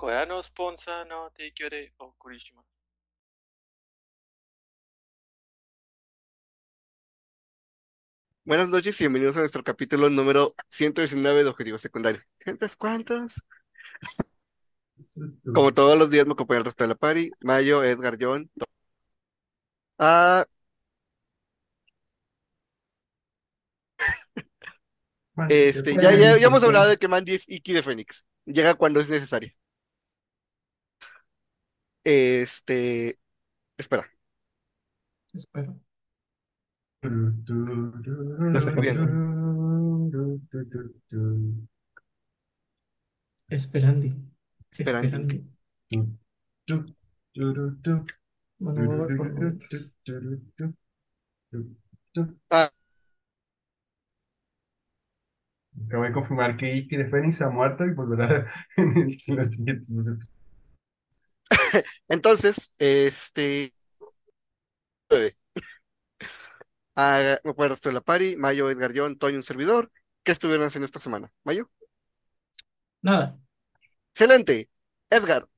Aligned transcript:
Corano 0.00 0.42
Sponsa 0.42 1.04
no 1.04 1.30
eh, 1.36 1.92
o 1.98 2.14
Kurishima. 2.16 2.64
Buenas 8.46 8.68
noches 8.68 8.98
y 8.98 9.04
bienvenidos 9.04 9.36
a 9.36 9.40
nuestro 9.40 9.62
capítulo 9.62 10.08
número 10.08 10.54
119 10.70 11.44
de 11.44 11.50
Objetivos 11.50 11.82
Secundarios. 11.82 12.24
¿Gentes 12.38 12.76
cuántas? 12.76 13.42
Como 15.54 15.74
todos 15.74 15.98
los 15.98 16.08
días 16.08 16.26
me 16.26 16.32
acompaña 16.32 16.60
el 16.60 16.64
resto 16.64 16.84
de 16.84 16.88
la 16.88 16.94
party. 16.94 17.30
Mayo, 17.40 17.84
Edgar, 17.84 18.16
John. 18.18 18.50
Ah. 19.98 20.46
Este, 25.50 25.94
ya, 25.94 26.12
ya, 26.12 26.38
ya 26.38 26.46
hemos 26.46 26.62
hablado 26.62 26.88
de 26.88 26.96
que 26.96 27.08
Mandy 27.08 27.34
es 27.34 27.48
Iki 27.48 27.72
de 27.74 27.82
Fénix. 27.82 28.24
Llega 28.46 28.74
cuando 28.74 29.00
es 29.00 29.08
necesario. 29.10 29.50
Este, 32.04 33.18
espera, 33.78 34.10
Espero. 35.34 35.80
lo 37.02 38.58
estoy 38.58 38.74
viendo. 38.80 39.06
Esperandi. 44.72 45.36
Favor. 48.58 49.08
Ah, 52.50 52.70
Acabo 55.86 56.04
de 56.04 56.12
confirmar 56.12 56.56
que 56.56 56.74
Iki 56.76 56.96
de 56.96 57.08
Fénix 57.08 57.40
ha 57.42 57.50
muerto 57.50 57.84
y 57.84 57.90
volverá 57.92 58.46
en, 58.76 58.96
el- 58.96 59.18
en 59.26 59.36
los 59.36 59.50
siguientes 59.52 59.88
dos 59.96 60.08
episodios. 60.08 60.39
entonces, 62.08 62.72
este, 62.78 63.72
ah, 66.96 67.38
me 67.44 67.50
acuerdo 67.50 67.64
el 67.64 67.70
resto 67.70 67.88
de 67.88 67.94
la 67.94 68.00
party. 68.00 68.36
Mayo, 68.36 68.70
Edgar, 68.70 68.92
John, 68.94 69.18
Toño, 69.18 69.36
un 69.36 69.42
servidor. 69.42 69.90
¿Qué 70.22 70.32
estuvieron 70.32 70.66
haciendo 70.66 70.86
esta 70.86 71.00
semana? 71.00 71.32
Mayo. 71.44 71.70
Nada. 73.02 73.38
Excelente. 74.12 74.68
Edgar. 75.10 75.48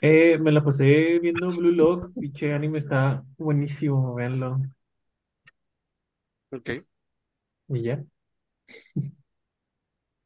Eh, 0.00 0.38
me 0.38 0.52
la 0.52 0.62
pasé 0.62 1.18
viendo 1.22 1.48
Blue 1.48 1.70
Lock, 1.72 2.12
pinche 2.18 2.52
anime 2.52 2.78
está 2.78 3.24
buenísimo, 3.38 4.14
véanlo. 4.14 4.60
Ok. 6.50 6.70
Y 7.68 7.82
ya. 7.82 8.04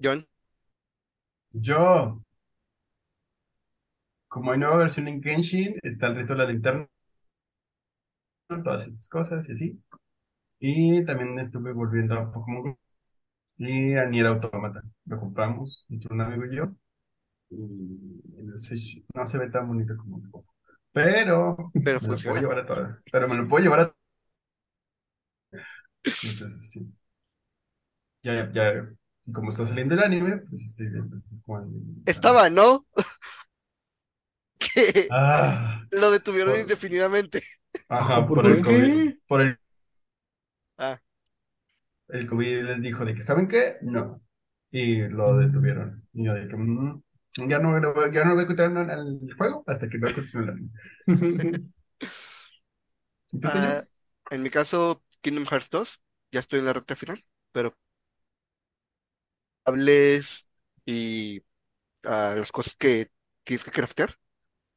John. 0.03 0.27
Yo, 1.53 2.23
como 4.31 4.53
hay 4.53 4.61
nueva 4.61 4.79
versión 4.79 5.09
en 5.09 5.23
Genshin, 5.23 5.77
está 5.85 6.09
el 6.09 6.17
reto 6.17 6.35
de 6.35 6.41
la 6.41 6.47
linterna, 6.53 6.89
todas 8.65 8.87
estas 8.87 9.09
cosas 9.09 9.49
y 9.49 9.53
así. 9.53 9.83
Y 10.61 11.05
también 11.07 11.39
estuve 11.39 11.73
volviendo 11.73 12.17
a 12.19 12.33
Pokémon 12.33 12.77
y 13.59 13.95
a 13.97 14.07
Nier 14.07 14.27
Automata. 14.29 14.83
Lo 15.07 15.21
compramos 15.21 15.87
entre 15.91 16.15
un 16.15 16.21
amigo 16.23 16.47
y 16.47 16.57
yo. 16.57 16.73
Y 17.51 18.23
el 18.39 18.59
Switch 18.59 19.05
no 19.15 19.27
se 19.27 19.39
ve 19.39 19.51
tan 19.51 19.69
bonito 19.69 19.97
como 19.99 20.19
el 20.19 20.31
Poco. 20.31 20.55
Pero 20.93 21.75
Pero 21.83 22.01
me 22.01 22.09
lo 22.09 22.23
puedo 22.23 22.39
funciona. 22.39 22.41
llevar 22.41 22.59
a 22.61 22.67
todas. 22.67 22.99
Pero 23.13 23.29
me 23.29 23.37
lo 23.37 23.49
puedo 23.49 23.65
llevar 23.65 23.81
a 23.81 23.95
Entonces, 26.23 26.71
sí. 26.73 26.93
Ya, 28.23 28.35
ya, 28.35 28.53
ya. 28.53 28.89
Y 29.27 29.33
como 29.33 29.51
está 29.51 29.65
saliendo 29.67 29.95
el 29.95 30.03
anime, 30.03 30.39
pues 30.39 30.63
estoy 30.65 30.89
viendo, 30.89 31.17
estoy 31.17 31.39
jugando. 31.45 31.79
Estaba, 32.05 32.51
¿no? 32.51 32.87
Ah, 35.09 35.83
lo 35.91 36.11
detuvieron 36.11 36.59
por- 36.59 36.61
indefinidamente. 36.61 37.43
ajá, 37.89 38.27
¿Por 38.27 38.43
por 38.43 38.47
el 38.47 38.63
qué? 38.63 38.65
COVID. 38.65 39.19
Por 39.27 39.41
el, 39.43 39.59
Ah, 40.79 41.01
el 42.09 42.27
COVID 42.27 42.63
les 42.65 42.81
dijo 42.83 43.05
de 43.05 43.15
que, 43.15 43.23
¿saben 43.23 43.49
qué? 43.49 43.77
No. 43.83 44.23
Y 44.71 45.03
lo 45.09 45.37
detuvieron. 45.37 46.07
Y 46.13 46.25
yo 46.27 46.35
de 46.35 46.49
que, 46.49 46.57
"Mm, 46.57 47.03
ya 47.49 47.59
no, 47.59 47.79
lo 47.79 47.95
voy- 47.95 48.13
ya 48.13 48.25
no 48.25 48.35
voy 48.35 48.45
a 48.45 48.47
continuar 48.47 48.91
en 48.91 49.21
el 49.29 49.35
juego 49.37 49.65
hasta 49.67 49.89
que 49.89 49.99
no 49.99 50.13
continúe 50.13 50.43
el 50.45 50.51
anime. 50.51 50.71
¿Y 53.33 53.41
tú, 53.41 53.51
Toño? 53.51 53.71
ah, 53.71 53.85
en 54.31 54.43
mi 54.43 54.51
caso, 54.51 55.03
Kingdom 55.21 55.47
Hearts 55.47 55.71
2. 55.71 56.03
Ya 56.33 56.41
estoy 56.41 56.61
en 56.61 56.67
la 56.67 56.73
recta 56.73 56.97
final. 56.97 57.25
Pero 57.53 57.77
hables 59.65 60.49
y 60.87 61.43
ah, 62.05 62.35
las 62.39 62.53
cosas 62.53 62.77
que 62.77 63.11
tienes 63.45 63.65
que 63.65 63.71
craftear. 63.73 64.17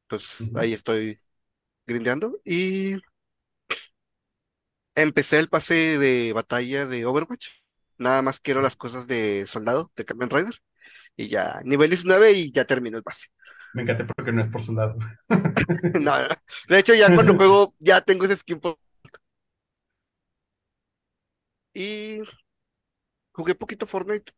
Entonces 0.04 0.50
Ujú. 0.50 0.58
ahí 0.58 0.72
estoy 0.72 1.20
grindeando. 1.86 2.40
Y 2.44 2.96
empecé 4.94 5.38
el 5.38 5.48
pase 5.48 5.98
de 5.98 6.32
batalla 6.32 6.86
de 6.86 7.06
Overwatch. 7.06 7.48
Nada 7.98 8.22
más 8.22 8.40
quiero 8.40 8.60
las 8.62 8.76
cosas 8.76 9.06
de 9.06 9.46
soldado, 9.46 9.92
de 9.96 10.04
Kamen 10.04 10.30
Rider. 10.30 10.54
Y 11.16 11.28
ya, 11.28 11.60
nivel 11.64 11.90
19 11.90 12.32
y 12.32 12.52
ya 12.52 12.64
termino 12.64 12.96
el 12.98 13.04
pase. 13.04 13.28
Me 13.74 13.82
encanté 13.82 14.04
porque 14.04 14.32
no 14.32 14.40
es 14.40 14.48
por 14.48 14.62
soldado. 14.62 14.96
No, 16.00 16.12
de 16.68 16.78
hecho, 16.78 16.94
ya 16.94 17.12
cuando 17.14 17.34
juego, 17.34 17.74
ya 17.78 18.00
tengo 18.00 18.24
ese 18.24 18.36
skin. 18.36 18.60
por- 18.60 18.78
Y 21.74 22.22
jugué 23.32 23.54
poquito 23.54 23.86
Fortnite. 23.86 24.32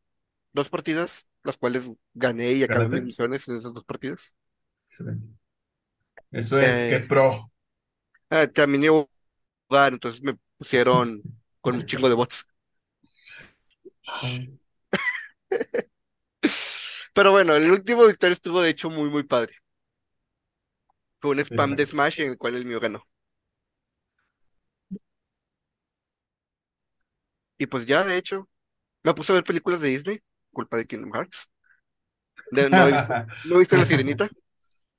Dos 0.52 0.68
partidas, 0.70 1.28
las 1.44 1.58
cuales 1.58 1.92
gané 2.14 2.52
y 2.54 2.64
acabé 2.64 2.88
mis 2.88 3.02
misiones 3.02 3.48
en 3.48 3.56
esas 3.56 3.74
dos 3.74 3.84
partidas. 3.84 4.34
Excelente. 4.88 5.28
Eso 6.30 6.58
es 6.60 6.84
Eh, 6.84 6.86
que 6.86 7.00
pro. 7.00 7.50
ah, 8.30 8.46
también 8.48 8.84
iba 8.84 8.98
a 9.00 9.06
jugar, 9.68 9.92
entonces 9.94 10.22
me 10.22 10.36
pusieron 10.58 11.26
con 11.60 11.76
un 11.76 11.86
chingo 11.86 12.08
de 12.08 12.14
bots. 12.16 12.46
Pero 17.14 17.30
bueno, 17.32 17.54
el 17.56 17.70
último 17.70 18.06
victoria 18.06 18.32
estuvo 18.32 18.60
de 18.62 18.70
hecho 18.70 18.90
muy, 18.90 19.08
muy 19.10 19.24
padre. 19.24 19.54
Fue 21.18 21.32
un 21.32 21.40
spam 21.40 21.76
de. 21.76 21.84
Smash 21.84 22.20
en 22.22 22.30
el 22.30 22.38
cual 22.38 22.54
el 22.56 22.64
mío 22.64 22.80
ganó. 22.80 23.04
Y 27.58 27.66
pues 27.66 27.86
ya, 27.86 28.04
de 28.04 28.16
hecho, 28.18 28.48
me 29.04 29.14
puse 29.14 29.32
a 29.32 29.36
ver 29.36 29.44
películas 29.44 29.80
de 29.82 29.88
Disney, 29.90 30.20
culpa 30.52 30.76
de 30.78 30.86
Kingdom 30.86 31.12
Hearts. 31.14 31.48
De- 32.50 32.70
no 32.70 32.86
he 32.86 32.92
visto, 32.92 33.14
no 33.42 33.56
he 33.56 33.58
visto 33.60 33.76
La 33.76 33.84
Sirenita, 33.84 34.28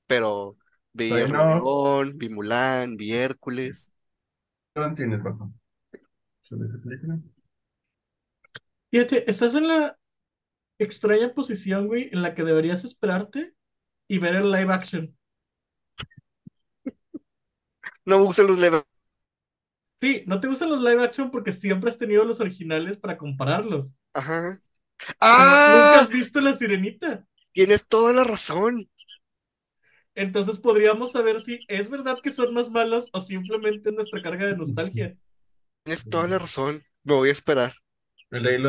pero 0.08 0.57
vi 0.92 1.08
Todavía 1.08 1.28
no. 1.28 1.70
Vi 2.14 2.28
Mulan, 2.28 2.96
vi 2.96 3.14
Hércules. 3.14 3.90
No 4.74 4.94
tienes 4.94 5.22
razón. 5.22 5.60
¿Sobre 6.40 6.68
esa 6.68 6.78
película? 6.82 7.20
Fíjate, 8.90 9.30
estás 9.30 9.54
en 9.54 9.68
la 9.68 9.98
extraña 10.78 11.34
posición, 11.34 11.86
güey, 11.88 12.10
en 12.12 12.22
la 12.22 12.34
que 12.34 12.44
deberías 12.44 12.84
esperarte 12.84 13.54
y 14.08 14.18
ver 14.18 14.36
el 14.36 14.50
live 14.52 14.72
action. 14.72 15.16
No 18.04 18.18
me 18.18 18.24
gustan 18.24 18.48
los 18.48 18.58
live 18.58 18.82
Sí, 20.00 20.24
no 20.26 20.40
te 20.40 20.48
gustan 20.48 20.70
los 20.70 20.80
live 20.80 21.02
action 21.04 21.30
porque 21.30 21.52
siempre 21.52 21.90
has 21.90 21.98
tenido 21.98 22.24
los 22.24 22.40
originales 22.40 22.96
para 22.98 23.16
compararlos. 23.18 23.94
Ajá. 24.14 24.60
Pero 25.34 25.50
nunca 25.64 26.00
¡Ah! 26.00 26.00
has 26.00 26.08
visto 26.08 26.40
La 26.40 26.56
Sirenita. 26.56 27.26
Tienes 27.52 27.86
toda 27.86 28.14
la 28.14 28.24
razón. 28.24 28.88
Entonces 30.18 30.58
podríamos 30.58 31.12
saber 31.12 31.40
si 31.44 31.60
es 31.68 31.88
verdad 31.88 32.18
que 32.20 32.32
son 32.32 32.52
más 32.52 32.70
malos 32.70 33.08
o 33.12 33.20
simplemente 33.20 33.90
es 33.90 33.94
nuestra 33.94 34.20
carga 34.20 34.46
de 34.46 34.56
nostalgia. 34.56 35.16
Tienes 35.84 36.10
toda 36.10 36.26
la 36.26 36.40
razón. 36.40 36.82
Me 37.04 37.14
voy 37.14 37.28
a 37.28 37.32
esperar. 37.32 37.72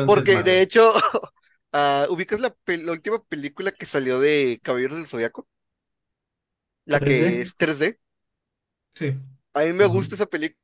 Porque 0.06 0.44
de 0.44 0.62
hecho, 0.62 0.92
ah, 1.72 2.06
¿ubicas 2.08 2.38
la, 2.38 2.54
última 2.88 3.20
película 3.24 3.72
que 3.72 3.84
salió 3.84 4.20
de 4.20 4.60
Caballeros 4.62 4.98
del 4.98 5.06
Zodiaco? 5.06 5.48
La 6.84 7.00
que 7.00 7.20
3D. 7.20 7.40
es 7.40 7.58
3D. 7.58 7.98
Sí. 8.94 9.18
A 9.52 9.64
mí 9.64 9.72
me 9.72 9.86
gusta 9.86 10.14
esa 10.14 10.26
película. 10.26 10.56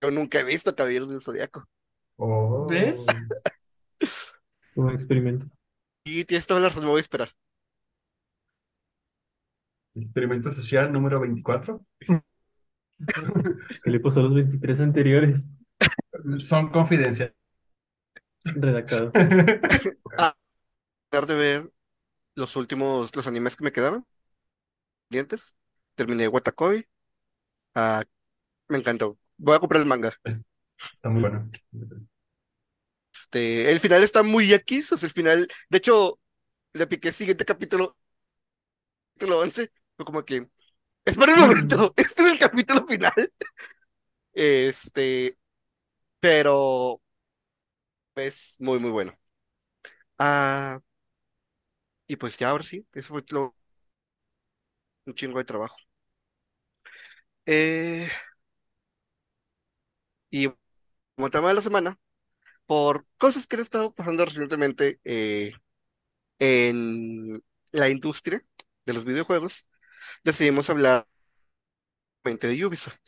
Yo 0.00 0.10
nunca 0.10 0.40
he 0.40 0.44
visto 0.44 0.74
Caballeros 0.74 1.10
del 1.10 1.20
Zodiaco. 1.20 1.68
Oh. 2.16 2.66
¿Ves? 2.70 3.04
Un 4.76 4.94
experimento. 4.94 5.44
Y 6.04 6.24
tienes 6.24 6.46
toda 6.46 6.60
la 6.60 6.68
razón, 6.70 6.84
me 6.84 6.88
voy 6.88 7.00
a 7.00 7.02
esperar. 7.02 7.32
Experimento 9.94 10.50
social 10.50 10.92
número 10.92 11.20
24. 11.20 11.84
¿Qué 13.84 13.90
le 13.90 14.00
pasó 14.00 14.20
a 14.20 14.22
los 14.24 14.34
23 14.34 14.80
anteriores? 14.80 15.48
Son 16.38 16.70
confidenciales. 16.70 17.34
Redactado. 18.44 19.12
Ah, 20.18 20.36
tratar 21.08 21.28
de 21.28 21.34
ver 21.36 21.72
los 22.34 22.56
últimos, 22.56 23.14
los 23.14 23.26
animes 23.26 23.56
que 23.56 23.64
me 23.64 23.72
quedaron. 23.72 24.06
Dientes. 25.10 25.56
Terminé 25.94 26.28
Watakoi. 26.28 26.86
Ah, 27.74 28.04
me 28.68 28.78
encantó. 28.78 29.18
Voy 29.36 29.56
a 29.56 29.60
comprar 29.60 29.82
el 29.82 29.88
manga. 29.88 30.12
Está 30.24 31.08
muy 31.08 31.20
bueno. 31.20 31.50
Este, 33.12 33.70
el 33.70 33.80
final 33.80 34.02
está 34.02 34.22
muy 34.22 34.52
X, 34.52 34.92
o 34.92 34.96
sea, 34.96 35.06
el 35.06 35.12
final, 35.12 35.48
de 35.68 35.78
hecho, 35.78 36.18
le 36.72 36.86
piqué 36.86 37.08
el 37.08 37.14
siguiente 37.14 37.44
capítulo 37.44 37.96
capítulo 39.14 39.40
11, 39.40 39.70
fue 40.02 40.04
como 40.04 40.24
que, 40.24 40.48
espera 41.04 41.34
un 41.34 41.40
momento, 41.40 41.94
este 41.98 42.22
es 42.24 42.32
el 42.32 42.38
capítulo 42.38 42.86
final. 42.86 43.12
Este, 44.34 45.36
pero 46.20 47.00
es 48.14 48.56
muy, 48.60 48.78
muy 48.78 48.90
bueno. 48.90 49.16
Ah, 50.18 50.80
y 52.06 52.16
pues 52.16 52.36
ya 52.38 52.50
ahora 52.50 52.62
sí, 52.64 52.86
eso 52.92 53.14
fue 53.14 53.24
lo, 53.30 53.56
un 55.06 55.14
chingo 55.14 55.38
de 55.38 55.44
trabajo. 55.44 55.76
Eh, 57.46 58.08
y 60.30 60.48
como 61.16 61.30
tema 61.30 61.48
de 61.48 61.54
la 61.54 61.62
semana, 61.62 61.98
por 62.66 63.06
cosas 63.18 63.46
que 63.48 63.56
han 63.56 63.62
estado 63.62 63.94
pasando 63.94 64.24
recientemente 64.26 65.00
eh, 65.04 65.52
en 66.40 67.42
la 67.72 67.90
industria 67.90 68.44
de 68.86 68.94
los 68.94 69.04
videojuegos, 69.04 69.66
decidimos 70.24 70.68
hablar 70.70 71.06
de 72.24 72.66
Ubisoft. 72.66 72.98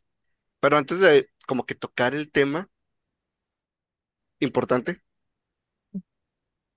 Pero 0.61 0.77
antes 0.77 1.01
de 1.01 1.29
como 1.47 1.65
que 1.67 1.75
tocar 1.75 2.15
el 2.15 2.31
tema 2.31 2.69
importante, 4.41 5.03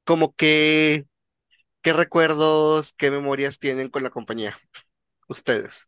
como 0.03 0.33
que, 0.35 1.05
¿qué 1.81 1.93
recuerdos, 1.93 2.93
qué 2.97 3.11
memorias 3.11 3.59
tienen 3.59 3.89
con 3.89 4.03
la 4.03 4.09
compañía? 4.11 4.57
Ustedes. 5.27 5.87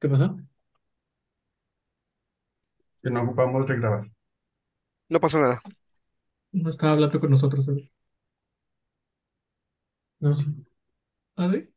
¿Qué 0.00 0.08
pasó? 0.08 0.36
Que 3.02 3.10
no 3.10 3.22
ocupamos 3.22 3.66
regrabar. 3.66 4.10
No 5.08 5.20
pasó 5.20 5.38
nada. 5.38 5.60
No 6.52 6.70
estaba 6.70 6.92
hablando 6.92 7.20
con 7.20 7.30
nosotros. 7.30 7.68
¿eh? 7.68 7.90
No, 10.20 10.34
sí. 10.36 10.65
¿Ah, 11.36 11.50
sí? 11.52 11.68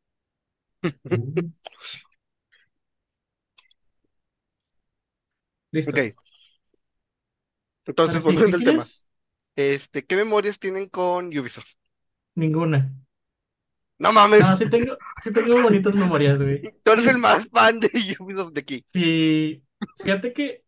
Listo. 5.71 5.91
Ok. 5.91 6.15
Entonces, 7.85 8.21
volviendo 8.21 8.57
¿qué 8.57 8.69
al 8.69 8.71
tema. 8.75 8.83
Este, 9.55 10.05
¿qué 10.05 10.15
memorias 10.15 10.59
tienen 10.59 10.87
con 10.87 11.27
Ubisoft? 11.27 11.73
Ninguna. 12.35 12.91
No 13.97 14.13
mames, 14.13 14.41
No, 14.41 14.55
sí 14.55 14.69
tengo, 14.69 14.95
sí 15.23 15.33
tengo 15.33 15.61
bonitas 15.61 15.93
memorias, 15.93 16.41
güey. 16.41 16.61
tú 16.83 16.91
eres 16.91 17.07
el 17.07 17.17
más 17.17 17.47
fan 17.49 17.79
de 17.79 17.89
Ubisoft 18.19 18.53
de 18.53 18.61
aquí. 18.61 18.85
Sí, 18.93 19.63
fíjate 19.97 20.33
que 20.33 20.63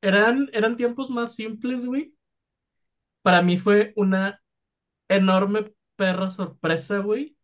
eran, 0.00 0.48
eran 0.52 0.76
tiempos 0.76 1.10
más 1.10 1.34
simples, 1.34 1.84
güey. 1.84 2.14
Para 3.22 3.42
mí 3.42 3.58
fue 3.58 3.92
una 3.96 4.40
enorme 5.08 5.74
perra 5.96 6.30
sorpresa, 6.30 6.98
güey, 6.98 7.36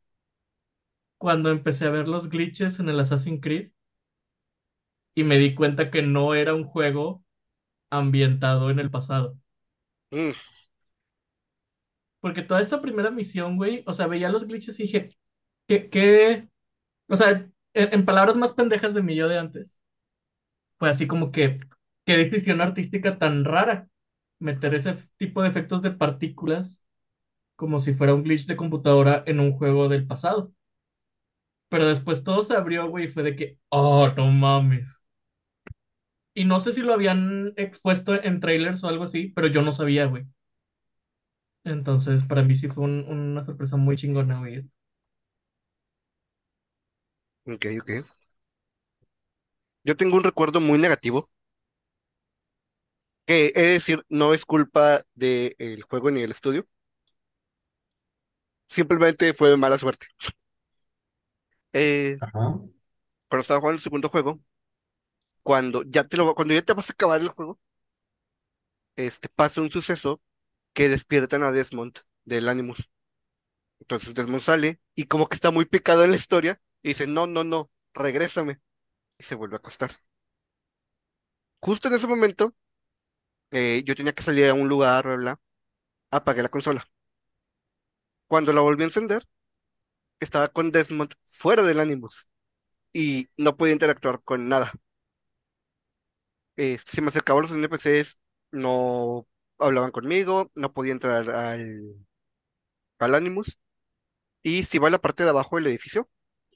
cuando 1.16 1.50
empecé 1.50 1.86
a 1.86 1.90
ver 1.90 2.06
los 2.06 2.28
glitches 2.28 2.78
en 2.78 2.90
el 2.90 3.00
Assassin's 3.00 3.40
Creed 3.40 3.70
y 5.14 5.24
me 5.24 5.38
di 5.38 5.54
cuenta 5.54 5.90
que 5.90 6.02
no 6.02 6.34
era 6.34 6.54
un 6.54 6.64
juego 6.64 7.24
ambientado 7.90 8.70
en 8.70 8.78
el 8.80 8.90
pasado. 8.90 9.38
Mm, 10.12 10.32
Porque 12.20 12.42
toda 12.42 12.60
esa 12.60 12.80
primera 12.82 13.10
misión, 13.10 13.56
güey, 13.56 13.82
o 13.86 13.92
sea, 13.92 14.06
veía 14.06 14.28
los 14.30 14.46
glitches 14.46 14.78
y 14.80 14.84
dije, 14.84 15.08
¿qué, 15.68 15.90
qué? 15.90 16.48
O 17.08 17.16
sea, 17.16 17.30
en, 17.32 17.50
en 17.74 18.04
palabras 18.06 18.36
más 18.36 18.54
pendejas 18.54 18.94
de 18.94 19.02
mi 19.02 19.16
yo 19.16 19.28
de 19.28 19.38
antes, 19.38 19.76
fue 20.78 20.90
así 20.90 21.06
como 21.06 21.32
que, 21.32 21.60
qué 22.04 22.16
decisión 22.16 22.60
artística 22.60 23.18
tan 23.18 23.44
rara 23.44 23.88
meter 24.38 24.74
ese 24.74 24.96
tipo 25.16 25.42
de 25.42 25.48
efectos 25.48 25.82
de 25.82 25.92
partículas 25.92 26.82
como 27.62 27.80
si 27.80 27.94
fuera 27.94 28.12
un 28.14 28.24
glitch 28.24 28.46
de 28.48 28.56
computadora 28.56 29.22
en 29.26 29.40
un 29.40 29.52
juego 29.54 29.88
del 29.88 30.04
pasado. 30.08 30.52
Pero 31.68 31.86
después 31.88 32.22
todo 32.24 32.42
se 32.44 32.54
abrió, 32.54 32.88
güey, 32.88 33.06
y 33.06 33.08
fue 33.08 33.22
de 33.24 33.34
que, 33.36 33.58
oh, 33.70 34.08
no 34.16 34.28
mames. 34.30 34.94
Y 36.34 36.44
no 36.44 36.60
sé 36.60 36.72
si 36.74 36.82
lo 36.82 36.92
habían 36.92 37.54
expuesto 37.56 38.14
en 38.22 38.40
trailers 38.40 38.84
o 38.84 38.88
algo 38.88 39.04
así, 39.04 39.28
pero 39.34 39.46
yo 39.48 39.62
no 39.62 39.72
sabía, 39.72 40.04
güey. 40.06 40.26
Entonces, 41.64 42.22
para 42.24 42.42
mí 42.44 42.56
sí 42.58 42.68
fue 42.68 42.84
un- 42.84 43.04
una 43.08 43.44
sorpresa 43.44 43.76
muy 43.76 43.96
chingona, 43.96 44.38
güey. 44.38 44.64
ok, 47.46 47.66
ok. 47.80 47.90
Yo 49.84 49.96
tengo 49.96 50.16
un 50.16 50.24
recuerdo 50.24 50.60
muy 50.60 50.76
negativo, 50.78 51.30
que 53.26 53.46
es 53.48 53.54
decir, 53.54 54.04
no 54.08 54.34
es 54.34 54.44
culpa 54.44 55.02
del 55.14 55.82
juego 55.88 56.10
ni 56.10 56.20
del 56.22 56.32
estudio, 56.32 56.66
simplemente 58.72 59.34
fue 59.34 59.56
mala 59.56 59.78
suerte. 59.78 60.06
Eh, 61.72 62.16
cuando 62.20 63.40
estaba 63.40 63.60
jugando 63.60 63.76
el 63.76 63.82
segundo 63.82 64.08
juego, 64.08 64.40
cuando 65.42 65.82
ya 65.84 66.04
te 66.04 66.16
lo, 66.16 66.34
cuando 66.34 66.54
ya 66.54 66.62
te 66.62 66.72
vas 66.74 66.90
a 66.90 66.92
acabar 66.92 67.20
el 67.20 67.28
juego, 67.28 67.58
este, 68.96 69.28
pasa 69.28 69.60
un 69.60 69.70
suceso 69.70 70.20
que 70.72 70.88
despiertan 70.88 71.42
a 71.42 71.52
Desmond 71.52 71.98
del 72.24 72.48
Animus. 72.48 72.90
Entonces 73.80 74.14
Desmond 74.14 74.42
sale 74.42 74.80
y 74.94 75.04
como 75.06 75.28
que 75.28 75.34
está 75.36 75.50
muy 75.50 75.64
picado 75.66 76.04
en 76.04 76.10
la 76.10 76.16
historia 76.16 76.60
y 76.82 76.90
dice, 76.90 77.06
no, 77.06 77.26
no, 77.26 77.44
no, 77.44 77.70
regrésame. 77.94 78.60
Y 79.18 79.24
se 79.24 79.34
vuelve 79.36 79.56
a 79.56 79.58
acostar. 79.58 79.92
Justo 81.60 81.88
en 81.88 81.94
ese 81.94 82.06
momento, 82.06 82.54
eh, 83.50 83.82
yo 83.86 83.94
tenía 83.94 84.12
que 84.14 84.22
salir 84.22 84.46
a 84.48 84.54
un 84.54 84.68
lugar, 84.68 85.04
bla, 85.04 85.16
bla, 85.16 85.40
apagué 86.10 86.42
la 86.42 86.50
consola. 86.50 86.86
Cuando 88.32 88.54
la 88.54 88.62
volví 88.62 88.82
a 88.82 88.86
encender, 88.86 89.24
estaba 90.20 90.48
con 90.48 90.72
Desmond 90.72 91.12
fuera 91.22 91.62
del 91.62 91.80
Animus 91.80 92.28
y 92.92 93.28
no 93.36 93.58
podía 93.58 93.74
interactuar 93.74 94.22
con 94.22 94.48
nada. 94.48 94.72
Este, 96.56 96.92
se 96.92 97.02
me 97.02 97.08
acercaban 97.08 97.42
los 97.42 97.52
NPCs, 97.52 98.18
no 98.52 99.26
hablaban 99.58 99.90
conmigo, 99.90 100.50
no 100.54 100.72
podía 100.72 100.92
entrar 100.92 101.28
al, 101.28 102.06
al 102.98 103.14
Animus. 103.14 103.58
Y 104.42 104.64
si 104.64 104.78
iba 104.78 104.88
a 104.88 104.90
la 104.90 105.00
parte 105.00 105.24
de 105.24 105.30
abajo 105.30 105.56
del 105.56 105.66
edificio, 105.68 106.08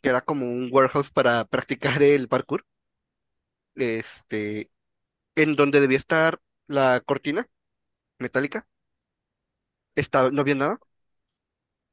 que 0.02 0.11
era 0.11 0.22
como 0.22 0.46
un 0.46 0.70
warehouse 0.72 1.11
para 1.11 1.44
practicar 1.46 2.02
el 2.02 2.29
parkour, 2.29 2.67
este, 3.75 4.70
en 5.37 5.56
donde 5.56 5.81
debía 5.81 5.99
estar 5.99 6.40
la 6.69 7.02
cortina 7.06 7.49
metálica, 8.19 8.69
estaba, 9.96 10.31
no 10.31 10.40
había 10.43 10.55
nada 10.55 10.79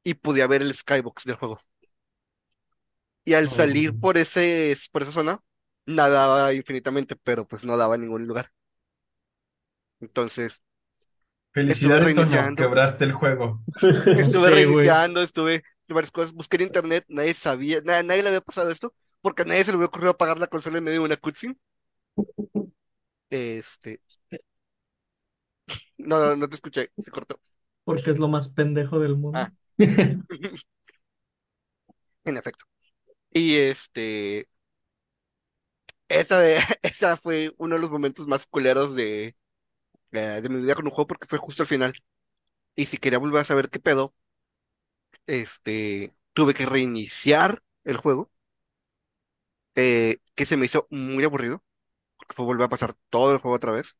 y 0.04 0.14
podía 0.14 0.46
ver 0.46 0.62
el 0.62 0.74
skybox 0.74 1.24
del 1.24 1.36
juego. 1.36 1.60
Y 3.24 3.34
al 3.34 3.48
salir 3.50 3.92
Oh. 3.92 3.98
por 3.98 4.18
ese, 4.18 4.76
por 4.92 5.02
esa 5.02 5.12
zona, 5.12 5.40
nadaba 5.86 6.52
infinitamente, 6.54 7.16
pero 7.16 7.46
pues 7.48 7.64
no 7.64 7.76
daba 7.76 7.94
a 7.94 7.98
ningún 7.98 8.26
lugar. 8.26 8.52
Entonces, 10.00 10.62
Felicidades, 11.52 12.14
Toño, 12.14 12.36
reiniciando. 12.36 12.54
quebraste 12.54 13.04
el 13.04 13.12
juego. 13.12 13.62
estuve 14.14 14.50
Sí, 14.50 14.50
reiniciando, 14.50 15.22
estuve 15.22 15.62
en 15.88 15.94
varias 15.94 16.10
cosas, 16.12 16.32
busqué 16.32 16.56
en 16.56 16.62
internet, 16.62 17.04
nadie 17.08 17.34
sabía, 17.34 17.80
na- 17.82 18.02
nadie 18.02 18.22
le 18.22 18.28
había 18.28 18.40
pasado 18.40 18.70
esto, 18.70 18.94
porque 19.20 19.42
a 19.42 19.44
nadie 19.44 19.64
se 19.64 19.70
le 19.72 19.76
había 19.76 19.86
ocurrido 19.86 20.10
apagar 20.10 20.38
la 20.38 20.48
consola 20.48 20.78
en 20.78 20.84
medio 20.84 21.00
de 21.00 21.04
una 21.06 21.16
cutscene. 21.16 21.56
Este, 23.30 24.00
no, 25.98 26.18
no, 26.20 26.36
no 26.36 26.48
te 26.48 26.54
escuché, 26.56 26.90
se 26.98 27.10
cortó. 27.10 27.40
Porque 27.84 28.10
es 28.10 28.18
lo 28.18 28.28
más 28.28 28.48
pendejo 28.50 28.98
del 28.98 29.16
mundo. 29.16 29.38
Ah. 29.38 29.52
En 32.24 32.36
efecto. 32.36 32.64
Y 33.32 33.56
este, 33.58 34.48
esa, 36.08 36.38
de- 36.40 36.58
esa 36.82 37.16
fue 37.16 37.52
uno 37.58 37.74
de 37.76 37.80
los 37.80 37.90
momentos 37.90 38.26
más 38.26 38.46
culeros 38.46 38.94
de, 38.94 39.36
de, 40.12 40.42
de 40.42 40.48
mi 40.48 40.62
vida 40.62 40.74
con 40.74 40.86
un 40.86 40.92
juego 40.92 41.08
porque 41.08 41.28
fue 41.28 41.38
justo 41.40 41.64
al 41.64 41.68
final. 41.68 41.94
Y 42.76 42.86
si 42.86 42.98
quería 42.98 43.18
volver 43.20 43.42
a 43.42 43.44
saber 43.44 43.70
qué 43.70 43.80
pedo, 43.80 44.14
este, 45.26 46.14
tuve 46.32 46.54
que 46.54 46.66
reiniciar 46.66 47.62
el 47.84 47.96
juego, 47.98 48.30
eh, 49.76 50.18
que 50.34 50.46
se 50.46 50.56
me 50.56 50.66
hizo 50.66 50.86
muy 50.90 51.24
aburrido, 51.24 51.62
porque 52.18 52.34
fue 52.34 52.46
volver 52.46 52.66
a 52.66 52.68
pasar 52.70 52.94
todo 53.10 53.32
el 53.34 53.38
juego 53.40 53.56
otra 53.56 53.72
vez. 53.72 53.96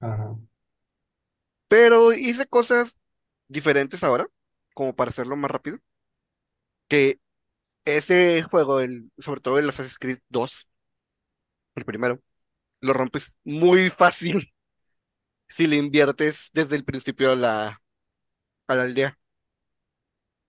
Ajá. 0.00 0.36
Pero 1.68 2.12
hice 2.12 2.46
cosas 2.46 2.98
diferentes 3.48 4.02
ahora, 4.04 4.26
como 4.74 4.94
para 4.96 5.10
hacerlo 5.10 5.36
más 5.36 5.50
rápido. 5.50 5.78
Que 6.88 7.20
ese 7.84 8.42
juego, 8.44 8.80
el, 8.80 9.12
sobre 9.18 9.40
todo 9.40 9.58
el 9.60 9.68
Assassin's 9.70 9.98
Creed 9.98 10.18
2, 10.28 10.68
el 11.76 11.84
primero, 11.84 12.20
lo 12.80 12.92
rompes 12.94 13.38
muy 13.44 13.90
fácil 13.90 14.52
si 15.48 15.66
le 15.68 15.76
inviertes 15.78 16.50
desde 16.54 16.76
el 16.76 16.84
principio 16.84 17.32
a 17.32 17.36
la, 17.36 17.82
a 18.68 18.74
la 18.76 18.82
aldea. 18.84 19.18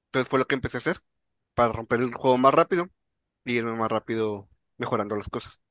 Entonces 0.08 0.30
fue 0.30 0.40
lo 0.40 0.48
que 0.48 0.56
empecé 0.56 0.78
a 0.78 0.80
hacer 0.80 1.02
para 1.56 1.74
romper 1.74 2.02
el 2.02 2.14
juego 2.16 2.38
más 2.38 2.54
rápido 2.54 2.90
y 3.46 3.54
irme 3.56 3.74
más 3.76 3.92
rápido 3.92 4.50
mejorando 4.78 5.16
las 5.18 5.30
cosas. 5.30 5.62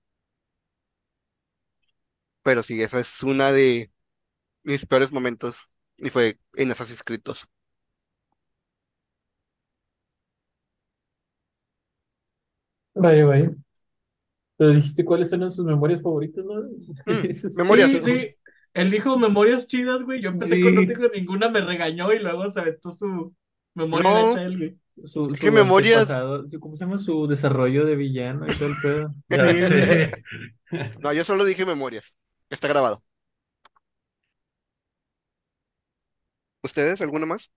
Pero 2.43 2.63
sí, 2.63 2.83
esa 2.83 3.01
es 3.01 3.23
una 3.23 3.53
de 3.53 3.91
mis 4.65 4.87
peores 4.87 5.13
momentos 5.13 5.63
y 5.99 6.11
fue 6.11 6.41
en 6.55 6.73
Assassin's 6.73 7.03
Creed 7.05 7.23
2. 7.25 7.49
Vaya, 13.05 13.27
vaya. 13.27 13.51
Pero 14.57 14.71
dijiste 14.71 15.05
cuáles 15.05 15.31
eran 15.33 15.53
sus 15.53 15.67
memorias 15.67 16.01
favoritas, 16.01 16.43
¿no? 16.45 16.63
Mm, 16.63 17.29
memorias. 17.57 17.93
Sí, 17.93 18.01
sí. 18.03 18.35
Él 18.73 18.91
dijo 18.91 19.19
memorias 19.19 19.67
chidas, 19.67 20.03
güey. 20.05 20.23
Yo 20.23 20.31
empecé 20.31 20.61
con 20.63 20.75
no 20.75 20.81
Sí. 20.81 20.87
tengo 20.89 21.09
ninguna, 21.09 21.51
me 21.51 21.61
regañó 21.61 22.13
y 22.13 22.19
luego 22.21 22.51
se 22.51 22.61
aventó 22.61 22.93
su 22.93 23.35
memoria 23.75 24.11
No. 24.11 24.31
hecha 24.33 24.43
él, 24.43 24.57
güey. 24.57 24.79
Su, 25.07 25.27
Es 25.27 25.39
su 25.39 25.45
que 25.45 25.51
memorias- 25.51 26.09
¿Cómo 26.61 26.77
se 26.77 26.85
llama? 26.85 26.99
Su 26.99 27.27
desarrollo 27.27 27.85
de 27.85 27.97
villano 27.97 28.47
y 28.49 28.55
todo 28.57 28.69
el 28.69 28.75
pedo. 28.81 29.15
Sí. 30.71 30.79
No, 31.01 31.13
yo 31.13 31.25
solo 31.25 31.45
dije 31.45 31.67
memorias. 31.67 32.17
Está 32.49 32.69
grabado. 32.69 33.03
¿Ustedes? 36.63 37.01
¿Alguna 37.03 37.27
más? 37.27 37.51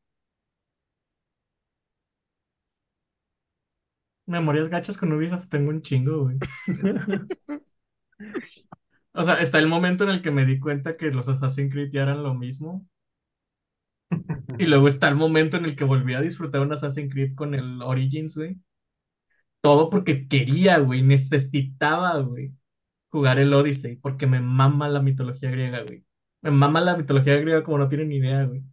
Memorias 4.28 4.70
gachas 4.70 4.98
con 4.98 5.12
Ubisoft 5.14 5.48
tengo 5.50 5.70
un 5.70 5.82
chingo, 5.82 6.24
güey. 6.26 6.38
O 9.14 9.22
sea, 9.24 9.34
está 9.36 9.60
el 9.60 9.68
momento 9.68 10.06
en 10.06 10.12
el 10.12 10.22
que 10.22 10.32
me 10.32 10.46
di 10.46 10.60
cuenta 10.62 10.96
que 10.96 11.12
los 11.12 11.28
Assassin's 11.28 11.74
Creed 11.74 11.90
ya 11.92 12.04
eran 12.04 12.24
lo 12.24 12.34
mismo. 12.36 12.88
Y 14.60 14.66
luego 14.66 14.88
está 14.88 15.08
el 15.08 15.16
momento 15.16 15.58
en 15.58 15.66
el 15.66 15.76
que 15.76 15.84
volví 15.84 16.14
a 16.14 16.22
disfrutar 16.22 16.62
un 16.62 16.72
Assassin's 16.74 17.12
Creed 17.14 17.34
con 17.36 17.56
el 17.56 17.82
Origins, 17.82 18.36
güey. 18.38 18.58
Todo 19.62 19.90
porque 19.90 20.28
quería, 20.28 20.80
güey, 20.80 21.02
necesitaba, 21.04 22.20
güey, 22.20 22.54
jugar 23.10 23.40
el 23.40 23.54
Odyssey, 23.54 23.98
porque 23.98 24.28
me 24.28 24.42
mama 24.42 24.90
la 24.90 25.02
mitología 25.02 25.52
griega, 25.52 25.84
güey. 25.84 26.06
Me 26.42 26.52
mama 26.52 26.82
la 26.82 26.98
mitología 26.98 27.38
griega 27.38 27.64
como 27.64 27.80
no 27.80 27.88
tienen 27.90 28.10
ni 28.10 28.18
idea, 28.18 28.46
güey. 28.46 28.64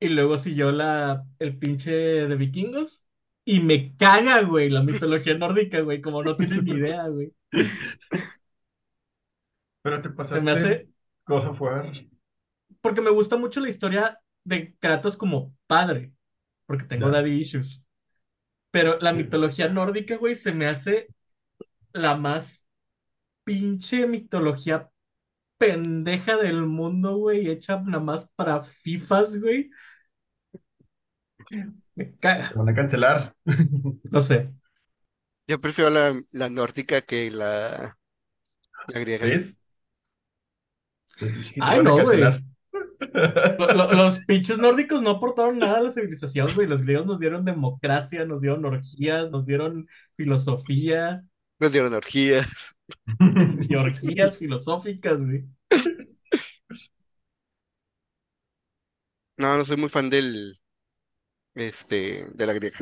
Y 0.00 0.08
luego 0.08 0.36
siguió 0.36 0.70
la, 0.72 1.24
el 1.38 1.58
pinche 1.58 1.90
de 1.92 2.36
vikingos. 2.36 3.04
Y 3.44 3.60
me 3.60 3.96
caga, 3.96 4.42
güey, 4.42 4.68
la 4.70 4.82
mitología 4.82 5.34
nórdica, 5.36 5.80
güey, 5.80 6.00
como 6.00 6.22
no 6.24 6.36
tienen 6.36 6.64
ni 6.64 6.72
idea, 6.72 7.08
güey. 7.08 7.32
Pero 9.82 10.02
te 10.02 10.10
Se 10.32 10.40
pasaste 10.40 10.40
me 10.40 10.50
hace, 10.52 10.88
God 11.26 11.46
of 11.48 11.60
War. 11.60 11.92
porque 12.80 13.00
me 13.00 13.10
gusta 13.10 13.36
mucho 13.36 13.60
la 13.60 13.68
historia 13.68 14.20
de 14.44 14.74
Kratos 14.78 15.16
como 15.16 15.54
padre, 15.66 16.12
porque 16.66 16.84
tengo 16.84 17.10
daddy 17.10 17.32
issues. 17.40 17.84
Pero 18.70 18.98
la 19.00 19.14
mitología 19.14 19.68
nórdica, 19.68 20.16
güey, 20.16 20.36
se 20.36 20.52
me 20.52 20.66
hace 20.66 21.10
la 21.92 22.16
más 22.16 22.64
pinche 23.44 24.06
mitología 24.06 24.90
pendeja 25.58 26.36
del 26.38 26.62
mundo, 26.66 27.16
güey, 27.16 27.48
hecha 27.50 27.80
nada 27.80 28.00
más 28.04 28.28
para 28.36 28.64
FIFAs, 28.64 29.40
güey. 29.40 29.70
Me 31.94 32.04
caga, 32.20 32.52
van 32.56 32.68
a 32.68 32.74
cancelar. 32.74 33.34
no 34.10 34.22
sé. 34.22 34.50
Yo 35.46 35.60
prefiero 35.60 35.90
la, 35.90 36.20
la 36.32 36.50
nórdica 36.50 37.02
que 37.02 37.30
la, 37.30 37.98
la 38.88 39.00
griega. 39.00 39.26
¿Ves? 39.26 39.58
Te 41.54 41.60
Ay, 41.60 41.76
van 41.76 41.86
a 41.88 41.90
no, 41.90 41.98
güey. 42.02 42.20
cancelar. 42.20 42.42
Lo- 43.58 43.74
lo- 43.74 43.92
los 43.92 44.20
pinches 44.20 44.58
nórdicos 44.58 45.02
no 45.02 45.10
aportaron 45.10 45.58
nada 45.58 45.78
a 45.78 45.82
la 45.82 45.90
civilización, 45.90 46.48
güey. 46.54 46.66
Los 46.68 46.82
griegos 46.82 47.06
nos 47.06 47.18
dieron 47.20 47.44
democracia, 47.44 48.24
nos 48.24 48.40
dieron 48.40 48.64
orgías, 48.64 49.30
nos 49.30 49.46
dieron 49.46 49.88
filosofía, 50.16 51.24
Nos 51.60 51.72
dieron 51.72 51.94
orgías. 51.94 52.76
y 53.68 53.74
orgías 53.74 54.36
filosóficas, 54.38 55.18
güey. 55.20 55.44
No, 59.36 59.56
no 59.56 59.64
soy 59.64 59.76
muy 59.76 59.88
fan 59.88 60.08
del, 60.10 60.54
este, 61.54 62.26
de 62.34 62.46
la 62.46 62.52
griega. 62.54 62.78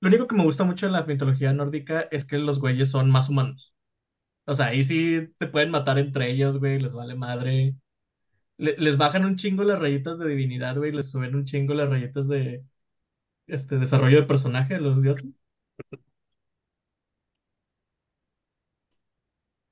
Lo 0.00 0.08
único 0.08 0.26
que 0.26 0.36
me 0.36 0.44
gusta 0.44 0.64
mucho 0.64 0.86
de 0.86 0.92
la 0.92 1.04
mitología 1.04 1.52
nórdica 1.52 2.02
es 2.10 2.24
que 2.24 2.38
los 2.38 2.60
güeyes 2.60 2.90
son 2.90 3.10
más 3.10 3.28
humanos. 3.28 3.74
O 4.46 4.54
sea, 4.54 4.66
ahí 4.68 4.84
sí 4.84 5.28
se 5.40 5.46
pueden 5.48 5.70
matar 5.70 5.98
entre 5.98 6.30
ellos, 6.30 6.58
güey, 6.58 6.80
les 6.80 6.94
vale 6.94 7.14
madre. 7.16 7.76
Le- 8.58 8.76
les 8.78 8.96
bajan 8.98 9.24
un 9.26 9.36
chingo 9.36 9.64
las 9.64 9.78
rayitas 9.80 10.18
de 10.18 10.28
divinidad, 10.28 10.76
güey, 10.76 10.92
les 10.92 11.10
suben 11.10 11.34
un 11.36 11.44
chingo 11.46 11.74
las 11.74 11.90
rayitas 11.90 12.28
de 12.28 12.64
este 13.46 13.78
desarrollo 13.78 14.20
de 14.22 14.26
personaje 14.28 14.74
de 14.76 14.80
los 14.82 15.02
dioses. 15.02 15.30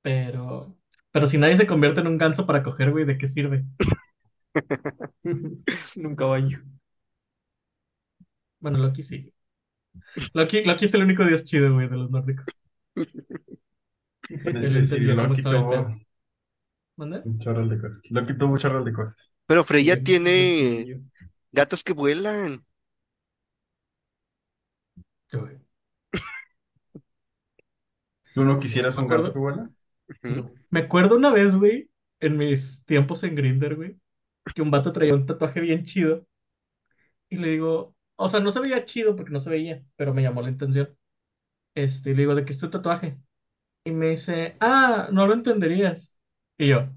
Pero, 0.01 0.77
pero 1.11 1.27
si 1.27 1.37
nadie 1.37 1.57
se 1.57 1.67
convierte 1.67 2.01
en 2.01 2.07
un 2.07 2.17
ganso 2.17 2.45
para 2.45 2.63
coger, 2.63 2.91
güey, 2.91 3.05
¿de 3.05 3.17
qué 3.17 3.27
sirve? 3.27 3.65
Un 5.97 6.15
caballo. 6.15 6.59
Bueno, 8.59 8.77
Loki 8.79 9.03
sí. 9.03 9.33
Loki, 10.33 10.63
Loki 10.63 10.85
es 10.85 10.93
el 10.93 11.03
único 11.03 11.25
dios 11.25 11.43
chido, 11.45 11.73
güey, 11.73 11.87
de 11.89 11.97
los 11.97 12.09
nórdicos. 12.11 12.45
Es 14.29 14.43
Él 14.61 14.75
decir, 14.75 14.75
entendió 14.77 15.19
cómo 15.19 15.35
Loki 15.35 15.43
tuvo 15.47 15.95
un 17.23 17.37
chorro 17.39 17.67
de 17.67 17.79
cosas. 17.79 18.01
Loki 18.11 18.33
tuvo 18.37 18.53
un 18.53 18.83
de 18.85 18.93
cosas. 18.93 19.33
Pero 19.45 19.63
Freya 19.63 19.97
Sí, 19.97 20.03
tiene 20.03 20.87
sí, 20.87 21.09
gatos 21.51 21.83
que 21.83 21.93
vuelan. 21.93 22.65
Güey. 25.31 25.57
¿Tú 28.33 28.43
no 28.45 28.59
quisieras 28.59 28.97
un 28.99 29.07
acuerdo. 29.07 29.09
gato 29.09 29.33
que 29.33 29.39
vuela? 29.39 29.69
No. 30.23 30.51
Me 30.69 30.79
acuerdo 30.81 31.15
una 31.17 31.31
vez, 31.31 31.55
güey, 31.57 31.89
en 32.19 32.37
mis 32.37 32.85
tiempos 32.85 33.23
en 33.23 33.35
Grindr, 33.35 33.75
güey, 33.75 33.97
que 34.55 34.61
un 34.61 34.71
vato 34.71 34.93
traía 34.93 35.15
un 35.15 35.25
tatuaje 35.25 35.59
bien 35.61 35.83
chido. 35.83 36.25
Y 37.29 37.37
le 37.37 37.49
digo, 37.49 37.95
o 38.17 38.29
sea, 38.29 38.41
no 38.41 38.51
se 38.51 38.61
veía 38.61 38.85
chido 38.85 39.15
porque 39.15 39.31
no 39.31 39.41
se 39.41 39.49
veía, 39.51 39.83
pero 39.97 40.13
me 40.13 40.23
llamó 40.23 40.41
la 40.43 40.49
atención. 40.49 40.97
Este, 41.75 42.11
le 42.11 42.17
digo, 42.17 42.35
¿de 42.35 42.45
qué 42.45 42.53
es 42.53 42.59
tu 42.59 42.69
tatuaje? 42.69 43.17
Y 43.85 43.91
me 43.91 44.09
dice, 44.11 44.57
ah, 44.59 45.09
no 45.11 45.27
lo 45.27 45.33
entenderías. 45.33 46.17
Y 46.57 46.69
yo, 46.69 46.89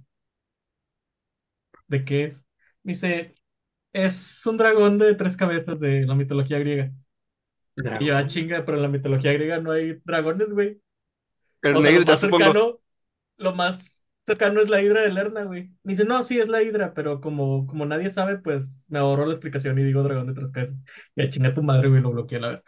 ¿de 1.88 2.04
qué 2.04 2.24
es? 2.24 2.44
Me 2.82 2.92
dice, 2.92 3.32
es 3.92 4.44
un 4.46 4.56
dragón 4.58 4.98
de 4.98 5.14
tres 5.14 5.36
cabezas 5.36 5.78
de 5.80 6.06
la 6.06 6.14
mitología 6.14 6.58
griega. 6.58 6.92
Y 8.00 8.06
yo, 8.06 8.16
ah, 8.16 8.26
chinga, 8.26 8.64
pero 8.64 8.76
en 8.78 8.82
la 8.82 8.88
mitología 8.88 9.32
griega 9.32 9.60
no 9.60 9.72
hay 9.72 9.94
dragones, 10.04 10.50
güey. 10.50 10.80
Pero 11.60 11.78
O 11.78 11.82
sea, 11.82 11.90
lo 11.92 11.92
negrita, 11.92 12.12
más 12.12 12.20
cercano, 12.20 12.80
lo 13.36 13.54
más 13.54 13.99
cercano 14.30 14.60
es 14.60 14.68
la 14.68 14.80
hidra 14.80 15.02
de 15.02 15.12
Lerna, 15.12 15.44
güey. 15.44 15.70
Me 15.82 15.92
dice, 15.94 16.04
no, 16.04 16.22
sí, 16.22 16.38
es 16.38 16.48
la 16.48 16.62
hidra, 16.62 16.94
pero 16.94 17.20
como, 17.20 17.66
como 17.66 17.84
nadie 17.84 18.12
sabe, 18.12 18.38
pues 18.38 18.84
me 18.88 18.98
ahorro 18.98 19.26
la 19.26 19.32
explicación 19.34 19.78
y 19.78 19.84
digo 19.84 20.02
dragón 20.02 20.28
de 20.28 20.34
tres 20.34 20.52
cabezas. 20.52 20.76
Y 21.16 21.22
a 21.22 21.30
chinga 21.30 21.54
tu 21.54 21.62
madre, 21.62 21.88
güey, 21.88 22.00
lo 22.00 22.12
bloqueé 22.12 22.38
a 22.38 22.40
la 22.40 22.48
verga. 22.48 22.64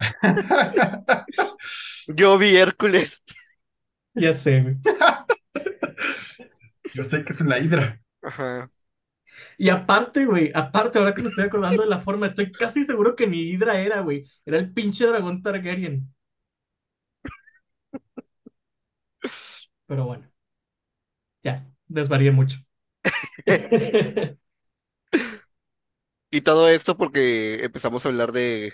Yo 2.08 2.38
vi 2.38 2.56
Hércules. 2.56 3.22
Ya 4.14 4.36
sé, 4.36 4.62
güey. 4.62 4.76
Yo 6.94 7.04
sé 7.04 7.24
que 7.24 7.32
es 7.32 7.40
una 7.40 7.58
hidra. 7.58 8.00
Ajá. 8.22 8.70
Y 9.56 9.70
aparte, 9.70 10.26
güey, 10.26 10.50
aparte, 10.54 10.98
ahora 10.98 11.14
que 11.14 11.22
me 11.22 11.28
estoy 11.28 11.44
acordando 11.44 11.82
de 11.82 11.88
la 11.88 12.00
forma, 12.00 12.26
estoy 12.26 12.52
casi 12.52 12.84
seguro 12.84 13.16
que 13.16 13.26
ni 13.26 13.40
hidra 13.50 13.80
era, 13.80 14.00
güey. 14.00 14.24
Era 14.44 14.58
el 14.58 14.72
pinche 14.72 15.06
dragón 15.06 15.42
Targaryen. 15.42 16.12
Pero 19.86 20.04
bueno. 20.06 20.28
Ya, 21.48 21.66
desvarié 21.88 22.30
mucho. 22.30 22.58
Y 26.30 26.42
todo 26.42 26.68
esto 26.68 26.96
porque 26.96 27.64
empezamos 27.64 28.04
a 28.04 28.08
hablar 28.10 28.32
de, 28.32 28.72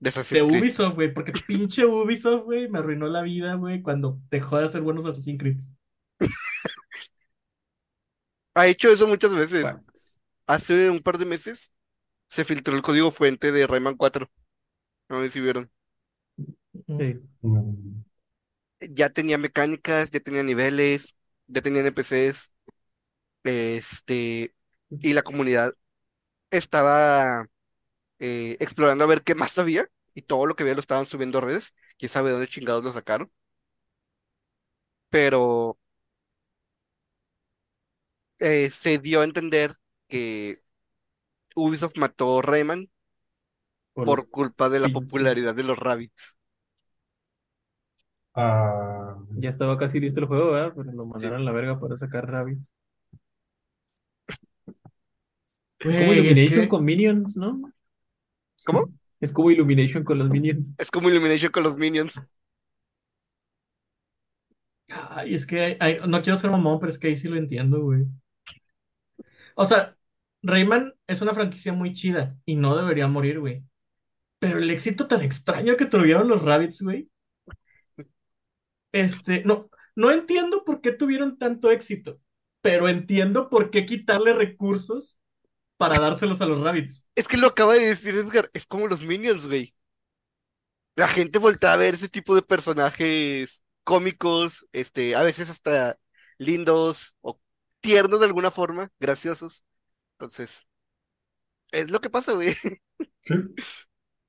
de 0.00 0.08
Assassin's 0.08 0.42
De 0.42 0.46
Creed. 0.46 0.62
Ubisoft, 0.62 0.94
güey, 0.94 1.12
porque 1.12 1.32
pinche 1.46 1.84
Ubisoft, 1.84 2.44
güey, 2.44 2.68
me 2.68 2.78
arruinó 2.78 3.08
la 3.08 3.22
vida, 3.22 3.54
güey, 3.54 3.82
cuando 3.82 4.20
dejó 4.30 4.58
de 4.58 4.66
hacer 4.66 4.82
buenos 4.82 5.06
Assassin's 5.06 5.38
Creed. 5.40 5.58
Ha 8.54 8.66
hecho 8.66 8.90
eso 8.90 9.06
muchas 9.06 9.34
veces. 9.34 9.62
Bueno, 9.62 9.84
Hace 10.46 10.90
un 10.90 11.00
par 11.02 11.18
de 11.18 11.26
meses 11.26 11.72
se 12.28 12.44
filtró 12.44 12.74
el 12.76 12.82
código 12.82 13.10
fuente 13.12 13.52
de 13.52 13.66
Rayman 13.66 13.96
4. 13.96 14.30
No 15.10 15.22
sé 15.22 15.30
si 15.30 15.40
vieron. 15.40 15.70
sí. 16.86 17.20
Mm. 17.42 18.04
Ya 18.80 19.10
tenía 19.10 19.38
mecánicas, 19.38 20.10
ya 20.10 20.20
tenía 20.20 20.42
niveles, 20.42 21.15
ya 21.48 21.62
tenía 21.62 21.82
NPCs. 21.82 22.52
Este, 23.44 24.54
y 25.02 25.14
la 25.14 25.22
comunidad 25.22 25.74
estaba 26.50 27.46
eh, 28.20 28.56
explorando 28.60 29.04
a 29.04 29.08
ver 29.08 29.22
qué 29.24 29.34
más 29.34 29.58
había. 29.58 29.88
Y 30.14 30.22
todo 30.24 30.46
lo 30.46 30.56
que 30.56 30.64
había 30.64 30.74
lo 30.74 30.80
estaban 30.80 31.06
subiendo 31.06 31.38
a 31.38 31.42
redes. 31.42 31.74
Quién 31.98 32.10
sabe 32.10 32.28
de 32.28 32.34
dónde 32.34 32.48
chingados 32.48 32.84
lo 32.84 32.92
sacaron. 32.92 33.32
Pero 35.10 35.78
eh, 38.38 38.70
se 38.70 38.98
dio 38.98 39.20
a 39.20 39.24
entender 39.24 39.74
que 40.08 40.62
Ubisoft 41.56 41.96
mató 41.98 42.42
Rayman 42.42 42.90
Por 43.94 44.06
por 44.06 44.30
culpa 44.30 44.70
de 44.70 44.80
la 44.80 44.88
popularidad 44.88 45.54
de 45.54 45.64
los 45.64 45.78
Rabbids. 45.78 46.36
Ah, 48.34 48.95
Ya 49.38 49.50
estaba 49.50 49.78
casi 49.78 50.00
listo 50.00 50.20
el 50.20 50.26
juego, 50.26 50.52
¿verdad? 50.52 50.72
Pero 50.76 50.92
lo 50.92 51.06
mandaron 51.06 51.40
a 51.42 51.44
la 51.44 51.52
verga 51.52 51.78
para 51.80 51.96
sacar 51.96 52.28
Rabbit. 52.30 52.58
Como 55.82 55.94
Güey, 55.94 56.10
es 56.10 56.16
Illumination 56.38 56.60
que- 56.62 56.68
con 56.68 56.84
Minions, 56.84 57.36
¿no? 57.36 57.72
¿Cómo? 58.64 58.88
Es 59.20 59.32
como 59.32 59.50
Illumination 59.50 60.04
con 60.04 60.18
los 60.18 60.28
minions. 60.28 60.72
Es 60.78 60.90
como 60.90 61.08
Illumination 61.08 61.50
con 61.52 61.62
los 61.62 61.76
Minions. 61.76 62.20
Ay, 64.88 65.34
es 65.34 65.46
que 65.46 65.60
hay- 65.60 65.76
hay- 65.80 65.98
no 66.08 66.22
quiero 66.22 66.36
ser 66.38 66.50
mamón, 66.50 66.78
pero 66.78 66.90
es 66.90 66.98
que 66.98 67.08
ahí 67.08 67.16
sí 67.16 67.28
lo 67.28 67.36
entiendo, 67.36 67.80
güey. 67.82 68.04
O 69.54 69.64
sea, 69.64 69.96
Rayman 70.42 70.94
es 71.06 71.22
una 71.22 71.34
franquicia 71.34 71.72
muy 71.72 71.92
chida 71.94 72.36
y 72.44 72.56
no 72.56 72.76
debería 72.76 73.08
morir, 73.08 73.40
güey. 73.40 73.64
Pero 74.38 74.58
el 74.58 74.70
éxito 74.70 75.08
tan 75.08 75.22
extraño 75.22 75.76
que 75.76 75.86
tuvieron 75.86 76.28
los 76.28 76.42
Rabbits, 76.42 76.82
güey. 76.82 77.08
Este, 78.96 79.44
no, 79.44 79.68
no 79.94 80.10
entiendo 80.10 80.64
por 80.64 80.80
qué 80.80 80.90
tuvieron 80.90 81.36
tanto 81.36 81.70
éxito, 81.70 82.18
pero 82.62 82.88
entiendo 82.88 83.50
por 83.50 83.70
qué 83.70 83.84
quitarle 83.84 84.32
recursos 84.32 85.18
para 85.76 85.98
dárselos 85.98 86.40
a 86.40 86.46
los 86.46 86.60
Rabbits. 86.60 87.06
Es 87.14 87.28
que 87.28 87.36
lo 87.36 87.48
acaba 87.48 87.74
de 87.74 87.88
decir 87.88 88.14
Edgar, 88.14 88.50
es 88.54 88.64
como 88.64 88.88
los 88.88 89.04
Minions, 89.04 89.46
güey. 89.46 89.74
La 90.94 91.08
gente 91.08 91.38
voltea 91.38 91.74
a 91.74 91.76
ver 91.76 91.92
ese 91.92 92.08
tipo 92.08 92.34
de 92.34 92.40
personajes 92.40 93.62
cómicos, 93.84 94.66
este, 94.72 95.14
a 95.14 95.22
veces 95.22 95.50
hasta 95.50 95.98
lindos 96.38 97.14
o 97.20 97.38
tiernos 97.80 98.20
de 98.20 98.26
alguna 98.26 98.50
forma, 98.50 98.90
graciosos. 98.98 99.62
Entonces, 100.12 100.66
es 101.70 101.90
lo 101.90 102.00
que 102.00 102.08
pasa, 102.08 102.32
güey. 102.32 102.54
Sí. 103.20 103.34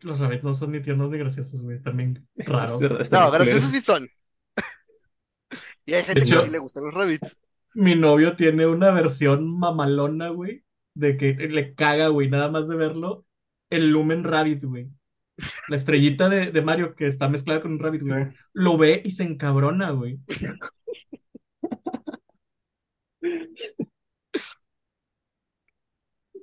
Los 0.02 0.20
Rabbits 0.20 0.44
no 0.44 0.54
son 0.54 0.74
ni 0.74 0.82
tiernos 0.82 1.10
ni 1.10 1.18
graciosos, 1.18 1.62
güey, 1.62 1.78
están 1.78 1.96
bien 1.96 2.28
raros. 2.36 2.82
No, 3.10 3.32
graciosos 3.32 3.72
sí 3.72 3.80
son. 3.80 4.10
Y 5.88 5.94
hay 5.96 6.04
gente 6.04 6.22
que 6.22 6.26
hecho- 6.32 6.42
sí 6.42 6.50
le 6.52 6.60
gustan 6.60 6.84
los 6.84 6.94
rabbits. 6.94 7.38
Mi 7.74 7.96
novio 7.96 8.36
tiene 8.36 8.68
una 8.68 8.92
versión 8.92 9.58
mamalona, 9.58 10.30
güey, 10.30 10.64
de 10.94 11.16
que 11.18 11.34
le 11.34 11.74
caga, 11.76 12.10
güey, 12.10 12.30
nada 12.30 12.50
más 12.50 12.68
de 12.68 12.76
verlo, 12.76 13.26
el 13.70 13.90
Lumen 13.92 14.24
Rabbit, 14.24 14.64
güey. 14.64 14.90
La 15.68 15.76
estrellita 15.76 16.30
de, 16.30 16.52
de 16.52 16.62
Mario 16.62 16.96
que 16.96 17.08
está 17.08 17.30
mezclada 17.30 17.62
con 17.62 17.72
un 17.74 17.80
rabbit, 17.80 18.02
güey. 18.08 18.26
Sí. 18.32 18.38
Lo 18.54 18.78
ve 18.78 19.02
y 19.06 19.12
se 19.12 19.24
encabrona, 19.24 19.92
güey. 19.92 20.20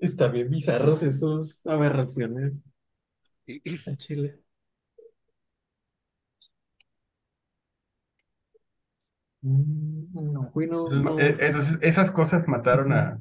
Está 0.01 0.29
bien 0.29 0.51
bizarros 0.51 1.03
esos 1.03 1.67
aberraciones. 1.67 2.63
Chile. 3.99 4.44
No, 9.45 10.51
güey, 10.53 10.67
no, 10.69 10.91
Entonces, 10.91 11.05
no. 11.05 11.31
eh, 11.31 11.37
entonces, 11.41 11.79
esas 11.83 12.11
cosas 12.11 12.49
mataron 12.49 12.93
a, 12.93 13.21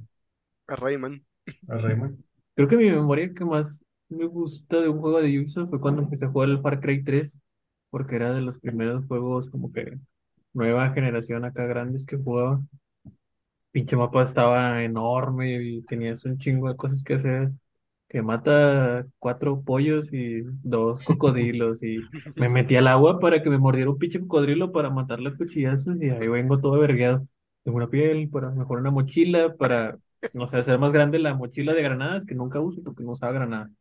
A 0.68 0.76
Rayman. 0.76 1.24
a 1.68 1.78
Rayman. 1.78 2.24
Creo 2.56 2.68
que 2.68 2.78
mi 2.78 2.90
memoria 2.90 3.34
que 3.34 3.46
más 3.46 3.84
me 4.10 4.26
gusta 4.26 4.80
de 4.80 4.90
un 4.90 5.00
juego 5.02 5.22
de 5.22 5.38
Ubisoft 5.40 5.70
fue 5.70 5.80
cuando 5.82 6.02
empecé 6.04 6.26
a 6.26 6.30
jugar 6.30 6.50
el 6.50 6.62
Far 6.62 6.80
Cry 6.82 7.04
3, 7.04 7.38
porque 7.90 8.16
era 8.16 8.34
de 8.34 8.42
los 8.42 8.60
primeros 8.60 9.06
juegos 9.08 9.50
como 9.50 9.72
que 9.72 9.98
nueva 10.54 10.92
generación 10.94 11.46
acá 11.46 11.66
grandes 11.66 12.06
que 12.06 12.18
jugaba. 12.18 12.62
Pinche 13.72 13.96
mapa 13.98 14.24
estaba 14.24 14.84
enorme 14.84 15.62
y 15.62 15.82
tenías 15.84 16.24
un 16.26 16.38
chingo 16.38 16.70
de 16.70 16.78
cosas 16.78 17.04
que 17.04 17.16
hacer. 17.16 17.52
Que 18.14 18.22
mata 18.22 19.06
cuatro 19.20 19.62
pollos 19.64 20.14
y 20.14 20.44
dos 20.64 21.04
cocodrilos 21.06 21.84
y 21.84 21.98
me 22.38 22.48
metí 22.48 22.78
al 22.78 22.88
agua 22.88 23.20
para 23.20 23.44
que 23.44 23.50
me 23.50 23.58
mordiera 23.58 23.90
un 23.92 23.98
pinche 23.98 24.22
cocodrilo 24.22 24.72
para 24.72 24.90
matarle 24.90 25.30
a 25.30 25.36
cuchillazos 25.36 26.02
y 26.02 26.10
ahí 26.12 26.30
vengo 26.30 26.62
todo 26.62 26.80
vergueado. 26.80 27.28
Tengo 27.64 27.78
una 27.78 27.90
piel 27.90 28.30
para 28.30 28.52
mejorar 28.52 28.82
una 28.82 28.92
mochila, 28.92 29.56
para, 29.56 29.98
no 30.34 30.48
sé, 30.48 30.58
hacer 30.58 30.80
más 30.80 30.94
grande 30.94 31.20
la 31.20 31.34
mochila 31.34 31.74
de 31.74 31.84
granadas 31.84 32.26
que 32.26 32.36
nunca 32.36 32.62
uso 32.62 32.84
porque 32.84 33.04
no 33.04 33.14
usaba 33.14 33.34
granada. 33.34 33.72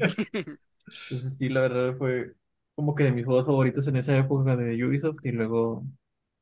Entonces 1.09 1.35
sí, 1.37 1.49
la 1.49 1.61
verdad 1.61 1.95
fue 1.97 2.33
como 2.75 2.95
que 2.95 3.03
de 3.03 3.11
mis 3.11 3.25
juegos 3.25 3.45
favoritos 3.45 3.87
en 3.87 3.97
esa 3.97 4.17
época 4.17 4.55
de 4.55 4.83
Ubisoft 4.85 5.25
y 5.25 5.31
luego 5.31 5.83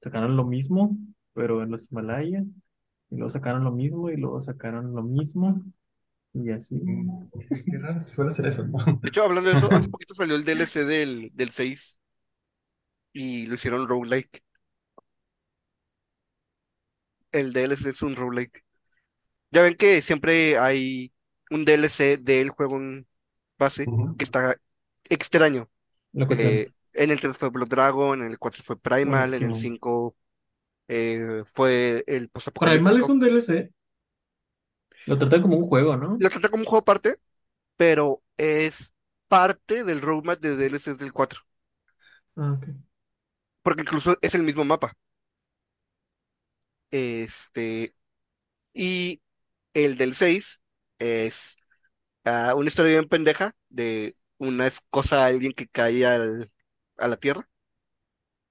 sacaron 0.02 0.38
lo 0.38 0.46
mismo, 0.46 0.96
pero 1.34 1.64
en 1.64 1.72
los 1.72 1.90
Himalayas, 1.92 2.46
y 3.12 3.16
luego 3.18 3.30
sacaron 3.30 3.64
lo 3.66 3.72
mismo 3.72 4.10
y 4.12 4.18
luego 4.18 4.42
sacaron 4.42 4.94
lo 4.96 5.04
mismo 5.04 5.64
y 6.34 6.52
así. 6.52 6.76
Mm, 6.76 7.30
Qué 7.72 7.78
raro 7.80 8.02
suele 8.02 8.32
ser 8.34 8.48
eso, 8.48 8.66
¿no? 8.68 8.80
De 9.02 9.10
hecho, 9.10 9.24
hablando 9.24 9.50
de 9.50 9.56
eso, 9.56 9.72
hace 9.74 9.90
poquito 9.90 10.14
salió 10.16 10.36
el 10.36 10.44
DLC 10.44 10.86
del, 10.86 11.30
del 11.34 11.50
6 11.52 11.98
y 13.14 13.46
lo 13.48 13.56
hicieron 13.56 13.88
roguelike. 13.88 14.44
El 17.32 17.54
DLC 17.54 17.90
es 17.90 18.02
un 18.02 18.16
roguelike. 18.16 18.64
Ya 19.52 19.62
ven 19.64 19.76
que 19.78 20.02
siempre 20.04 20.58
hay 20.60 21.14
un 21.52 21.66
DLC 21.66 22.18
del 22.18 22.50
juego 22.52 22.78
en 22.78 23.08
base 23.60 23.94
que 24.18 24.26
está 24.26 24.58
extraño. 25.10 25.70
Lo 26.14 26.28
que 26.28 26.38
Eh, 26.38 26.72
en 26.94 27.12
el 27.12 27.22
3 27.22 27.38
fue 27.38 27.50
Blood 27.52 27.70
Dragon, 27.70 28.22
en 28.24 28.32
el 28.32 28.40
4 28.40 28.64
fue 28.64 28.80
Primal, 28.80 29.34
en 29.36 29.46
el 29.46 29.54
Buenísimo. 29.54 29.56
5 29.56 30.18
eh, 30.92 31.44
fue 31.48 32.04
el 32.08 32.30
Primal 32.60 32.98
es 32.98 33.08
postapocalíptico. 33.08 33.10
un 33.10 33.20
DLC. 33.20 33.72
lo 35.06 35.18
tratan 35.20 35.42
como 35.44 35.58
un 35.58 35.68
juego, 35.68 35.96
¿no? 35.98 36.20
Lo 36.20 36.30
trata 36.30 36.50
como 36.50 36.62
un 36.64 36.68
juego 36.68 36.82
aparte, 36.82 37.18
pero 37.78 38.24
es 38.38 38.96
parte 39.30 39.84
del 39.86 40.02
roadmap 40.02 40.40
de 40.42 40.56
DLCs 40.58 40.98
del 41.00 41.14
4, 41.14 41.42
Ah, 42.36 42.52
ok. 42.54 42.68
porque 43.64 43.82
incluso 43.82 44.16
es 44.22 44.36
el 44.36 44.44
mismo 44.44 44.66
mapa. 44.66 44.94
Este, 46.92 47.96
y 48.74 49.22
el 49.76 49.98
del 49.98 50.16
6 50.16 50.62
es 51.00 51.60
ah, 52.26 52.56
una 52.58 52.70
historia 52.70 52.94
bien 52.94 53.10
pendeja 53.10 53.56
de 53.70 54.18
una 54.40 54.68
es- 54.68 54.82
cosa 54.92 55.26
alguien 55.28 55.54
que 55.54 55.68
cae 55.70 56.08
al- 56.08 56.52
a 57.00 57.10
la 57.10 57.18
tierra. 57.18 57.50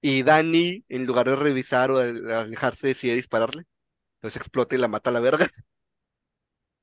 Y 0.01 0.23
Danny, 0.23 0.83
en 0.89 1.05
lugar 1.05 1.27
de 1.29 1.35
revisar 1.35 1.91
o 1.91 1.97
alejarse, 1.99 2.87
decide 2.87 3.15
dispararle. 3.15 3.65
Entonces 4.17 4.41
explota 4.41 4.75
y 4.75 4.79
la 4.79 4.87
mata 4.89 5.09
a 5.11 5.13
la 5.13 5.19
verga. 5.21 5.47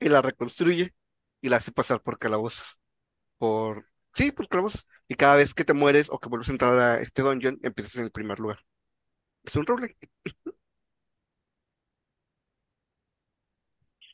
Y 0.01 0.09
la 0.09 0.23
reconstruye 0.23 0.95
y 1.41 1.49
la 1.49 1.57
hace 1.59 1.73
pasar 1.73 2.03
por 2.03 2.19
calabozos. 2.19 2.81
Por... 3.39 3.87
Sí, 4.15 4.33
por 4.33 4.49
calabozos. 4.49 4.87
Y 5.09 5.17
cada 5.17 5.37
vez 5.37 5.55
que 5.55 5.65
te 5.65 5.75
mueres 5.75 6.09
o 6.11 6.21
que 6.21 6.29
vuelves 6.31 6.49
a 6.51 6.53
entrar 6.53 6.79
a 6.79 7.01
este 7.01 7.23
dungeon, 7.23 7.59
empiezas 7.63 7.97
en 7.97 8.05
el 8.07 8.13
primer 8.13 8.41
lugar. 8.41 8.61
Es 9.45 9.57
un 9.57 9.67
roguelike. 9.67 9.99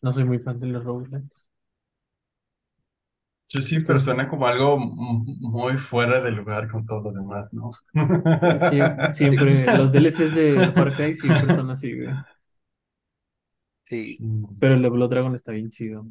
No 0.03 0.13
soy 0.13 0.23
muy 0.25 0.39
fan 0.39 0.61
de 0.61 0.69
los 0.69 0.85
roguelikes. 0.85 1.49
Yo 3.55 3.61
sí, 3.63 3.79
pero 3.81 4.01
suena 4.01 4.29
como 4.29 4.47
algo 4.49 4.77
muy 4.79 5.77
fuera 5.77 6.21
de 6.21 6.33
lugar 6.33 6.69
con 6.71 6.85
todo 6.87 7.03
lo 7.05 7.13
demás, 7.13 7.49
¿no? 7.53 7.71
Sie- 7.95 9.13
siempre, 9.15 9.65
los 9.79 9.93
DLCs 9.93 10.35
de 10.35 10.73
Far 10.75 10.95
Cry 10.97 11.15
siempre 11.15 11.55
son 11.55 11.71
así, 11.71 11.95
güey. 11.95 12.09
Sí. 13.85 14.19
Pero 14.61 14.75
el 14.75 14.83
de 14.83 14.89
Blood 14.91 15.11
Dragon 15.11 15.35
está 15.35 15.53
bien 15.53 15.71
chido. 15.71 16.07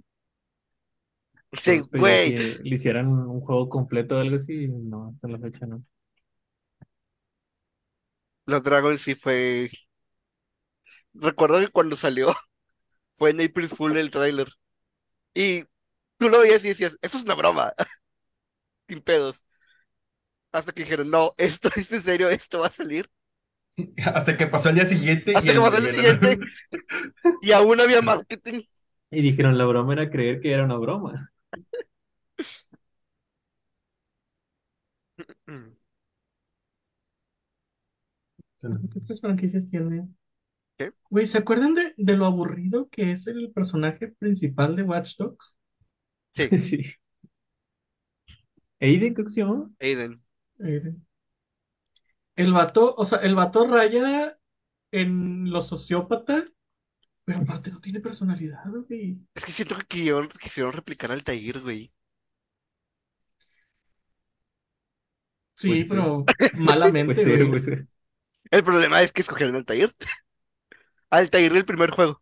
Sí, 1.58 1.82
güey. 1.92 2.32
que 2.36 2.60
le 2.64 2.76
hicieran 2.76 3.08
un 3.08 3.40
juego 3.42 3.70
completo 3.70 4.16
o 4.16 4.20
algo 4.20 4.36
así, 4.36 4.68
no, 4.68 5.10
hasta 5.16 5.28
la 5.28 5.40
fecha 5.40 5.66
no. 5.66 5.84
Los 8.46 8.64
Dragons 8.64 9.02
sí 9.02 9.16
fue. 9.16 9.70
Recuerdo 11.14 11.60
que 11.60 11.68
cuando 11.70 11.96
salió 11.96 12.34
fue 13.14 13.32
en 13.32 13.42
April 13.42 13.68
Fool 13.70 13.98
el 13.98 14.12
tráiler. 14.12 14.50
Y 15.36 15.64
tú 16.24 16.30
lo 16.30 16.40
veías 16.40 16.64
y 16.64 16.70
decías, 16.70 16.98
eso 17.02 17.18
es 17.18 17.24
una 17.26 17.36
broma. 17.36 17.74
Sin 18.88 19.02
pedos. 19.02 19.46
Hasta 20.54 20.72
que 20.72 20.84
dijeron, 20.84 21.10
no, 21.10 21.34
esto 21.38 21.70
es 21.76 21.92
en 21.92 22.02
serio, 22.02 22.30
esto 22.30 22.60
va 22.60 22.68
a 22.68 22.72
salir. 22.72 23.10
Hasta 24.14 24.38
que 24.38 24.48
pasó 24.48 24.70
el 24.70 24.76
día 24.76 24.86
siguiente 24.86 25.34
Hasta 25.34 25.52
y 25.52 25.56
que 25.56 25.60
pasó 25.60 25.78
el 25.78 25.84
siguiente. 25.84 26.40
Y 27.42 27.52
aún 27.52 27.80
había 27.82 28.02
marketing. 28.02 28.64
Y 29.12 29.22
dijeron, 29.22 29.58
la 29.58 29.66
broma 29.66 29.94
era 29.94 30.10
creer 30.10 30.42
que 30.42 30.52
era 30.52 30.66
una 30.66 30.78
broma. 30.78 31.32
¿Cuántas 38.60 39.22
franquicias 39.22 39.70
tiene? 39.70 40.08
¿Qué? 40.78 40.92
Güey, 41.10 41.26
¿se 41.28 41.38
acuerdan 41.38 41.74
de, 41.76 41.94
de 41.98 42.18
lo 42.18 42.26
aburrido 42.26 42.90
que 42.90 43.12
es 43.14 43.28
el 43.28 43.52
personaje 43.54 44.10
principal 44.10 44.76
de 44.76 44.84
Watch 44.84 45.16
Dogs? 45.18 45.56
Sí, 46.34 46.50
Sí. 46.60 46.94
Aiden, 48.80 49.14
creo 49.16 49.26
que 49.28 49.34
se 49.34 49.42
llama. 49.42 49.72
Aiden. 49.80 50.22
El 52.36 52.54
vato, 52.54 52.94
o 52.96 53.06
sea, 53.06 53.20
el 53.20 53.34
vato 53.36 53.68
raya 53.68 54.38
en 54.92 55.50
lo 55.52 55.62
sociópata, 55.64 56.46
pero 57.26 57.40
aparte 57.42 57.72
no 57.72 57.82
tiene 57.82 58.00
personalidad, 58.02 58.64
güey. 58.88 59.20
Es 59.36 59.46
que 59.46 59.52
siento 59.52 59.76
que 59.78 59.86
quisieron, 59.86 60.28
quisieron 60.30 60.74
replicar 60.74 61.12
al 61.12 61.20
Altair, 61.20 61.60
güey. 61.62 61.92
Sí, 65.56 65.70
Pues 65.70 65.88
sí. 65.88 65.90
pero 65.90 66.26
malamente, 66.60 67.14
Pues 67.14 67.18
sí, 67.24 67.32
güey. 67.36 67.50
pues 67.50 67.66
sí. 67.66 67.72
El 68.52 68.64
problema 68.64 69.02
es 69.02 69.12
que 69.12 69.22
escogieron 69.22 69.56
al 69.56 69.60
Altair. 69.62 69.94
Altair 71.12 71.54
del 71.54 71.64
primer 71.66 71.92
juego. 71.92 72.22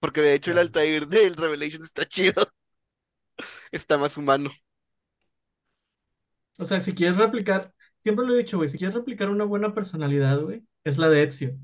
Porque 0.00 0.22
de 0.22 0.34
hecho 0.34 0.52
el. 0.52 0.58
Altair 0.58 1.08
del 1.08 1.36
Revelation 1.36 1.82
está 1.84 2.06
chido. 2.06 2.52
está 3.72 3.98
más 3.98 4.16
humano. 4.16 4.50
O 6.58 6.64
sea, 6.64 6.78
si 6.80 6.94
quieres 6.94 7.16
replicar, 7.18 7.72
siempre 7.98 8.26
lo 8.26 8.34
he 8.34 8.38
dicho, 8.38 8.56
güey, 8.58 8.68
si 8.68 8.78
quieres 8.78 8.94
replicar 8.96 9.30
una 9.30 9.44
buena 9.44 9.74
personalidad, 9.74 10.40
güey, 10.40 10.62
es 10.84 10.98
la 10.98 11.08
de 11.08 11.22
Ezio. 11.24 11.58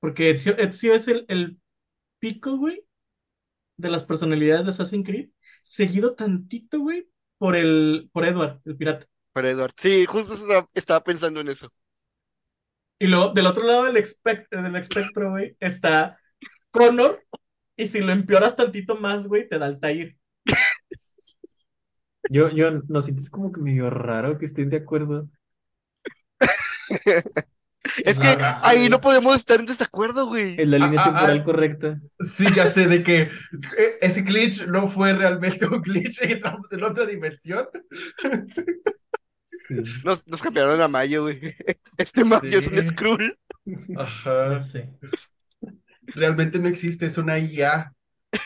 Porque 0.00 0.30
Ezio, 0.30 0.56
Ezio 0.58 0.94
es 0.94 1.08
el, 1.08 1.24
el 1.28 1.58
pico, 2.20 2.56
güey, 2.58 2.84
de 3.76 3.90
las 3.90 4.04
personalidades 4.04 4.64
de 4.66 4.70
Assassin's 4.70 5.06
Creed, 5.06 5.30
seguido 5.62 6.14
tantito, 6.16 6.80
güey, 6.80 7.08
por 7.38 7.56
el, 7.56 8.10
por 8.12 8.26
Edward, 8.26 8.60
el 8.66 8.76
pirata. 8.76 9.06
Para 9.32 9.50
Edward. 9.50 9.74
Sí, 9.78 10.06
justo 10.06 10.34
estaba, 10.34 10.68
estaba 10.74 11.04
pensando 11.04 11.40
en 11.40 11.48
eso. 11.48 11.72
Y 12.98 13.06
luego, 13.08 13.30
del 13.32 13.46
otro 13.46 13.64
lado 13.66 13.84
del, 13.84 13.96
espec- 13.96 14.48
del 14.50 14.76
espectro, 14.76 15.30
güey, 15.30 15.56
está 15.60 16.18
Connor, 16.70 17.24
y 17.76 17.86
si 17.88 18.00
lo 18.00 18.12
empeoras 18.12 18.56
tantito 18.56 18.96
más, 18.96 19.26
güey, 19.26 19.48
te 19.48 19.58
da 19.58 19.66
Altair. 19.66 20.16
Yo, 22.30 22.48
yo 22.50 22.70
no 22.88 23.02
sientes 23.02 23.28
como 23.30 23.52
que 23.52 23.60
medio 23.60 23.90
raro 23.90 24.38
que 24.38 24.46
estén 24.46 24.70
de 24.70 24.78
acuerdo. 24.78 25.28
Es 28.04 28.20
que 28.20 28.28
Ah, 28.28 28.60
ahí 28.62 28.88
no 28.88 29.00
podemos 29.00 29.36
estar 29.36 29.58
en 29.60 29.66
desacuerdo, 29.66 30.26
güey. 30.26 30.54
Es 30.58 30.68
la 30.68 30.78
línea 30.78 31.00
Ah, 31.00 31.04
ah, 31.04 31.10
temporal 31.10 31.38
ah. 31.40 31.44
correcta. 31.44 32.00
Sí, 32.20 32.46
ya 32.54 32.68
sé 32.68 32.86
de 32.86 33.02
que 33.02 33.22
eh, 33.22 33.98
ese 34.00 34.22
glitch 34.22 34.66
no 34.66 34.86
fue 34.88 35.12
realmente 35.12 35.66
un 35.66 35.82
glitch 35.82 36.22
y 36.22 36.32
entramos 36.32 36.72
en 36.72 36.84
otra 36.84 37.06
dimensión. 37.06 37.66
Sí. 39.68 39.74
Nos, 40.04 40.26
nos 40.26 40.42
cambiaron 40.42 40.80
a 40.80 40.88
Mayo, 40.88 41.22
güey. 41.22 41.40
Este 41.96 42.24
Mayo 42.24 42.58
es 42.58 42.66
un 42.68 42.78
Sí. 42.78 42.86
Skrull. 42.86 43.38
Ajá. 43.96 44.60
Sé. 44.60 44.90
Realmente 46.06 46.58
no 46.58 46.68
existe, 46.68 47.06
es 47.06 47.18
una 47.18 47.38
IA. 47.38 47.92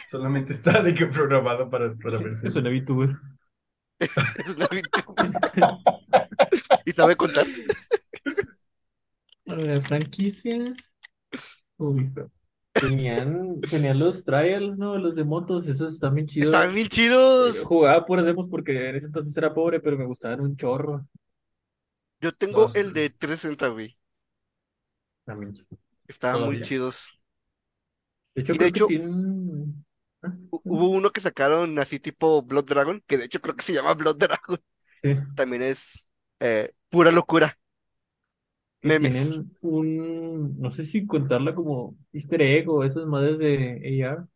Solamente 0.02 0.52
está 0.52 0.82
de 0.82 0.94
que 0.94 1.06
programado 1.06 1.70
para, 1.70 1.94
para 1.96 2.18
verse. 2.18 2.48
Es 2.48 2.54
una 2.54 2.70
VTuber. 2.70 3.16
Es 4.34 4.48
una 4.48 4.66
VTuber. 4.66 5.78
Y 6.84 6.92
sabe 6.92 7.16
contar. 7.16 7.46
A 9.48 9.54
ver, 9.54 9.82
franquicias. 9.86 10.90
Uy, 11.78 12.12
Tenían, 12.74 13.60
tenían 13.70 13.98
los 13.98 14.24
trials, 14.24 14.78
¿no? 14.78 14.98
Los 14.98 15.14
de 15.16 15.24
motos, 15.24 15.66
esos 15.66 15.94
están 15.94 16.14
bien 16.14 16.26
chidos. 16.26 16.48
Estaban 16.48 16.74
bien 16.74 16.88
chidos. 16.88 17.58
Jugaba 17.64 18.04
por 18.06 18.22
demos 18.22 18.48
porque 18.48 18.90
en 18.90 18.96
ese 18.96 19.06
entonces 19.06 19.36
era 19.36 19.54
pobre, 19.54 19.80
pero 19.80 19.96
me 19.98 20.06
gustaban 20.06 20.40
un 20.40 20.56
chorro. 20.56 21.06
Yo 22.20 22.32
tengo 22.32 22.68
el 22.74 22.92
de 22.92 23.08
360, 23.10 23.68
güey. 23.68 23.96
También 25.24 25.52
chido. 25.54 25.78
Estaban 26.08 26.44
muy 26.44 26.58
Todavía. 26.58 26.60
chidos. 26.60 27.15
De 28.36 28.42
hecho, 28.42 28.54
Y 28.54 28.58
de 28.58 28.66
creo 28.66 28.70
que 28.70 28.80
hecho- 28.80 28.86
tienen... 28.86 29.84
Ah, 30.22 30.32
Hu- 30.50 30.62
Hubo 30.66 30.88
uno 30.90 31.10
que 31.12 31.20
sacaron 31.20 31.78
así 31.78 32.00
tipo 32.00 32.42
Blood 32.42 32.64
Dragon, 32.66 33.02
que 33.06 33.18
de 33.18 33.24
hecho 33.26 33.40
creo 33.40 33.56
que 33.56 33.64
se 33.64 33.72
llama 33.74 33.94
Blood 33.94 34.16
Dragon. 34.18 34.58
sí, 35.02 35.16
También 35.34 35.62
es 35.62 36.06
eh, 36.40 36.72
pura 36.90 37.10
locura. 37.12 37.58
Memes. 38.82 39.20
tienen 39.20 39.56
un... 39.60 40.58
No 40.60 40.70
sé 40.70 40.84
si 40.84 41.06
contarla 41.06 41.54
como 41.54 41.96
easter 42.12 42.42
egg 42.42 42.68
o 42.70 42.84
esas 42.84 43.06
madres 43.06 43.38
de 43.38 44.02
AR. 44.04 44.26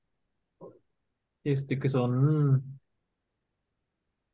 Este, 1.45 1.79
que 1.79 1.91
son... 1.91 2.81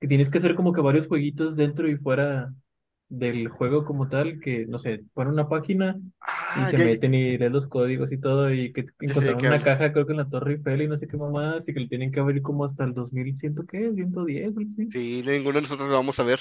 Que 0.01 0.09
tienes 0.09 0.29
que 0.31 0.39
hacer 0.39 0.55
como 0.55 0.73
que 0.73 0.81
varios 0.81 1.07
jueguitos 1.07 1.57
dentro 1.57 1.89
y 1.89 1.97
fuera 1.97 2.55
del 3.09 3.49
juego 3.49 3.85
como 3.85 4.09
tal, 4.09 4.41
que, 4.41 4.67
no 4.67 4.79
sé, 4.79 5.05
ponen 5.15 5.33
una 5.35 5.49
página 5.49 5.97
y 5.99 6.01
Ah, 6.29 6.71
se 6.71 6.77
ya- 6.79 6.85
meten 6.85 7.15
y 7.15 7.39
leen 7.39 7.53
los 7.53 7.67
códigos 7.67 8.11
y 8.13 8.19
todo, 8.19 8.53
y 8.53 8.73
que 8.73 8.87
encontraron 9.01 9.41
que 9.41 9.47
una 9.49 9.61
caja, 9.63 9.93
creo 9.93 10.07
que 10.07 10.13
en 10.13 10.19
la 10.19 10.29
Torre 10.29 10.55
Eiffel 10.55 10.83
y 10.83 10.89
no 10.89 10.97
sé 10.99 11.07
qué 11.07 11.17
mamás, 11.17 11.63
y 11.67 11.73
que 11.75 11.81
le 11.81 11.89
tienen 11.89 12.11
que 12.11 12.21
abrir 12.21 12.43
como 12.43 12.65
hasta 12.65 12.85
el 12.85 12.95
2100, 12.95 13.55
¿qué? 13.71 13.93
110, 13.95 14.47
algo 14.47 14.61
así. 14.61 14.89
Sí, 14.91 15.23
ninguno 15.25 15.57
de 15.57 15.63
nosotros 15.63 15.89
lo 15.89 15.95
vamos 15.97 16.19
a 16.19 16.25
ver. 16.25 16.41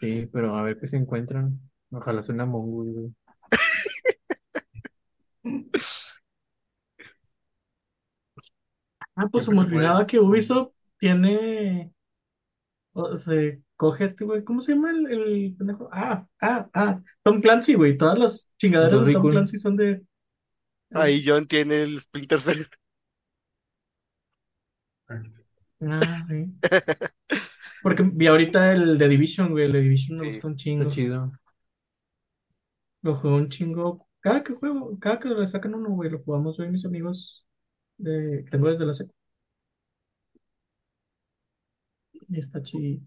Sí, 0.00 0.28
pero 0.32 0.56
a 0.56 0.62
ver 0.62 0.78
qué 0.80 0.88
se 0.88 0.96
encuentran. 0.96 1.58
Ojalá 1.90 2.22
sea 2.22 2.34
una 2.34 2.44
güey. 2.44 3.12
Ah, 9.16 9.28
pues 9.30 9.44
se 9.44 9.50
me 9.52 9.58
que 9.60 9.64
olvidaba 9.66 9.94
puedes. 9.96 10.08
que 10.10 10.18
Ubisoft 10.20 10.72
tiene. 10.98 11.92
O 12.94 13.18
se 13.18 13.62
coge 13.76 14.06
este, 14.06 14.24
güey. 14.24 14.44
¿Cómo 14.44 14.60
se 14.62 14.74
llama 14.74 14.90
el, 14.90 15.06
el 15.10 15.54
pendejo? 15.56 15.88
Ah, 15.92 16.26
ah, 16.40 16.68
ah. 16.74 17.02
Tom 17.22 17.40
Clancy, 17.40 17.74
güey. 17.74 17.96
Todas 17.98 18.18
las 18.18 18.52
chingaderas 18.58 19.04
de 19.04 19.10
Tom. 19.10 19.28
Clancy 19.30 19.58
son 19.58 19.76
de. 19.76 20.02
Ahí 20.94 21.22
John 21.24 21.46
tiene 21.46 21.82
el 21.82 22.00
Splinter 22.00 22.40
Cell. 22.40 22.64
Ah, 25.80 26.24
sí. 26.28 26.52
Porque 27.82 28.02
vi 28.04 28.26
ahorita 28.28 28.72
el 28.72 28.98
de 28.98 29.08
Division, 29.08 29.50
güey. 29.50 29.66
El 29.66 29.72
de 29.72 29.80
Division 29.82 30.18
me 30.18 30.24
Sí, 30.24 30.26
gusta 30.26 30.46
un 30.48 30.56
Está 30.72 30.86
chingo. 30.86 30.88
chido. 30.88 31.32
Lo 33.02 33.16
juego 33.16 33.36
un 33.36 33.48
chingo. 33.48 34.08
Cada 34.20 34.42
que 34.42 34.54
juego, 34.54 34.98
cada 35.00 35.18
que 35.20 35.28
le 35.28 35.46
sacan 35.46 35.74
uno, 35.74 35.90
güey, 35.90 36.10
lo 36.10 36.20
jugamos 36.22 36.56
yo 36.56 36.64
y 36.64 36.70
mis 36.70 36.84
amigos 36.86 37.46
de, 37.98 38.42
que 38.44 38.50
tengo 38.50 38.68
desde 38.70 38.86
la 38.86 38.94
secu. 38.94 39.12
Y 42.28 42.38
está 42.40 42.62
chido. 42.62 43.02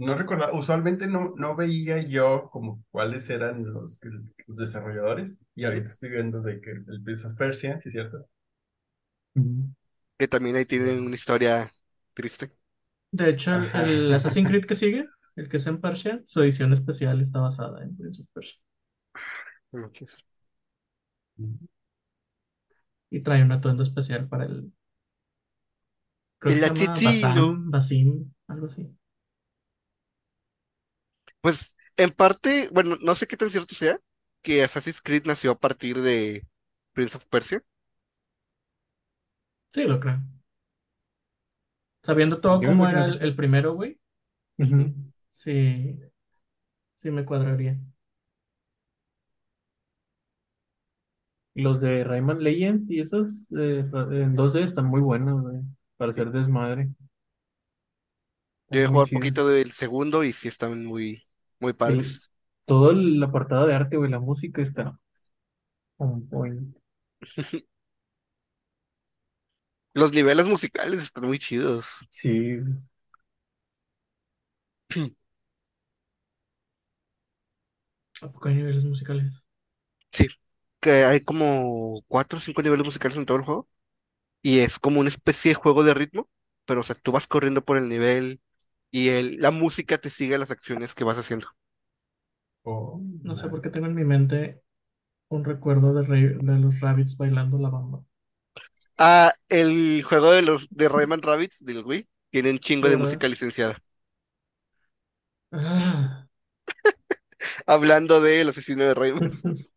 No 0.00 0.16
recordaba, 0.16 0.54
usualmente 0.54 1.06
no, 1.06 1.34
no 1.36 1.54
veía 1.54 2.00
yo 2.00 2.48
como 2.50 2.82
cuáles 2.90 3.28
eran 3.28 3.70
los, 3.70 4.00
los 4.46 4.56
desarrolladores 4.56 5.38
y 5.54 5.64
ahorita 5.64 5.90
estoy 5.90 6.10
viendo 6.10 6.40
de 6.40 6.58
que 6.62 6.70
el 6.70 7.02
Prince 7.04 7.26
of 7.26 7.36
Persia, 7.36 7.78
sí 7.78 7.90
es 7.90 7.92
cierto. 7.92 8.26
Que 10.18 10.26
también 10.26 10.56
ahí 10.56 10.64
tienen 10.64 11.00
una 11.00 11.16
historia 11.16 11.70
triste. 12.14 12.50
De 13.12 13.28
hecho, 13.28 13.54
el, 13.54 14.14
Assassin's 14.14 14.48
Creed 14.48 14.64
que 14.64 14.74
sigue, 14.74 15.06
el 15.36 15.50
que 15.50 15.58
es 15.58 15.66
en 15.66 15.82
Persia, 15.82 16.22
su 16.24 16.40
edición 16.42 16.72
especial 16.72 17.20
está 17.20 17.40
basada 17.40 17.82
en 17.82 17.94
Prince 17.94 18.22
of 18.22 18.28
Persia. 18.32 18.58
Manches. 19.72 20.24
Y 23.10 23.20
trae 23.20 23.42
un 23.42 23.52
atuendo 23.52 23.82
especial 23.82 24.28
para 24.28 24.46
el. 24.46 24.72
Creo 26.38 26.54
El 26.54 26.60
que 26.60 26.76
se 26.76 26.84
llama 26.84 26.92
asesino. 26.92 27.56
Basim, 27.66 27.70
Basim, 27.70 28.32
algo 28.48 28.66
así. 28.66 28.90
Pues 31.40 31.76
en 31.96 32.10
parte, 32.10 32.68
bueno, 32.72 32.96
no 33.00 33.14
sé 33.14 33.26
qué 33.26 33.36
tan 33.36 33.50
cierto 33.50 33.74
sea, 33.74 33.98
que 34.42 34.62
Assassin's 34.64 35.02
Creed 35.02 35.24
nació 35.26 35.52
a 35.52 35.58
partir 35.60 36.00
de 36.00 36.46
Prince 36.92 37.16
of 37.16 37.26
Persia. 37.26 37.62
Sí, 39.68 39.84
lo 39.84 39.98
creo. 40.00 40.20
Sabiendo 42.02 42.40
todo 42.42 42.62
Yo 42.62 42.66
cómo 42.66 42.86
era 42.88 43.06
el, 43.06 43.22
el 43.22 43.34
primero, 43.34 43.72
güey, 43.74 43.98
sí, 45.30 45.98
sí 46.94 47.10
me 47.10 47.24
cuadraría. 47.24 47.78
Los 51.54 51.80
de 51.80 52.02
Rayman 52.04 52.42
Legends 52.42 52.90
y 52.90 52.98
esos 53.00 53.28
eh, 53.56 53.84
en 54.10 54.34
2D 54.36 54.62
están 54.64 54.86
muy 54.86 55.00
buenos, 55.00 55.42
güey, 55.42 55.60
para 55.96 56.10
hacer 56.12 56.30
desmadre. 56.32 56.90
Yo 58.70 58.80
he 58.80 58.86
jugado 58.86 59.04
un 59.06 59.10
chidos. 59.10 59.12
poquito 59.12 59.46
del 59.48 59.70
segundo 59.72 60.24
y 60.24 60.32
sí 60.32 60.48
están 60.48 60.84
muy, 60.84 61.24
muy 61.60 61.72
El- 61.84 62.22
padres. 62.22 62.30
todo 62.64 62.90
el 62.90 63.22
apartado 63.22 63.66
de 63.66 63.74
arte, 63.74 63.96
güey, 63.98 64.10
la 64.10 64.18
música 64.20 64.62
está 64.62 64.98
on 66.00 66.26
point. 66.28 66.74
Los 69.94 70.12
niveles 70.12 70.46
musicales 70.46 71.00
están 71.02 71.26
muy 71.26 71.38
chidos. 71.38 71.86
Sí, 72.10 72.60
¿A 78.22 78.28
poco 78.32 78.48
hay 78.48 78.54
niveles 78.54 78.84
musicales? 78.86 79.44
Sí, 80.12 80.26
que 80.80 81.04
hay 81.04 81.20
como 81.24 82.02
cuatro 82.08 82.38
o 82.38 82.40
cinco 82.42 82.62
niveles 82.62 82.84
musicales 82.84 83.16
en 83.16 83.26
todo 83.26 83.38
el 83.38 83.44
juego. 83.44 83.68
Y 84.42 84.60
es 84.60 84.78
como 84.80 85.00
una 85.00 85.08
especie 85.10 85.50
de 85.50 85.54
juego 85.56 85.84
de 85.84 85.94
ritmo, 85.94 86.30
pero 86.66 86.82
o 86.82 86.84
sea, 86.84 86.96
tú 86.96 87.12
vas 87.12 87.26
corriendo 87.26 87.64
por 87.64 87.78
el 87.78 87.88
nivel 87.88 88.40
y 88.90 89.08
el, 89.10 89.38
la 89.40 89.50
música 89.50 89.98
te 89.98 90.10
sigue 90.10 90.38
las 90.38 90.50
acciones 90.50 90.94
que 90.94 91.04
vas 91.04 91.18
haciendo. 91.18 91.48
Oh, 92.64 93.02
No 93.22 93.36
sé 93.36 93.48
por 93.50 93.60
qué 93.60 93.68
tengo 93.70 93.86
en 93.86 93.94
mi 93.94 94.02
mente 94.04 94.62
un 95.30 95.44
recuerdo 95.44 95.94
de, 95.94 96.02
Ray- 96.06 96.38
de 96.42 96.58
los 96.58 96.80
Rabbits 96.80 97.16
bailando 97.18 97.58
la 97.58 97.70
bamba. 97.70 98.04
Ah, 98.98 99.32
el 99.48 100.02
juego 100.04 100.30
de 100.32 100.42
los 100.42 100.68
de 100.70 100.88
Rayman 100.88 101.22
Rabbids 101.22 101.64
del 101.64 101.84
Wii 101.84 102.08
tiene 102.30 102.50
un 102.50 102.58
chingo 102.60 102.88
de 102.88 102.96
música 102.96 103.26
licenciada. 103.28 103.78
Ah, 105.52 106.26
Hablando 107.66 108.20
del 108.20 108.48
asesino 108.50 108.84
de 108.84 108.94
Rayman. 108.94 109.22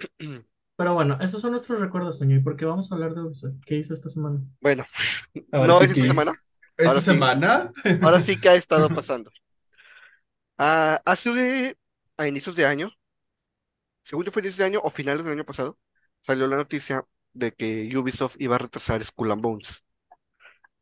Pero 0.82 0.94
bueno, 0.94 1.16
esos 1.20 1.40
son 1.40 1.52
nuestros 1.52 1.78
recuerdos, 1.80 2.18
señor. 2.18 2.40
¿Y 2.40 2.42
por 2.42 2.56
qué 2.56 2.64
vamos 2.64 2.90
a 2.90 2.96
hablar 2.96 3.14
de 3.14 3.20
Ubisoft? 3.22 3.54
¿Qué 3.64 3.76
hizo 3.76 3.94
esta 3.94 4.10
semana? 4.10 4.40
Bueno, 4.60 4.84
ahora 5.52 5.66
no 5.68 5.78
sí 5.78 5.84
es 5.84 5.94
que 5.94 6.00
esta 6.00 6.02
es- 6.02 6.08
semana. 6.08 6.32
¿Esta 6.76 6.88
Ahora 6.88 7.00
sí. 7.00 7.04
semana? 7.06 7.70
Ahora 8.02 8.20
sí 8.20 8.40
que 8.40 8.48
ha 8.48 8.54
estado 8.56 8.88
pasando. 8.88 9.30
Ah, 10.58 11.00
hace 11.04 11.76
a 12.16 12.26
inicios 12.26 12.56
de 12.56 12.66
año 12.66 12.90
según 14.02 14.24
yo 14.24 14.32
fue 14.32 14.42
de 14.42 14.48
ese 14.48 14.64
año 14.64 14.80
o 14.82 14.90
finales 14.90 15.24
del 15.24 15.34
año 15.34 15.44
pasado, 15.44 15.78
salió 16.20 16.46
la 16.46 16.56
noticia 16.56 17.04
de 17.32 17.52
que 17.52 17.90
Ubisoft 17.96 18.36
iba 18.40 18.56
a 18.56 18.58
retrasar 18.58 19.04
Skull 19.04 19.32
and 19.32 19.42
Bones. 19.42 19.84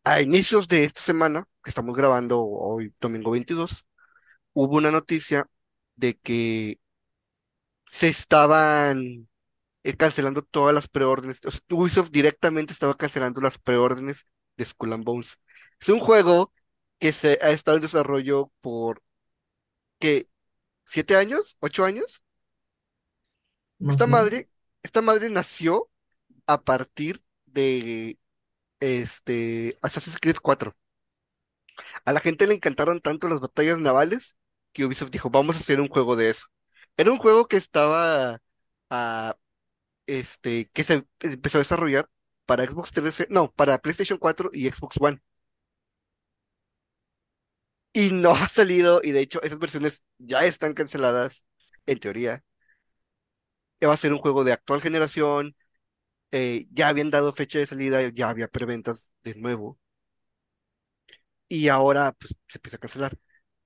A 0.04 0.20
inicios 0.22 0.68
de 0.68 0.84
esta 0.84 1.00
semana, 1.00 1.46
que 1.62 1.70
estamos 1.70 1.94
grabando 1.96 2.42
hoy, 2.42 2.94
domingo 3.00 3.30
22, 3.32 3.86
hubo 4.54 4.76
una 4.78 4.90
noticia 4.90 5.46
de 5.96 6.18
que 6.18 6.80
se 7.86 8.08
estaban 8.08 9.28
cancelando 9.98 10.42
todas 10.42 10.74
las 10.74 10.88
preórdenes. 10.88 11.44
O 11.44 11.50
sea, 11.50 11.60
Ubisoft 11.70 12.10
directamente 12.10 12.72
estaba 12.72 12.96
cancelando 12.96 13.40
las 13.40 13.58
preórdenes 13.58 14.26
de 14.56 14.64
Skull 14.64 14.92
and 14.92 15.04
Bones. 15.04 15.38
Es 15.80 15.88
un 15.88 16.00
juego 16.00 16.52
que 16.98 17.12
se 17.12 17.38
ha 17.42 17.50
estado 17.50 17.78
en 17.78 17.82
desarrollo 17.82 18.52
por, 18.60 19.02
¿qué? 19.98 20.28
¿Siete 20.84 21.16
años? 21.16 21.56
¿Ocho 21.60 21.84
años? 21.84 22.22
Esta 23.88 24.06
madre, 24.06 24.50
esta 24.82 25.00
madre 25.00 25.30
nació 25.30 25.88
a 26.46 26.60
partir 26.60 27.22
de 27.46 28.18
este 28.80 29.78
Assassin's 29.82 30.18
Creed 30.20 30.36
4. 30.42 30.76
A 32.04 32.12
la 32.12 32.20
gente 32.20 32.46
le 32.46 32.54
encantaron 32.54 33.00
tanto 33.00 33.28
las 33.28 33.40
batallas 33.40 33.78
navales 33.78 34.36
que 34.72 34.84
Ubisoft 34.84 35.10
dijo, 35.10 35.30
vamos 35.30 35.56
a 35.56 35.60
hacer 35.60 35.80
un 35.80 35.88
juego 35.88 36.16
de 36.16 36.30
eso. 36.30 36.46
Era 36.96 37.10
un 37.12 37.18
juego 37.18 37.46
que 37.48 37.56
estaba, 37.56 38.40
ah, 38.90 39.36
este, 40.18 40.70
que 40.72 40.84
se 40.84 41.06
empezó 41.20 41.58
a 41.58 41.60
desarrollar 41.62 42.08
para 42.46 42.64
Xbox 42.66 42.92
360, 42.92 43.34
no, 43.34 43.52
para 43.52 43.78
PlayStation 43.78 44.18
4 44.18 44.50
y 44.52 44.68
Xbox 44.70 44.96
One. 45.00 45.20
Y 47.92 48.10
no 48.12 48.32
ha 48.32 48.48
salido, 48.48 49.00
y 49.02 49.10
de 49.12 49.20
hecho 49.20 49.42
esas 49.42 49.58
versiones 49.58 50.02
ya 50.18 50.40
están 50.44 50.74
canceladas, 50.74 51.44
en 51.86 51.98
teoría. 52.00 52.44
Va 53.86 53.92
a 53.94 53.96
ser 53.96 54.12
un 54.12 54.18
juego 54.20 54.44
de 54.44 54.52
actual 54.52 54.80
generación, 54.80 55.54
eh, 56.32 56.66
ya 56.72 56.88
habían 56.88 57.10
dado 57.10 57.32
fecha 57.34 57.58
de 57.60 57.66
salida, 57.66 58.02
ya 58.10 58.28
había 58.30 58.48
preventas 58.48 59.10
de 59.24 59.34
nuevo, 59.36 59.78
y 61.48 61.68
ahora 61.68 62.12
pues, 62.12 62.34
se 62.48 62.58
empieza 62.58 62.76
a 62.76 62.80
cancelar. 62.80 63.18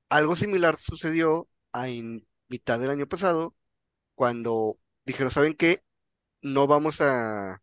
Algo 0.08 0.36
similar 0.36 0.76
sucedió 0.78 1.48
a 1.72 1.88
en 1.88 2.26
mitad 2.48 2.80
del 2.80 2.90
año 2.90 3.08
pasado, 3.08 3.56
cuando 4.14 4.78
dijeron, 5.06 5.32
¿saben 5.32 5.54
qué? 5.56 5.82
No 6.44 6.68
vamos 6.68 7.00
a, 7.00 7.60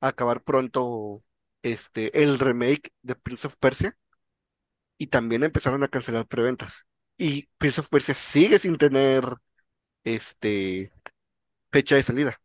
acabar 0.00 0.42
pronto 0.42 1.22
este, 1.62 2.22
el 2.22 2.38
remake 2.38 2.92
de 3.02 3.14
Prince 3.16 3.46
of 3.46 3.56
Persia, 3.56 3.96
y 4.98 5.08
también 5.08 5.42
empezaron 5.44 5.82
a 5.82 5.88
cancelar 5.88 6.26
preventas. 6.26 6.86
Y 7.16 7.48
Prince 7.58 7.80
of 7.80 7.90
Persia 7.90 8.14
sigue 8.14 8.58
sin 8.58 8.78
tener 8.78 9.24
este, 10.04 10.92
fecha 11.72 11.96
de 11.96 12.02
salida. 12.04 12.36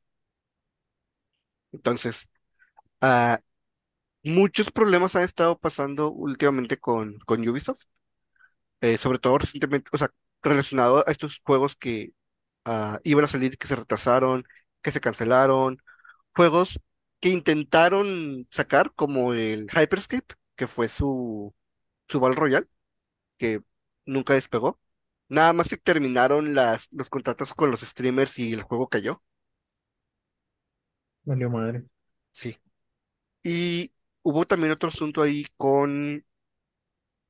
Entonces, 1.72 2.30
ah, 3.02 3.40
muchos 4.24 4.72
problemas 4.72 5.16
han 5.16 5.24
estado 5.24 5.58
pasando 5.60 6.12
últimamente 6.12 6.78
con, 6.80 7.20
con 7.22 7.48
Ubisoft, 7.48 7.84
eh, 8.82 8.98
sobre 8.98 9.20
todo 9.20 9.38
recientemente, 9.40 9.90
o 9.94 9.98
sea, 9.98 10.10
relacionado 10.42 11.04
a 11.08 11.12
estos 11.12 11.42
juegos 11.44 11.76
que 11.76 12.14
ah, 12.66 13.00
iban 13.04 13.26
a 13.26 13.28
salir, 13.30 13.58
que 13.58 13.68
se 13.68 13.76
retrasaron, 13.76 14.46
que 14.86 14.92
se 14.92 15.02
cancelaron, 15.02 15.82
juegos 16.36 16.80
que 17.20 17.30
intentaron 17.32 18.48
sacar, 18.52 18.94
como 18.96 19.34
el 19.34 19.68
Hyperscape, 19.72 20.36
que 20.56 20.68
fue 20.68 20.90
su, 20.90 21.56
su 22.08 22.20
Battle 22.22 22.38
Royale, 22.40 22.68
que 23.38 23.62
nunca 24.06 24.36
despegó. 24.36 24.80
Nada 25.30 25.54
más 25.54 25.68
se 25.68 25.78
terminaron 25.78 26.56
las, 26.56 26.90
los 26.92 27.10
contratos 27.10 27.54
con 27.56 27.72
los 27.72 27.82
streamers 27.82 28.40
y 28.40 28.54
el 28.54 28.64
juego 28.64 28.90
cayó. 28.90 29.24
Valió 31.24 31.50
madre. 31.50 31.84
Sí. 32.32 32.58
Y 33.44 33.94
hubo 34.24 34.46
también 34.46 34.74
otro 34.74 34.90
asunto 34.90 35.22
ahí 35.24 35.46
con 35.58 36.26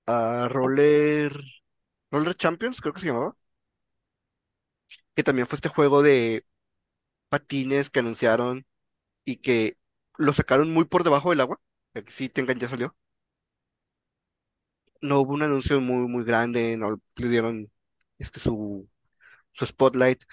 ah, 0.08 0.48
Roller, 0.50 1.34
Roller 2.12 2.36
Champions, 2.36 2.82
creo 2.82 2.94
que 2.94 3.02
se 3.02 3.08
llamaba, 3.08 3.36
que 5.16 5.24
también 5.24 5.48
fue 5.48 5.56
este 5.58 5.70
juego 5.70 6.02
de 6.02 6.46
patines 7.30 7.90
que 7.90 8.00
anunciaron 8.00 8.66
y 9.26 9.38
que 9.38 9.78
lo 10.18 10.34
sacaron 10.34 10.74
muy 10.74 10.86
por 10.86 11.04
debajo 11.04 11.32
del 11.32 11.42
agua. 11.42 11.60
Aquí 11.96 12.12
sí, 12.14 12.30
Tengan 12.30 12.60
ya 12.60 12.70
salió. 12.70 12.96
No 15.02 15.20
hubo 15.22 15.34
un 15.34 15.44
anuncio 15.44 15.80
muy, 15.82 16.08
muy 16.08 16.24
grande, 16.26 16.78
no 16.78 17.00
le 17.16 17.28
dieron 17.30 17.72
este 18.18 18.40
su, 18.40 18.90
su 19.54 19.66
spotlight. 19.68 20.24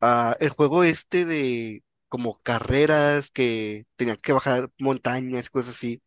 Ah, 0.00 0.36
el 0.40 0.50
juego 0.50 0.84
este 0.84 1.24
de 1.26 1.84
como 2.08 2.40
carreras 2.42 3.30
que 3.30 3.86
tenían 3.96 4.18
que 4.18 4.32
bajar 4.34 4.70
montañas, 4.78 5.50
cosas 5.50 5.76
así, 5.76 6.02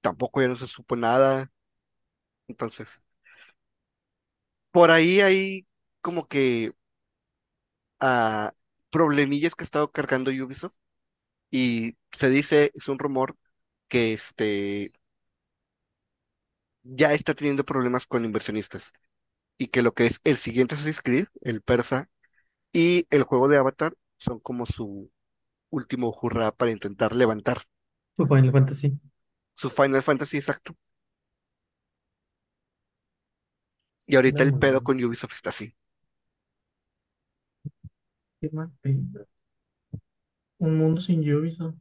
tampoco 0.00 0.40
ya 0.42 0.48
no 0.48 0.56
se 0.56 0.66
supo 0.66 0.96
nada. 0.96 1.50
Entonces, 2.48 3.02
por 4.70 4.90
ahí 4.90 5.20
hay 5.20 5.66
como 6.00 6.28
que 6.28 6.72
ah, 8.00 8.52
problemillas 8.96 9.54
que 9.54 9.62
ha 9.62 9.66
estado 9.66 9.90
cargando 9.92 10.30
Ubisoft 10.30 10.74
y 11.50 11.98
se 12.12 12.30
dice, 12.30 12.72
es 12.74 12.88
un 12.88 12.98
rumor, 12.98 13.36
que 13.88 14.14
este 14.14 14.90
ya 16.82 17.12
está 17.12 17.34
teniendo 17.34 17.64
problemas 17.64 18.06
con 18.06 18.24
inversionistas 18.24 18.92
y 19.58 19.68
que 19.68 19.82
lo 19.82 19.92
que 19.92 20.06
es 20.06 20.20
el 20.24 20.36
siguiente 20.38 20.76
Assassin's 20.76 21.02
Creed, 21.02 21.26
el 21.42 21.60
persa, 21.60 22.08
y 22.72 23.06
el 23.10 23.24
juego 23.24 23.48
de 23.48 23.58
Avatar 23.58 23.94
son 24.16 24.40
como 24.40 24.64
su 24.64 25.10
último 25.70 26.16
hurra 26.22 26.52
para 26.52 26.70
intentar 26.72 27.14
levantar 27.14 27.64
Su 28.16 28.26
Final 28.26 28.50
Fantasy. 28.50 28.98
su 29.54 29.68
Final 29.68 30.02
Fantasy 30.02 30.38
exacto. 30.38 30.74
Y 34.06 34.16
ahorita 34.16 34.42
el 34.42 34.54
pedo 34.58 34.80
no. 34.80 34.82
con 34.82 35.04
Ubisoft 35.04 35.34
está 35.34 35.50
así. 35.50 35.74
Qué 38.50 38.56
mal 38.56 38.70
pedo. 38.80 39.26
Un 40.58 40.76
mundo 40.76 41.00
sin 41.00 41.20
Ubisoft. 41.34 41.76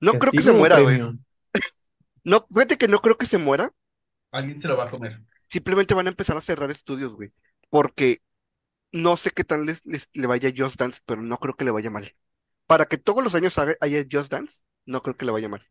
No 0.00 0.18
creo 0.18 0.32
que 0.32 0.42
se 0.42 0.48
¿Castigo 0.48 0.58
o 0.58 0.58
muera, 0.58 0.80
güey. 0.80 1.00
No, 2.24 2.46
fíjate 2.52 2.76
que 2.76 2.88
no 2.88 3.00
creo 3.00 3.16
que 3.16 3.26
se 3.26 3.38
muera. 3.38 3.72
Alguien 4.32 4.58
se 4.60 4.68
lo 4.68 4.76
va 4.76 4.84
a 4.84 4.90
comer. 4.90 5.20
Simplemente 5.48 5.94
van 5.94 6.06
a 6.06 6.10
empezar 6.10 6.36
a 6.36 6.40
cerrar 6.40 6.70
estudios, 6.70 7.14
güey. 7.14 7.32
Porque 7.70 8.20
no 8.92 9.16
sé 9.16 9.30
qué 9.30 9.44
tal 9.44 9.66
les, 9.66 9.86
les- 9.86 10.10
le 10.14 10.26
vaya 10.26 10.50
a 10.50 10.52
Just 10.56 10.78
Dance, 10.80 11.00
pero 11.06 11.22
no 11.22 11.38
creo 11.38 11.56
que 11.56 11.64
le 11.64 11.72
vaya 11.72 11.90
mal. 11.90 12.14
Para 12.66 12.86
que 12.86 12.98
todos 12.98 13.24
los 13.24 13.34
años 13.34 13.58
haga- 13.58 13.76
haya 13.80 14.04
Just 14.10 14.32
Dance, 14.32 14.62
no 14.86 15.02
creo 15.02 15.16
que 15.16 15.26
le 15.26 15.32
vaya 15.32 15.48
mal. 15.48 15.62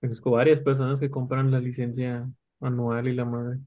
Conozco 0.00 0.30
varias 0.32 0.60
personas 0.60 1.00
que 1.00 1.10
compran 1.10 1.50
la 1.50 1.58
licencia 1.60 2.30
anual 2.60 3.08
y 3.08 3.14
la 3.14 3.24
madre. 3.24 3.60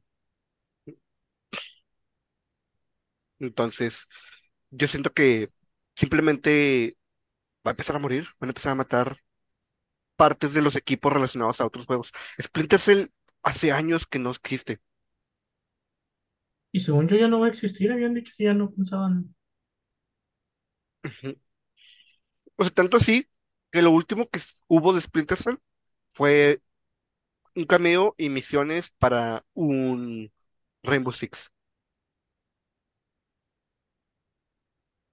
Entonces, 3.48 4.08
yo 4.72 4.88
siento 4.88 5.14
que 5.14 5.52
simplemente 5.96 6.98
va 7.68 7.72
a 7.72 7.74
empezar 7.74 7.96
a 7.98 8.00
morir, 8.00 8.28
van 8.40 8.50
a 8.50 8.52
empezar 8.52 8.74
a 8.74 8.76
matar 8.76 9.18
partes 10.16 10.54
de 10.54 10.62
los 10.62 10.76
equipos 10.76 11.14
relacionados 11.14 11.62
a 11.62 11.66
otros 11.68 11.86
juegos. 11.86 12.12
Splinter 12.42 12.80
Cell 12.80 13.08
hace 13.44 13.72
años 13.72 14.08
que 14.08 14.20
no 14.20 14.32
existe. 14.32 14.80
Y 16.74 16.82
según 16.82 17.08
yo 17.08 17.16
ya 17.16 17.30
no 17.30 17.40
va 17.40 17.46
a 17.46 17.50
existir, 17.50 17.90
habían 17.90 18.14
dicho 18.14 18.34
que 18.38 18.44
ya 18.44 18.54
no 18.54 18.70
pensaban. 18.70 19.34
O 22.58 22.64
sea, 22.64 22.74
tanto 22.74 22.98
así 22.98 23.30
que 23.72 23.82
lo 23.82 23.92
último 23.92 24.30
que 24.30 24.40
hubo 24.68 24.94
de 24.94 25.02
Splinter 25.02 25.40
Cell 25.42 25.58
fue 26.10 26.62
un 27.56 27.66
cameo 27.66 28.16
y 28.18 28.30
misiones 28.30 28.92
para 29.00 29.46
un 29.54 30.32
Rainbow 30.84 31.14
Six. 31.14 31.52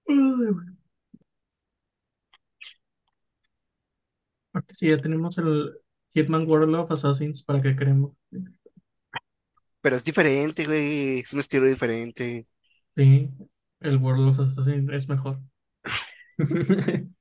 Aparte, 4.49 4.75
si 4.75 4.89
ya 4.89 5.01
tenemos 5.01 5.37
el 5.37 5.73
Hitman 6.13 6.47
World 6.47 6.75
of 6.75 6.91
Assassins, 6.91 7.43
¿para 7.43 7.61
qué 7.61 7.75
queremos? 7.75 8.13
Pero 9.81 9.95
es 9.95 10.03
diferente, 10.03 10.65
güey. 10.65 11.19
Es 11.19 11.33
un 11.33 11.39
estilo 11.39 11.65
diferente. 11.65 12.47
Sí, 12.95 13.29
el 13.79 13.97
World 13.97 14.29
of 14.29 14.39
Assassins 14.39 14.89
es 14.91 15.07
mejor. 15.09 15.39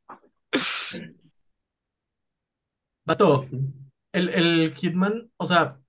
Vato, 3.05 3.45
el, 4.13 4.29
el 4.31 4.75
Hitman, 4.75 5.31
o 5.37 5.47
sea, 5.47 5.81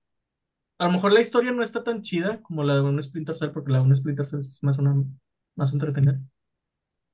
a 0.78 0.86
lo 0.86 0.92
mejor 0.92 1.12
la 1.12 1.20
historia 1.20 1.52
no 1.52 1.62
está 1.62 1.84
tan 1.84 2.02
chida 2.02 2.42
como 2.42 2.64
la 2.64 2.74
de 2.76 2.82
un 2.82 3.02
Splinter 3.02 3.36
Cell, 3.36 3.50
porque 3.52 3.72
la 3.72 3.78
de 3.78 3.84
un 3.84 3.96
Splinter 3.96 4.26
Cell 4.26 4.40
es 4.40 4.62
más 4.62 4.78
una 4.78 4.94
más 5.56 5.72
entretenida. 5.72 6.20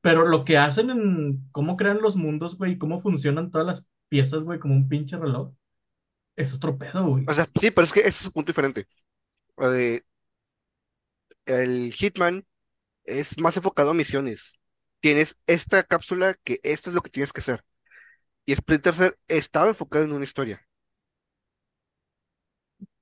Pero 0.01 0.27
lo 0.27 0.45
que 0.45 0.59
hacen 0.59 0.91
en 0.91 1.49
cómo 1.51 1.77
crean 1.77 2.01
los 2.01 2.17
mundos, 2.17 2.57
güey, 2.57 2.73
y 2.73 2.79
cómo 2.79 3.01
funcionan 3.01 3.51
todas 3.51 3.67
las 3.67 3.87
piezas, 4.09 4.45
güey, 4.45 4.59
como 4.59 4.75
un 4.75 4.89
pinche 4.89 5.17
reloj, 5.17 5.53
es 6.37 6.55
otro 6.55 6.79
pedo, 6.79 7.07
güey. 7.07 7.25
O 7.29 7.33
sea, 7.33 7.49
sí, 7.61 7.71
pero 7.71 7.85
es 7.87 7.93
que 7.93 8.01
ese 8.01 8.09
es 8.09 8.27
un 8.27 8.33
punto 8.33 8.51
diferente. 8.51 8.87
El 11.47 11.93
Hitman 11.93 12.47
es 13.05 13.39
más 13.39 13.57
enfocado 13.57 13.91
a 13.91 13.95
misiones. 13.95 14.59
Tienes 15.01 15.37
esta 15.47 15.83
cápsula 15.83 16.35
que 16.45 16.61
esto 16.63 16.91
es 16.91 16.95
lo 16.95 17.01
que 17.01 17.11
tienes 17.11 17.33
que 17.33 17.41
hacer. 17.41 17.65
Y 18.47 18.55
Splinter 18.55 18.95
Cell 18.95 19.13
estaba 19.27 19.69
enfocado 19.69 20.05
en 20.05 20.13
una 20.13 20.25
historia. 20.25 20.65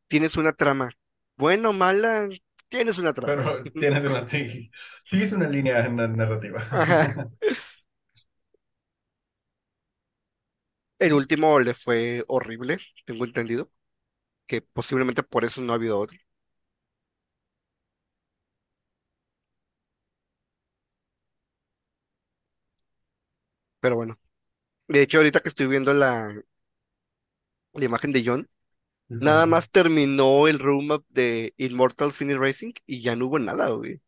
Tienes 0.08 0.36
una 0.36 0.52
trama. 0.52 0.90
Buena 1.36 1.68
o 1.70 1.72
mala, 1.72 2.28
tienes 2.68 2.98
una 2.98 3.12
trama. 3.12 3.34
Pero 3.34 3.62
tienes 3.78 4.04
una, 4.04 4.26
sí, 4.26 4.70
sigues 5.04 5.32
una 5.32 5.48
línea 5.48 5.88
na- 5.88 6.08
narrativa. 6.08 6.62
Ajá. 6.70 7.28
El 10.98 11.14
último 11.14 11.58
le 11.60 11.72
fue 11.74 12.22
horrible, 12.28 12.76
tengo 13.06 13.24
entendido, 13.24 13.70
que 14.46 14.62
posiblemente 14.62 15.22
por 15.24 15.44
eso 15.44 15.62
no 15.62 15.72
ha 15.72 15.76
habido 15.76 15.98
otro. 16.00 16.18
Pero 23.80 23.96
bueno, 23.96 24.18
de 24.88 25.02
hecho 25.02 25.18
ahorita 25.18 25.40
que 25.42 25.48
estoy 25.50 25.66
viendo 25.68 25.94
la, 25.94 26.34
la 27.74 27.84
imagen 27.84 28.10
de 28.12 28.24
John, 28.24 28.48
nada 29.18 29.46
más 29.46 29.70
terminó 29.70 30.48
el 30.48 30.58
room 30.58 30.90
up 30.92 31.04
de 31.10 31.54
Immortal 31.58 32.12
Phoenix 32.12 32.38
Racing 32.38 32.72
y 32.86 33.02
ya 33.02 33.16
no 33.16 33.26
hubo 33.26 33.38
nada, 33.38 33.68
güey. 33.70 34.00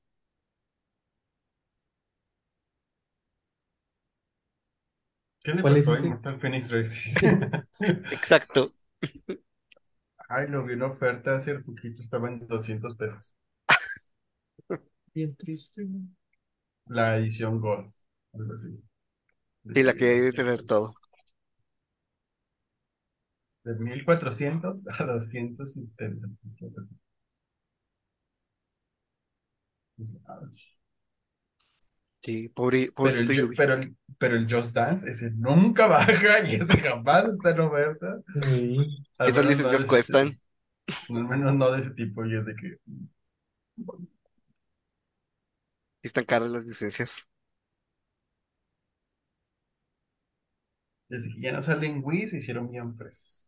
¿Qué 5.42 5.52
le 5.54 5.62
¿Cuál 5.62 5.76
es 5.76 5.88
pasó 5.88 5.92
a? 5.92 5.98
Immortal 5.98 6.40
Phoenix 6.40 6.70
Racing? 6.70 7.14
Exacto. 8.10 8.74
Ay, 10.30 10.46
lo 10.48 10.64
vi 10.64 10.72
en 10.72 10.82
oferta 10.82 11.36
hace 11.36 11.58
poquito, 11.58 12.00
estaba 12.00 12.28
en 12.28 12.46
200 12.46 12.96
pesos. 12.96 13.36
Bien 15.14 15.36
triste. 15.36 15.84
güey. 15.84 16.02
La 16.86 17.16
edición 17.18 17.60
Gold, 17.60 17.90
algo 18.34 18.54
así. 18.54 18.82
Sí, 19.74 19.82
la 19.82 19.94
que 19.94 20.04
debe 20.06 20.32
tener 20.32 20.62
todo. 20.64 20.97
De 23.68 23.74
1400 23.74 24.86
a 24.98 25.04
270. 25.04 26.26
algo 26.62 26.78
así. 26.78 26.96
Ouch. 30.28 30.78
Sí, 32.22 32.48
pobre, 32.48 32.90
Pero 32.96 33.16
el, 33.16 33.54
pero, 33.54 33.74
el, 33.74 33.96
pero 34.18 34.36
el 34.36 34.46
Just 34.50 34.74
Dance, 34.74 35.08
ese 35.08 35.30
nunca 35.32 35.86
baja 35.86 36.40
y 36.48 36.54
ese 36.54 36.78
jamás 36.78 37.28
está 37.28 37.50
en 37.50 37.60
oferta. 37.60 38.20
Sí. 38.42 39.04
Esas 39.20 39.44
no 39.44 39.50
licencias 39.50 39.84
cuestan. 39.84 40.40
Al 41.10 41.24
menos 41.28 41.54
no 41.54 41.70
de 41.70 41.80
ese 41.80 41.90
tipo, 41.90 42.24
y 42.24 42.36
es 42.36 42.46
de 42.46 42.54
que. 42.56 42.76
Están 46.02 46.24
caras 46.24 46.50
las 46.50 46.64
licencias. 46.64 47.24
Desde 51.10 51.28
que 51.34 51.40
ya 51.42 51.52
no 51.52 51.60
salen 51.60 52.00
Wii, 52.02 52.28
se 52.28 52.38
hicieron 52.38 52.70
bien 52.70 52.96
fresas. 52.96 53.47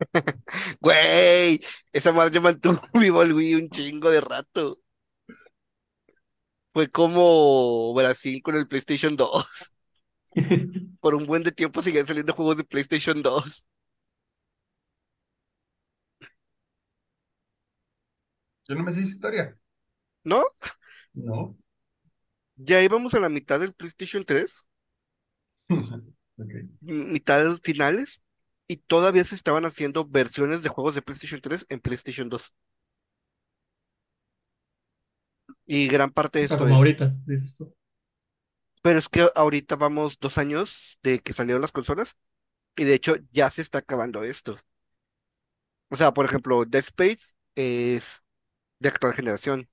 Güey, 0.80 1.60
esa 1.92 2.12
madre 2.12 2.40
mantuvo 2.40 2.80
vivo 2.94 3.22
el 3.22 3.32
Wii 3.32 3.54
un 3.56 3.70
chingo 3.70 4.10
de 4.10 4.20
rato. 4.20 4.80
Fue 6.72 6.90
como 6.90 7.94
Brasil 7.94 8.42
con 8.42 8.56
el 8.56 8.68
PlayStation 8.68 9.16
2. 9.16 9.46
Por 11.00 11.14
un 11.14 11.26
buen 11.26 11.42
de 11.44 11.52
tiempo 11.52 11.82
siguen 11.82 12.06
saliendo 12.06 12.32
juegos 12.34 12.56
de 12.56 12.64
PlayStation 12.64 13.22
2. 13.22 13.66
Yo 18.68 18.74
no 18.74 18.84
me 18.84 18.92
sé 18.92 19.00
esa 19.00 19.08
historia. 19.10 19.58
¿No? 20.24 20.44
No. 21.14 21.56
Ya 22.56 22.82
íbamos 22.82 23.14
a 23.14 23.20
la 23.20 23.28
mitad 23.28 23.60
del 23.60 23.74
PlayStation 23.74 24.24
3, 24.24 24.66
Ok. 26.38 26.52
m- 26.82 27.12
mitad 27.12 27.56
finales, 27.62 28.22
y 28.68 28.76
todavía 28.78 29.24
se 29.24 29.34
estaban 29.34 29.64
haciendo 29.64 30.06
versiones 30.06 30.62
de 30.62 30.68
juegos 30.68 30.94
de 30.94 31.02
PlayStation 31.02 31.40
3 31.40 31.66
en 31.68 31.80
PlayStation 31.80 32.28
2. 32.28 32.52
Y 35.66 35.88
gran 35.88 36.10
parte 36.10 36.38
de 36.38 36.46
esto 36.46 36.64
como 36.64 36.74
es. 36.74 36.76
ahorita, 36.76 37.14
dices 37.26 37.54
tú. 37.56 37.74
Pero 38.82 38.98
es 38.98 39.08
que 39.08 39.28
ahorita 39.34 39.76
vamos 39.76 40.18
dos 40.20 40.38
años 40.38 40.98
de 41.02 41.18
que 41.20 41.32
salieron 41.32 41.62
las 41.62 41.72
consolas, 41.72 42.16
y 42.76 42.84
de 42.84 42.94
hecho 42.94 43.16
ya 43.32 43.50
se 43.50 43.62
está 43.62 43.78
acabando 43.78 44.24
esto. 44.24 44.56
O 45.90 45.96
sea, 45.96 46.12
por 46.12 46.26
ejemplo, 46.26 46.64
Dead 46.64 46.80
Space 46.80 47.34
es 47.54 48.22
de 48.80 48.88
actual 48.90 49.14
generación. 49.14 49.68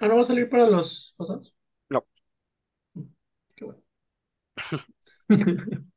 Ah, 0.00 0.08
¿no 0.08 0.16
va 0.16 0.20
a 0.22 0.24
salir 0.24 0.48
para 0.48 0.68
los 0.68 1.14
pasados? 1.16 1.54
No. 1.88 2.06
Qué 3.56 3.64
bueno. 3.64 3.82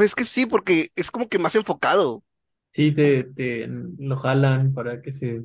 Pues 0.00 0.12
es 0.12 0.14
que 0.14 0.24
sí, 0.24 0.46
porque 0.46 0.92
es 0.96 1.10
como 1.10 1.28
que 1.28 1.38
más 1.38 1.54
enfocado. 1.56 2.24
Sí, 2.72 2.92
te, 2.94 3.24
te 3.24 3.66
lo 3.68 4.16
jalan 4.16 4.72
para 4.74 5.02
que 5.02 5.12
se 5.12 5.44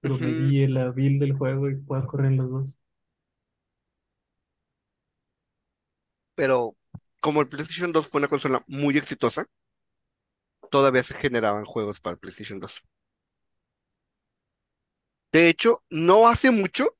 promedie 0.00 0.68
la 0.68 0.90
build 0.92 1.20
del 1.20 1.34
juego 1.38 1.70
y 1.70 1.76
pueda 1.76 2.06
correr 2.06 2.32
los 2.32 2.50
dos. 2.50 2.78
Pero 6.36 6.76
como 7.20 7.40
el 7.40 7.48
PlayStation 7.48 7.92
2 7.92 8.06
fue 8.08 8.18
una 8.20 8.28
consola 8.28 8.62
muy 8.68 8.96
exitosa, 8.96 9.46
todavía 10.70 11.02
se 11.02 11.14
generaban 11.14 11.64
juegos 11.64 12.00
para 12.00 12.12
el 12.14 12.18
PlayStation 12.20 12.60
2. 12.60 12.82
De 15.32 15.48
hecho, 15.50 15.82
no 15.90 16.28
hace 16.28 16.50
mucho 16.50 16.96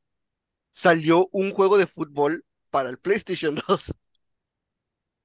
salió 0.71 1.29
un 1.33 1.53
juego 1.53 1.79
de 1.79 1.87
fútbol 1.87 2.45
para 2.71 2.91
el 2.91 2.99
PlayStation 2.99 3.57
2. 3.69 3.95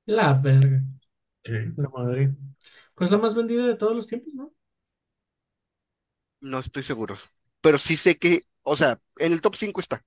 La 0.08 0.34
verga. 0.34 0.82
¿Qué? 1.44 1.72
La 1.78 1.90
madre. 1.90 2.36
Pues 2.96 3.12
la 3.12 3.18
más 3.18 3.36
vendida 3.36 3.66
de 3.68 3.76
todos 3.76 3.96
los 3.96 4.08
tiempos, 4.08 4.34
¿no? 4.34 4.54
No 6.42 6.60
estoy 6.60 6.84
seguro. 6.84 7.16
Pero 7.62 7.78
sí 7.80 7.98
sé 7.98 8.18
que, 8.18 8.42
o 8.64 8.76
sea, 8.76 9.00
en 9.18 9.34
el 9.34 9.42
top 9.42 9.56
5 9.56 9.82
está. 9.82 10.04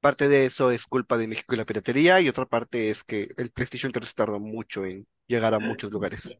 Parte 0.00 0.28
de 0.28 0.46
eso 0.46 0.70
es 0.70 0.86
culpa 0.86 1.16
de 1.18 1.26
México 1.26 1.54
y 1.54 1.58
la 1.58 1.64
piratería, 1.66 2.20
y 2.20 2.28
otra 2.28 2.46
parte 2.46 2.90
es 2.90 3.04
que 3.04 3.30
el 3.36 3.50
PlayStation 3.50 3.92
3 3.92 4.14
tardó 4.14 4.38
mucho 4.40 4.84
en 4.84 5.06
llegar 5.26 5.52
a 5.54 5.58
muchos 5.58 5.90
lugares. 5.90 6.38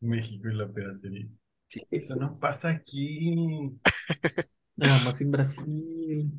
México 0.00 0.48
y 0.48 0.54
la 0.54 0.68
piratería. 0.68 1.26
Sí. 1.68 1.86
Eso 1.90 2.16
no 2.16 2.38
pasa 2.38 2.70
aquí. 2.70 3.70
Nada 4.76 5.04
más 5.04 5.20
en 5.20 5.30
Brasil. 5.30 6.32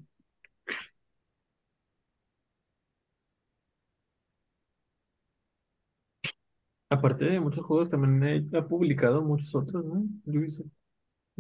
Aparte 6.92 7.26
de 7.26 7.40
muchos 7.40 7.66
juegos, 7.66 7.90
también 7.90 8.24
he- 8.54 8.58
ha 8.58 8.68
publicado 8.68 9.24
muchos 9.24 9.56
otros, 9.56 9.84
¿no? 9.84 10.06
Ubisoft. 10.26 10.68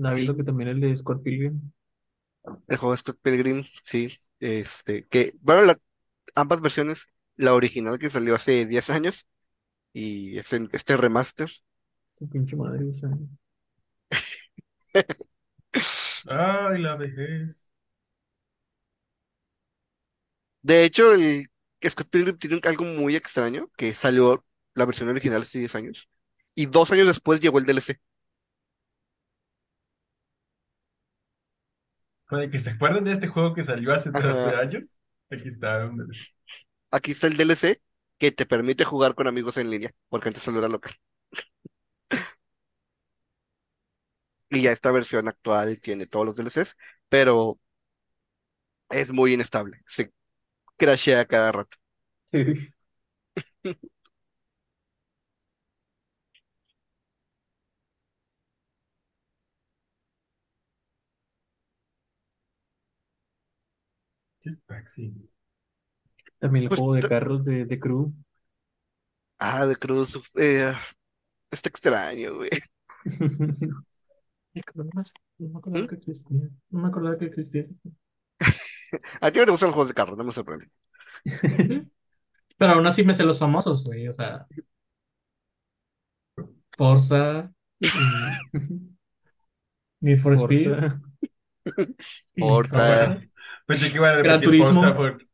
Ha 0.03 0.09
Sí. 0.09 0.11
habido 0.11 0.35
que 0.37 0.43
también 0.45 0.69
el 0.69 0.81
de 0.81 0.95
Scott 0.95 1.23
Pilgrim. 1.23 1.61
El 2.67 2.77
juego 2.77 2.93
de 2.93 2.97
Scott 2.99 3.19
Pilgrim, 3.21 3.65
sí, 3.83 4.17
este, 4.39 5.07
que, 5.07 5.33
bueno, 5.41 5.63
la- 5.63 5.77
ambas 6.35 6.61
versiones, 6.61 7.07
la 7.37 7.53
original 7.55 7.99
que 7.99 8.09
salió 8.09 8.35
hace 8.35 8.65
10 8.65 8.89
años 8.89 9.27
y 9.93 10.37
es 10.39 10.53
en- 10.53 10.69
este 10.73 10.97
remaster. 10.97 11.49
Su 12.17 12.25
pinche 12.29 12.55
madre, 12.55 12.85
o 12.87 12.93
sea. 12.93 13.09
Ay, 16.27 16.79
la 16.81 16.95
vejez. 16.95 17.69
De 20.61 20.83
hecho, 20.83 21.13
el 21.13 21.47
Scott 21.89 22.09
Pilgrim 22.09 22.37
tiene 22.37 22.55
un- 22.57 22.61
algo 22.67 22.83
muy 22.85 23.15
extraño, 23.15 23.69
que 23.77 23.93
salió 23.93 24.45
la 24.75 24.85
versión 24.85 25.09
original 25.09 25.41
hace 25.41 25.59
10 25.59 25.75
años 25.75 26.09
y 26.55 26.65
dos 26.67 26.91
años 26.91 27.07
después 27.07 27.39
llegó 27.39 27.59
el 27.59 27.65
DLC. 27.65 27.99
Para 32.29 32.49
que 32.49 32.59
se 32.59 32.69
acuerden 32.71 33.03
de 33.03 33.11
este 33.11 33.27
juego 33.27 33.53
que 33.53 33.61
salió 33.63 33.91
hace 33.91 34.09
Ajá. 34.13 34.21
13 34.21 34.55
años. 34.55 34.97
Aquí 35.29 35.47
está. 35.47 35.91
Aquí 36.91 37.11
está 37.11 37.27
el 37.27 37.37
DLC 37.37 37.81
que 38.17 38.31
te 38.31 38.45
permite 38.45 38.85
jugar 38.85 39.15
con 39.15 39.27
amigos 39.27 39.57
en 39.57 39.69
línea, 39.69 39.91
porque 40.09 40.29
antes 40.29 40.43
solo 40.43 40.59
era 40.59 40.67
local. 40.69 40.93
Y 44.49 44.61
ya 44.63 44.71
esta 44.71 44.91
versión 44.91 45.27
actual 45.27 45.79
tiene 45.79 46.05
todos 46.07 46.25
los 46.25 46.35
DLCs, 46.35 46.77
pero 47.09 47.59
es 48.89 49.11
muy 49.11 49.33
inestable. 49.33 49.81
Se 49.87 50.11
crashea 50.77 51.25
cada 51.27 51.51
rato. 51.51 51.77
Sí. 52.31 52.73
¿Qué 64.41 64.49
es 64.49 64.57
Paxi? 64.57 65.13
También 66.39 66.65
el 66.65 66.69
Pues 66.69 66.73
juego 66.73 66.93
de 66.95 67.05
carros 67.05 67.45
de, 67.45 67.63
de 67.65 67.79
Crew. 67.79 68.13
Ah, 69.39 69.65
de 69.65 69.75
Cruz. 69.75 70.15
eh, 70.37 70.73
Está 71.51 71.69
extraño, 71.69 72.35
güey. 72.37 72.49
No 75.39 75.49
me 75.49 75.59
acordaba 75.59 75.85
¿Mm? 75.85 75.87
que 75.87 75.95
existía. 75.95 76.49
No 76.69 76.79
me 76.81 76.87
acordaba 76.87 77.17
que 77.17 77.25
existía. 77.25 77.67
A 79.21 79.31
ti 79.31 79.39
no 79.39 79.45
te 79.45 79.51
gustan 79.51 79.67
los 79.69 79.75
juegos 79.75 79.87
de 79.89 79.93
carro, 79.93 80.15
no 80.15 80.23
me 80.23 80.31
sorprende. 80.33 80.69
Pero 82.57 82.73
aún 82.73 82.87
así 82.87 83.03
me 83.03 83.13
sé 83.13 83.23
los 83.25 83.39
famosos, 83.39 83.83
güey. 83.85 84.07
O 84.07 84.13
sea, 84.13 84.47
Forza, 86.77 87.49
Need 90.01 90.19
for 90.21 90.35
Speed, 90.37 90.77
Forza. 92.37 93.21
Pensé 93.71 93.89
que 93.91 93.97
iba 93.97 94.09
a 94.11 94.17
Gran 94.17 94.41
Turismo. 94.41 94.73
Forza 94.73 94.95
por- 94.95 95.27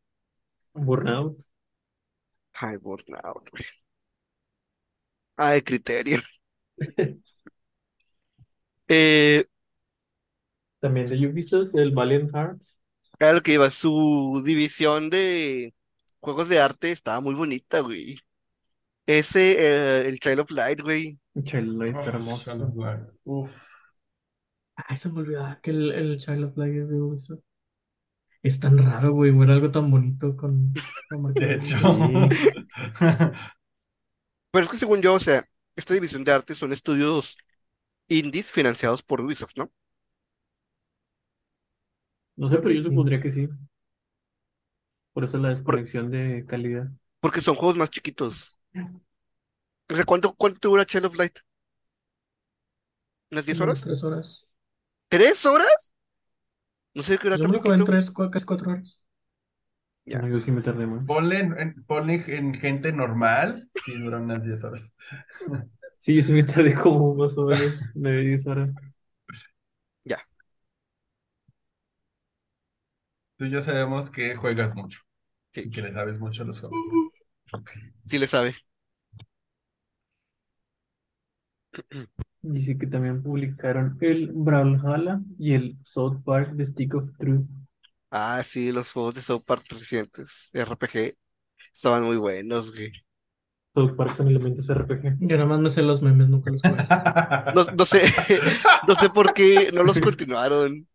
Burnout. 0.74 1.38
Ay, 2.54 2.78
Burnout, 2.78 3.50
güey. 3.52 3.66
Ay, 5.38 5.62
criterio. 5.62 6.22
Eh, 8.90 9.46
También 10.80 11.08
de 11.08 11.28
Ubisoft, 11.28 11.76
el 11.76 11.92
Valiant 11.92 12.32
Hearts. 12.34 12.78
era 13.20 13.34
lo 13.34 13.42
que 13.42 13.54
iba, 13.54 13.70
su 13.70 14.42
división 14.46 15.10
de 15.10 15.74
juegos 16.22 16.48
de 16.50 16.60
arte 16.60 16.92
estaba 16.92 17.20
muy 17.20 17.36
bonita, 17.36 17.82
güey. 17.82 18.18
Ese, 19.06 19.56
eh, 19.60 20.08
el 20.08 20.20
Child 20.20 20.40
of 20.42 20.52
Light, 20.52 20.82
güey. 20.82 21.20
Child 21.44 21.78
Light 21.78 21.96
está 21.98 22.06
Oh, 22.12 22.14
hermoso. 22.14 22.52
Shadow 22.52 22.68
of 22.70 22.76
War. 22.76 23.14
Uf. 23.26 23.62
Ay, 24.76 24.96
se 24.98 25.10
me 25.12 25.20
olvidaba 25.20 25.60
que 25.62 25.72
el, 25.72 25.92
el 25.92 26.18
Child 26.20 26.44
of 26.46 26.58
Light 26.58 26.76
es 26.76 26.90
de 26.90 27.02
Ubisoft. 27.02 27.42
Es 28.44 28.60
tan 28.60 28.78
raro, 28.80 29.14
güey, 29.14 29.32
ver 29.32 29.52
algo 29.52 29.70
tan 29.72 29.92
bonito 29.92 30.36
con, 30.38 30.74
con 31.10 31.34
De 31.36 31.54
hecho. 31.56 31.78
Pero 34.52 34.66
es 34.66 34.72
que 34.72 34.78
según 34.78 35.02
yo, 35.02 35.14
o 35.16 35.20
sea, 35.20 35.48
esta 35.76 35.94
división 35.94 36.24
de 36.24 36.32
arte 36.32 36.56
son 36.56 36.74
estudios 36.74 37.38
indies 38.10 38.52
financiados 38.52 39.04
por 39.04 39.22
Ubisoft, 39.22 39.58
¿no? 39.58 39.72
No 42.38 42.48
sé, 42.50 42.58
pero 42.60 42.74
yo 42.74 42.84
Sí. 42.84 42.84
supondría 42.84 43.22
que 43.22 43.32
sí. 43.32 43.48
Por 45.14 45.24
eso 45.26 45.38
la 45.38 45.50
desconexión 45.50 46.10
de 46.12 46.46
calidad. 46.48 46.88
Porque 47.20 47.42
son 47.42 47.56
juegos 47.56 47.78
más 47.78 47.92
chiquitos. 47.92 48.56
O 49.90 49.96
sea, 49.96 50.06
¿cuánto, 50.06 50.34
cuánto 50.34 50.70
dura 50.70 50.86
Child 50.86 51.06
of 51.08 51.16
Light? 51.18 51.40
¿Unas 53.32 53.46
10 53.46 53.60
Como 53.60 53.62
horas? 53.62 53.82
Tres 53.82 54.04
horas. 54.06 54.48
¿Tres 55.10 55.46
horas? 55.46 55.94
No 56.98 57.04
sé 57.04 57.18
qué 57.18 57.28
era 57.28 57.38
Yo 57.38 57.48
lo 57.48 57.60
acabé 57.60 57.76
en 57.76 57.86
tres, 57.86 58.12
casi 58.12 58.46
cuatro 58.46 58.72
horas. 58.72 59.02
Ya. 60.06 60.20
No, 60.20 60.28
yo 60.30 60.40
sí 60.40 60.52
me 60.52 60.62
tardé 60.62 60.86
más. 60.88 61.06
Ponle 61.06 61.40
en, 61.40 61.84
ponle 61.86 62.24
en 62.38 62.54
gente 62.56 62.92
normal, 62.94 63.70
sí 63.86 63.98
dura 63.98 64.20
unas 64.20 64.44
10 64.44 64.64
horas. 64.64 64.96
Sí, 66.00 66.16
yo 66.16 66.22
sí 66.22 66.32
me 66.32 66.44
tardé 66.44 66.74
como 66.74 67.16
más 67.16 67.38
o 67.38 67.46
menos 67.48 67.74
nueve, 67.96 68.22
diez 68.22 68.48
horas. 68.48 68.70
Tú 73.38 73.46
y 73.46 73.50
yo 73.52 73.62
sabemos 73.64 74.12
que 74.12 74.36
juegas 74.36 74.76
mucho 74.76 75.00
Sí. 75.52 75.62
y 75.66 75.72
que 75.72 75.82
le 75.82 75.92
sabes 75.92 76.20
mucho 76.20 76.44
a 76.44 76.46
los 76.46 76.60
juegos. 76.60 76.80
Sí 78.06 78.18
le 78.18 78.28
sabe. 78.28 78.56
Dice 82.48 82.78
que 82.80 82.88
también 82.88 83.22
publicaron 83.22 83.96
el 84.02 84.32
Brawlhalla 84.34 85.22
y 85.38 85.54
el 85.54 85.78
South 85.84 86.24
Park 86.26 86.54
The 86.58 86.66
Stick 86.66 86.96
of 86.96 87.12
Truth. 87.18 87.46
Ah, 88.10 88.42
sí, 88.46 88.72
los 88.72 88.92
juegos 88.92 89.16
de 89.16 89.22
South 89.22 89.44
Park 89.46 89.66
recientes, 89.70 90.50
RPG, 90.54 91.18
estaban 91.74 92.04
muy 92.04 92.18
buenos, 92.18 92.72
güey. 92.74 92.92
South 93.74 93.96
Park 93.96 94.18
con 94.18 94.28
elementos 94.28 94.68
RPG. 94.70 95.18
Yo 95.22 95.38
nada 95.38 95.46
más 95.48 95.60
me 95.62 95.70
sé 95.70 95.82
los 95.82 96.02
memes, 96.02 96.28
nunca 96.28 96.52
los 96.52 96.64
jugué. 96.66 96.84
No, 97.50 97.64
no 97.78 97.86
sé, 97.86 98.14
no 98.86 98.96
sé 98.96 99.10
por 99.10 99.34
qué 99.34 99.72
no 99.74 99.84
los 99.84 100.00
continuaron. 100.00 100.88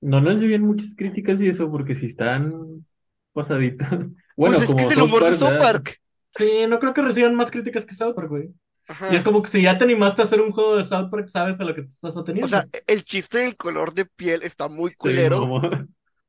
No 0.00 0.20
les 0.20 0.40
bien 0.40 0.62
muchas 0.62 0.94
críticas 0.94 1.40
y 1.40 1.48
eso 1.48 1.70
porque 1.70 1.94
si 1.94 2.06
están 2.06 2.86
pasaditos. 3.32 3.88
Bueno, 4.36 4.58
Pues 4.58 4.62
es 4.62 4.74
que 4.74 4.84
es 4.84 4.90
el 4.92 5.02
humor 5.02 5.24
de 5.24 5.34
Park, 5.34 5.36
South 5.36 5.56
¿verdad? 5.56 5.58
Park. 5.58 6.00
Sí, 6.36 6.66
no 6.68 6.78
creo 6.80 6.94
que 6.94 7.02
reciban 7.02 7.34
más 7.34 7.50
críticas 7.50 7.86
que 7.86 7.94
South 7.94 8.14
Park, 8.14 8.28
güey. 8.30 8.54
Ajá. 8.88 9.08
Y 9.08 9.16
es 9.16 9.24
como 9.24 9.42
que 9.42 9.50
si 9.50 9.62
ya 9.62 9.78
te 9.78 9.84
animaste 9.84 10.22
a 10.22 10.24
hacer 10.26 10.40
un 10.40 10.52
juego 10.52 10.76
de 10.76 10.84
South 10.84 11.10
Park, 11.10 11.28
sabes 11.28 11.58
de 11.58 11.64
lo 11.64 11.74
que 11.74 11.82
te 11.82 11.88
estás 11.88 12.16
O 12.40 12.46
ateniendo. 12.46 12.48
sea, 12.48 12.66
el 12.86 13.04
chiste 13.04 13.38
del 13.38 13.56
color 13.56 13.94
de 13.94 14.06
piel 14.06 14.42
está 14.42 14.68
muy 14.68 14.94
culero, 14.94 15.52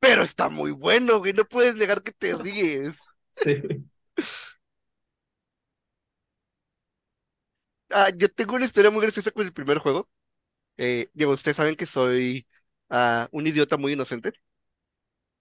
pero 0.00 0.22
está 0.22 0.48
muy 0.50 0.72
bueno, 0.72 1.18
güey. 1.18 1.32
No 1.32 1.44
puedes 1.46 1.76
negar 1.76 2.02
que 2.02 2.12
te 2.12 2.34
ríes. 2.36 2.96
Sí. 3.32 3.84
Ah, 7.92 8.10
yo 8.16 8.28
tengo 8.28 8.54
una 8.54 8.64
historia 8.66 8.90
muy 8.90 9.02
graciosa 9.02 9.30
con 9.32 9.44
el 9.46 9.52
primer 9.52 9.78
juego. 9.78 10.08
Eh, 10.78 11.08
digo, 11.14 11.32
ustedes 11.32 11.56
saben 11.58 11.76
que 11.76 11.86
soy 11.86 12.46
ah, 12.90 13.28
un 13.32 13.46
idiota 13.46 13.76
muy 13.78 13.92
inocente. 13.94 14.32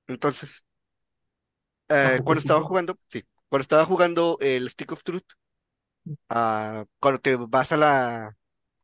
Entonces, 0.07 0.65
¿A 2.01 2.09
eh, 2.15 2.21
cuando 2.23 2.39
estaba 2.39 2.61
jugando, 2.61 2.97
sí, 3.09 3.23
cuando 3.49 3.61
estaba 3.63 3.85
jugando 3.85 4.37
el 4.41 4.69
Stick 4.69 4.91
of 4.91 5.03
Truth, 5.03 5.23
cuando 6.99 7.19
te 7.21 7.35
vas 7.35 7.71
a 7.71 7.77
la, 7.77 8.37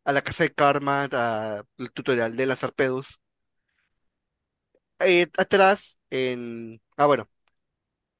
a 0.06 0.12
la 0.14 0.22
casa 0.24 0.44
de 0.44 0.54
Karma, 0.54 1.08
a- 1.12 1.64
el 1.78 1.92
tutorial 1.92 2.36
de 2.36 2.46
lanzar 2.48 2.74
pedos, 2.74 3.22
eh, 5.00 5.28
atrás 5.38 6.00
en, 6.10 6.82
ah, 6.98 7.06
bueno, 7.06 7.30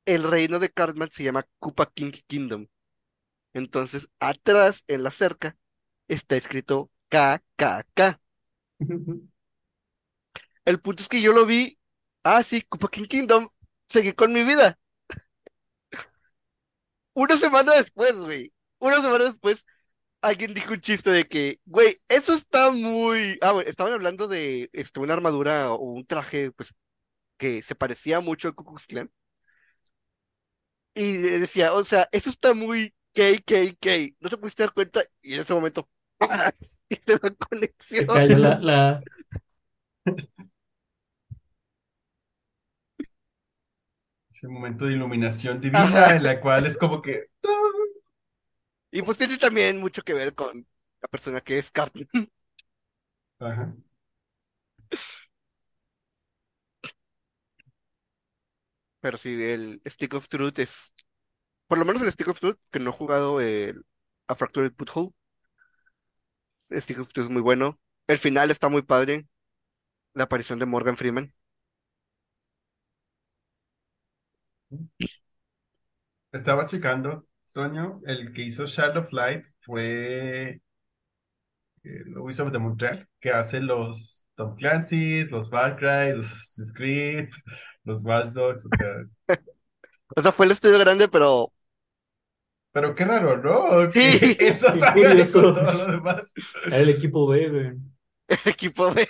el 0.06 0.24
reino 0.24 0.60
de 0.60 0.70
Cartman 0.72 1.12
se 1.12 1.24
llama 1.24 1.48
Koopa 1.60 1.92
King 1.94 2.12
Kingdom. 2.28 2.68
Entonces, 3.54 4.10
atrás 4.20 4.84
en 4.88 5.04
la 5.04 5.12
cerca 5.12 5.58
está 6.08 6.38
escrito 6.38 6.92
KKK. 7.10 8.22
El 10.66 10.80
punto 10.80 11.02
es 11.02 11.10
que 11.10 11.22
yo 11.22 11.34
lo 11.34 11.46
vi, 11.46 11.78
ah, 12.24 12.44
sí, 12.44 12.62
Koopa 12.62 12.90
King 12.90 13.06
Kingdom, 13.08 13.50
seguí 13.88 14.14
con 14.14 14.32
mi 14.34 14.44
vida. 14.44 14.78
Una 17.14 17.38
semana 17.38 17.74
después, 17.76 18.14
güey, 18.16 18.52
una 18.88 19.02
semana 19.02 19.26
después, 19.26 19.66
alguien 20.22 20.54
dijo 20.54 20.74
un 20.74 20.82
chiste 20.82 21.12
de 21.12 21.28
que, 21.28 21.60
güey, 21.66 22.02
eso 22.10 22.34
está 22.36 22.72
muy... 22.72 23.40
Ah, 23.42 23.54
bueno, 23.54 23.70
estaban 23.70 23.94
hablando 23.94 24.28
de 24.30 24.70
este, 24.74 25.00
una 25.02 25.14
armadura 25.14 25.74
o 25.74 25.80
un 25.94 26.06
traje, 26.08 26.52
pues, 26.54 26.74
que 27.38 27.62
se 27.64 27.76
parecía 27.76 28.22
mucho 28.22 28.50
al 28.50 28.56
Ku 28.56 28.66
Klux 28.66 28.88
Klan. 28.88 29.12
Y 30.94 31.18
decía, 31.18 31.74
o 31.74 31.84
sea, 31.84 32.08
eso 32.12 32.30
está 32.30 32.54
muy 32.54 32.94
KKK, 33.14 34.16
¿no 34.20 34.30
te 34.30 34.38
pudiste 34.38 34.64
dar 34.64 34.74
cuenta? 34.74 35.04
Y 35.22 35.34
en 35.36 35.42
ese 35.42 35.54
momento, 35.54 35.90
la 36.20 36.54
Se 37.90 38.08
conexión. 38.08 38.08
cayó 38.10 38.38
la, 38.38 38.60
la... 38.60 39.06
Ese 44.30 44.48
momento 44.48 44.86
de 44.86 44.94
iluminación 44.94 45.60
divina 45.62 46.04
Ajá. 46.04 46.16
en 46.16 46.22
la 46.24 46.40
cual 46.42 46.66
es 46.68 46.78
como 46.78 47.02
que 47.02 47.30
Y 48.96 49.02
pues 49.02 49.18
tiene 49.18 49.38
también 49.38 49.78
mucho 49.82 50.04
que 50.04 50.14
ver 50.14 50.34
con 50.34 50.66
la 51.02 51.08
persona 51.10 51.42
que 51.42 51.58
es 51.58 51.70
Cartman. 51.70 52.08
Ajá. 53.40 53.70
Pero 59.02 59.18
sí, 59.18 59.42
el 59.44 59.82
Stick 59.86 60.14
of 60.16 60.28
Truth 60.28 60.60
es, 60.60 60.94
por 61.68 61.78
lo 61.80 61.86
menos 61.86 62.02
el 62.04 62.12
Stick 62.12 62.30
of 62.30 62.40
Truth, 62.40 62.58
que 62.72 62.80
no 62.80 62.92
he 62.92 62.94
jugado 62.94 63.42
el 63.42 63.86
A 64.28 64.36
Fractured 64.36 64.74
Butthole. 64.78 65.12
El 66.70 66.80
Stick 66.82 67.00
of 67.00 67.12
Truth 67.12 67.26
es 67.26 67.32
muy 67.32 67.42
bueno. 67.42 67.80
El 68.08 68.20
final 68.20 68.52
está 68.52 68.70
muy 68.70 68.84
padre. 68.84 69.28
La 70.14 70.26
aparición 70.26 70.60
de 70.60 70.66
Morgan 70.68 70.98
Freeman. 70.98 71.34
Estaba 76.32 76.68
checando, 76.68 77.26
Toño, 77.56 78.02
el 78.06 78.34
que 78.34 78.42
hizo 78.44 78.66
Shadow 78.66 79.02
of 79.04 79.14
Light 79.14 79.46
fue 79.62 80.60
el 81.84 82.18
Ubisoft 82.18 82.52
de 82.52 82.60
Montreal, 82.60 83.08
que 83.22 83.32
hace 83.32 83.62
los 83.62 84.26
Tom 84.36 84.56
Clancy's, 84.58 85.32
los 85.32 85.50
Far 85.50 85.78
Cry, 85.78 86.14
los 86.14 86.74
Creed, 86.76 87.30
los 87.86 88.04
Watch 88.04 88.34
Dogs, 88.34 88.66
o 88.66 88.70
sea, 88.78 88.88
O 90.18 90.22
sea, 90.22 90.32
fue 90.34 90.46
el 90.46 90.52
estudio 90.52 90.80
grande, 90.80 91.08
pero 91.08 91.52
pero 92.74 92.94
qué 92.94 93.06
raro, 93.06 93.38
¿no? 93.38 93.90
Sí. 93.94 94.38
Y 94.38 94.92
curioso. 94.92 95.42
con 95.42 95.54
todo 95.54 95.72
lo 95.72 95.92
demás. 95.94 96.34
Era 96.68 96.80
el 96.80 96.90
equipo 96.90 97.26
B, 97.26 97.50
güey. 97.50 97.68
el 98.28 98.52
equipo 98.52 98.92
B. 98.92 99.08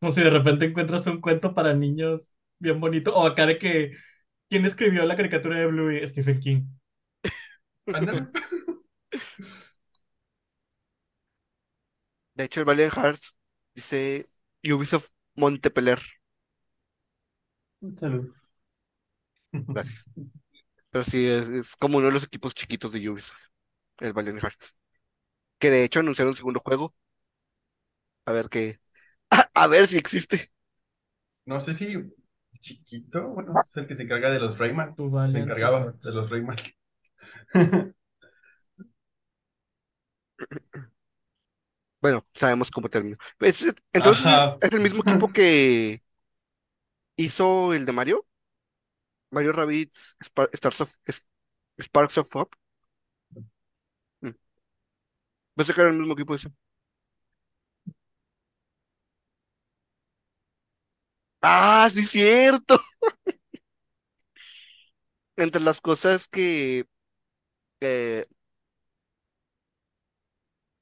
Como 0.00 0.12
si 0.12 0.22
de 0.22 0.30
repente 0.30 0.64
encuentras 0.64 1.06
un 1.08 1.20
cuento 1.20 1.52
para 1.54 1.74
niños 1.74 2.34
bien 2.58 2.80
bonito. 2.80 3.14
O 3.14 3.26
acá 3.26 3.44
de 3.44 3.58
que... 3.58 3.92
¿Quién 4.48 4.64
escribió 4.64 5.04
la 5.04 5.16
caricatura 5.16 5.58
de 5.58 5.66
Bluey? 5.66 6.06
Stephen 6.06 6.40
King. 6.40 6.62
Ándale. 7.92 8.26
De 12.34 12.44
hecho, 12.44 12.60
el 12.60 12.66
Valiant 12.66 12.92
Hearts 12.94 13.34
dice 13.74 14.28
Ubisoft 14.64 15.10
Montepeler. 15.36 16.00
Salud. 18.00 18.34
Gracias. 19.72 20.08
Pero 20.90 21.04
sí, 21.04 21.26
es, 21.28 21.48
es 21.48 21.76
como 21.76 21.98
uno 21.98 22.08
de 22.08 22.12
los 22.14 22.24
equipos 22.24 22.54
chiquitos 22.54 22.92
de 22.92 23.08
Ubisoft. 23.10 23.48
el 24.00 24.12
Valiant 24.12 24.40
Hearts. 24.42 24.74
Que 25.58 25.70
de 25.70 25.84
hecho 25.84 26.00
anunciaron 26.00 26.32
un 26.32 26.36
segundo 26.36 26.60
juego. 26.60 26.94
A 28.26 28.32
ver 28.32 28.48
qué. 28.48 28.80
A, 29.30 29.48
a 29.54 29.66
ver 29.68 29.86
si 29.88 29.96
existe. 29.98 30.52
No 31.46 31.60
sé 31.60 31.74
si 31.74 31.86
chiquito, 32.64 33.28
bueno, 33.28 33.54
es 33.68 33.76
el 33.76 33.86
que 33.86 33.94
se 33.94 34.02
encarga 34.04 34.30
de 34.30 34.40
los 34.40 34.58
Rayman. 34.58 34.94
Se 35.32 35.38
encargaba 35.38 35.92
de 36.02 36.12
los 36.12 36.30
Rayman. 36.30 36.56
Bueno, 42.00 42.26
sabemos 42.34 42.70
cómo 42.70 42.88
terminó. 42.90 43.16
Es- 43.40 43.64
entonces, 43.92 44.26
Ajá. 44.26 44.58
es 44.60 44.72
el 44.72 44.80
mismo 44.80 45.00
equipo 45.02 45.28
que 45.32 46.02
hizo 47.16 47.72
el 47.74 47.86
de 47.86 47.92
Mario. 47.92 48.26
Mario 49.30 49.52
Rabbids 49.52 50.16
Spar- 50.20 50.50
Stars 50.52 50.80
of, 50.80 50.96
Sparks 51.80 52.18
of 52.18 52.28
Hope. 52.34 52.56
Pensé 55.56 55.74
que 55.74 55.80
era 55.80 55.90
el 55.90 55.96
mismo 55.98 56.14
equipo 56.14 56.34
ese. 56.36 56.48
Ah, 61.46 61.88
sí, 61.92 62.04
cierto. 62.04 62.78
Entre 65.36 65.60
las 65.60 65.80
cosas 65.80 66.28
que, 66.28 66.86
eh, 67.80 68.26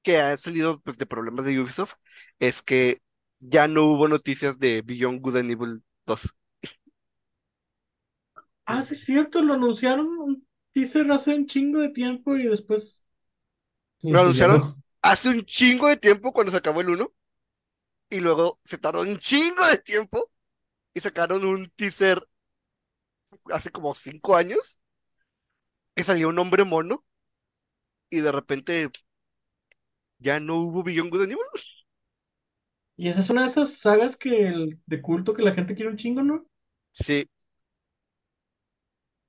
que 0.02 0.20
han 0.20 0.38
salido 0.38 0.80
pues, 0.80 0.98
de 0.98 1.06
problemas 1.06 1.44
de 1.44 1.60
Ubisoft 1.60 1.94
es 2.38 2.62
que 2.62 3.02
ya 3.40 3.68
no 3.68 3.84
hubo 3.86 4.08
noticias 4.08 4.58
de 4.58 4.82
Beyond 4.82 5.20
Good 5.20 5.36
and 5.38 5.50
Evil 5.50 5.82
2. 6.06 6.34
Ah, 8.66 8.82
sí, 8.82 8.94
es 8.94 9.04
cierto, 9.04 9.40
lo 9.42 9.54
anunciaron 9.54 10.06
un 10.18 10.46
teaser 10.72 11.10
hace 11.12 11.34
un 11.34 11.46
chingo 11.46 11.80
de 11.80 11.90
tiempo 11.90 12.36
y 12.36 12.44
después. 12.48 13.02
Lo 14.02 14.18
pues 14.18 14.20
anunciaron 14.20 14.40
no. 14.40 14.76
hace 15.02 15.28
un 15.30 15.44
chingo 15.44 15.88
de 15.88 15.96
tiempo 15.96 16.32
cuando 16.32 16.50
se 16.52 16.58
acabó 16.58 16.80
el 16.80 16.90
1 16.90 17.12
y 18.10 18.20
luego 18.20 18.60
se 18.64 18.78
tardó 18.78 19.02
un 19.02 19.18
chingo 19.20 19.66
de 19.66 19.78
tiempo 19.78 20.31
y 20.94 21.00
sacaron 21.00 21.44
un 21.44 21.70
teaser 21.76 22.26
hace 23.50 23.70
como 23.70 23.94
5 23.94 24.36
años 24.36 24.78
que 25.94 26.04
salió 26.04 26.28
un 26.28 26.38
hombre 26.38 26.64
mono 26.64 27.04
y 28.10 28.20
de 28.20 28.32
repente 28.32 28.90
ya 30.18 30.40
no 30.40 30.56
hubo 30.56 30.82
Beyond 30.82 31.10
Good 31.10 31.22
Evil. 31.22 31.38
Y 32.96 33.08
esa 33.08 33.20
es 33.20 33.30
una 33.30 33.42
de 33.42 33.48
esas 33.48 33.78
sagas 33.78 34.16
que 34.16 34.46
el, 34.46 34.80
de 34.86 35.02
culto 35.02 35.34
que 35.34 35.42
la 35.42 35.54
gente 35.54 35.74
quiere 35.74 35.90
un 35.90 35.96
chingo, 35.96 36.22
¿no? 36.22 36.46
Sí, 36.92 37.26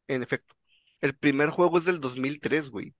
en 0.07 0.23
efecto. 0.23 0.55
El 1.01 1.15
primer 1.15 1.49
juego 1.49 1.77
es 1.77 1.85
del 1.85 1.99
2003, 1.99 2.69
güey. 2.69 2.95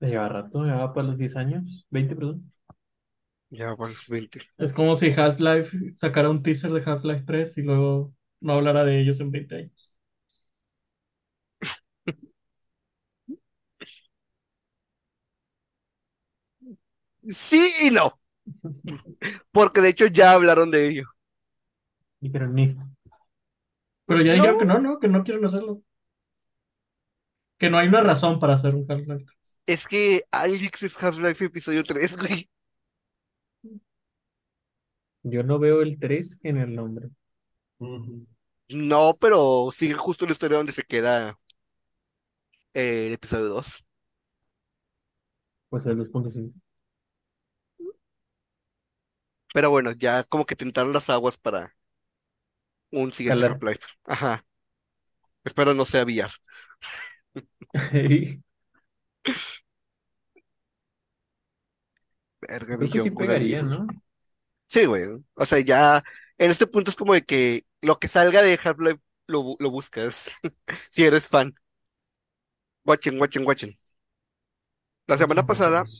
Lleva 0.00 0.28
rato, 0.28 0.64
ya 0.66 0.74
va 0.76 0.92
para 0.92 1.06
los 1.08 1.18
10 1.18 1.36
años. 1.36 1.86
20, 1.90 2.14
perdón. 2.16 2.52
Ya 3.50 3.74
van 3.74 3.90
los 3.90 4.08
20. 4.08 4.40
Es 4.56 4.72
como 4.72 4.94
si 4.96 5.10
Half-Life 5.10 5.90
sacara 5.90 6.30
un 6.30 6.42
teaser 6.44 6.70
de 6.72 6.82
Half-Life 6.88 7.24
3 7.26 7.58
y 7.58 7.62
luego 7.62 8.14
no 8.40 8.52
hablara 8.54 8.84
de 8.84 9.00
ellos 9.00 9.20
en 9.20 9.30
20 9.32 9.56
años. 9.56 9.92
Sí 17.28 17.72
y 17.84 17.90
no, 17.90 18.18
porque 19.52 19.80
de 19.80 19.88
hecho 19.90 20.06
ya 20.06 20.32
hablaron 20.32 20.70
de 20.70 20.88
ello. 20.88 21.04
Dijeron, 22.20 22.54
ni. 22.54 22.76
Pero 24.06 24.20
Pues 24.20 24.24
ya 24.24 24.34
dijeron 24.34 24.56
no. 24.56 24.58
que 24.58 24.64
no, 24.64 24.78
¿no? 24.80 24.98
Que 24.98 25.08
no 25.08 25.22
quieren 25.24 25.44
hacerlo. 25.44 25.82
Que 27.58 27.70
no 27.70 27.78
hay 27.78 27.86
una 27.88 28.00
razón 28.00 28.40
para 28.40 28.54
hacer 28.54 28.74
un 28.74 28.84
Half-Life 28.90 29.24
3. 29.26 29.58
Es 29.66 29.86
que 29.86 30.22
Alex 30.32 30.82
es 30.82 31.00
Half-Life 31.02 31.44
episodio 31.44 31.84
3, 31.84 32.16
güey. 32.16 32.48
Yo 35.22 35.42
no 35.42 35.58
veo 35.58 35.82
el 35.82 35.98
3 35.98 36.38
en 36.42 36.58
el 36.58 36.74
nombre. 36.74 37.08
Ujú. 37.78 38.26
No, 38.68 39.16
pero 39.20 39.70
sigue 39.72 39.94
justo 39.94 40.26
la 40.26 40.32
historia 40.32 40.58
donde 40.58 40.72
se 40.72 40.82
queda 40.82 41.38
eh, 42.74 43.08
el 43.08 43.12
episodio 43.14 43.46
2. 43.48 43.84
Pues 45.70 45.86
el 45.86 45.96
2.5. 45.96 46.60
Pero 49.52 49.70
bueno, 49.70 49.92
ya 49.92 50.24
como 50.24 50.46
que 50.46 50.56
tentaron 50.56 50.92
las 50.92 51.10
aguas 51.10 51.36
para 51.36 51.74
un 52.90 53.12
siguiente 53.12 53.42
Calar. 53.42 53.52
Half-Life. 53.52 53.86
Ajá. 54.04 54.44
Espero 55.44 55.74
no 55.74 55.84
sea 55.84 56.04
VR. 56.04 56.30
Verga, 62.40 62.76
Creo 62.76 62.90
que 62.90 63.00
sí 63.00 63.10
Good 63.10 63.22
and 63.22 63.28
pegaría. 63.28 63.62
¿no? 63.62 63.86
Sí, 64.68 64.86
güey. 64.86 65.04
O 65.36 65.46
sea, 65.46 65.60
ya 65.60 66.04
en 66.38 66.52
este 66.52 66.68
punto 66.68 66.90
es 66.92 66.96
como 66.98 67.14
de 67.14 67.24
que 67.24 67.66
lo 67.82 68.00
que 68.00 68.08
salga 68.08 68.42
de 68.42 68.60
Half-Life 68.62 69.00
lo, 69.28 69.42
bu- 69.42 69.56
lo 69.60 69.70
buscas. 69.72 70.30
Si 70.90 71.04
eres 71.04 71.28
fan. 71.28 71.56
Watchen, 72.84 73.20
watchen, 73.20 73.44
watchen. 73.46 73.78
La 75.08 75.18
semana 75.18 75.44
pasada. 75.44 75.90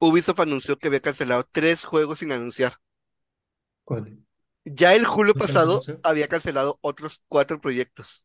Ubisoft 0.00 0.40
anunció 0.40 0.78
que 0.78 0.88
había 0.88 1.00
cancelado 1.00 1.44
tres 1.52 1.84
juegos 1.84 2.20
sin 2.20 2.32
anunciar. 2.32 2.74
¿Cuál? 3.84 4.18
Ya 4.64 4.94
el 4.94 5.04
julio 5.04 5.34
¿Por 5.34 5.42
qué 5.44 5.52
los 5.52 5.66
pasado 5.66 5.88
había 6.04 6.28
cancelado 6.28 6.78
otros 6.82 7.22
cuatro 7.28 7.60
proyectos. 7.60 8.24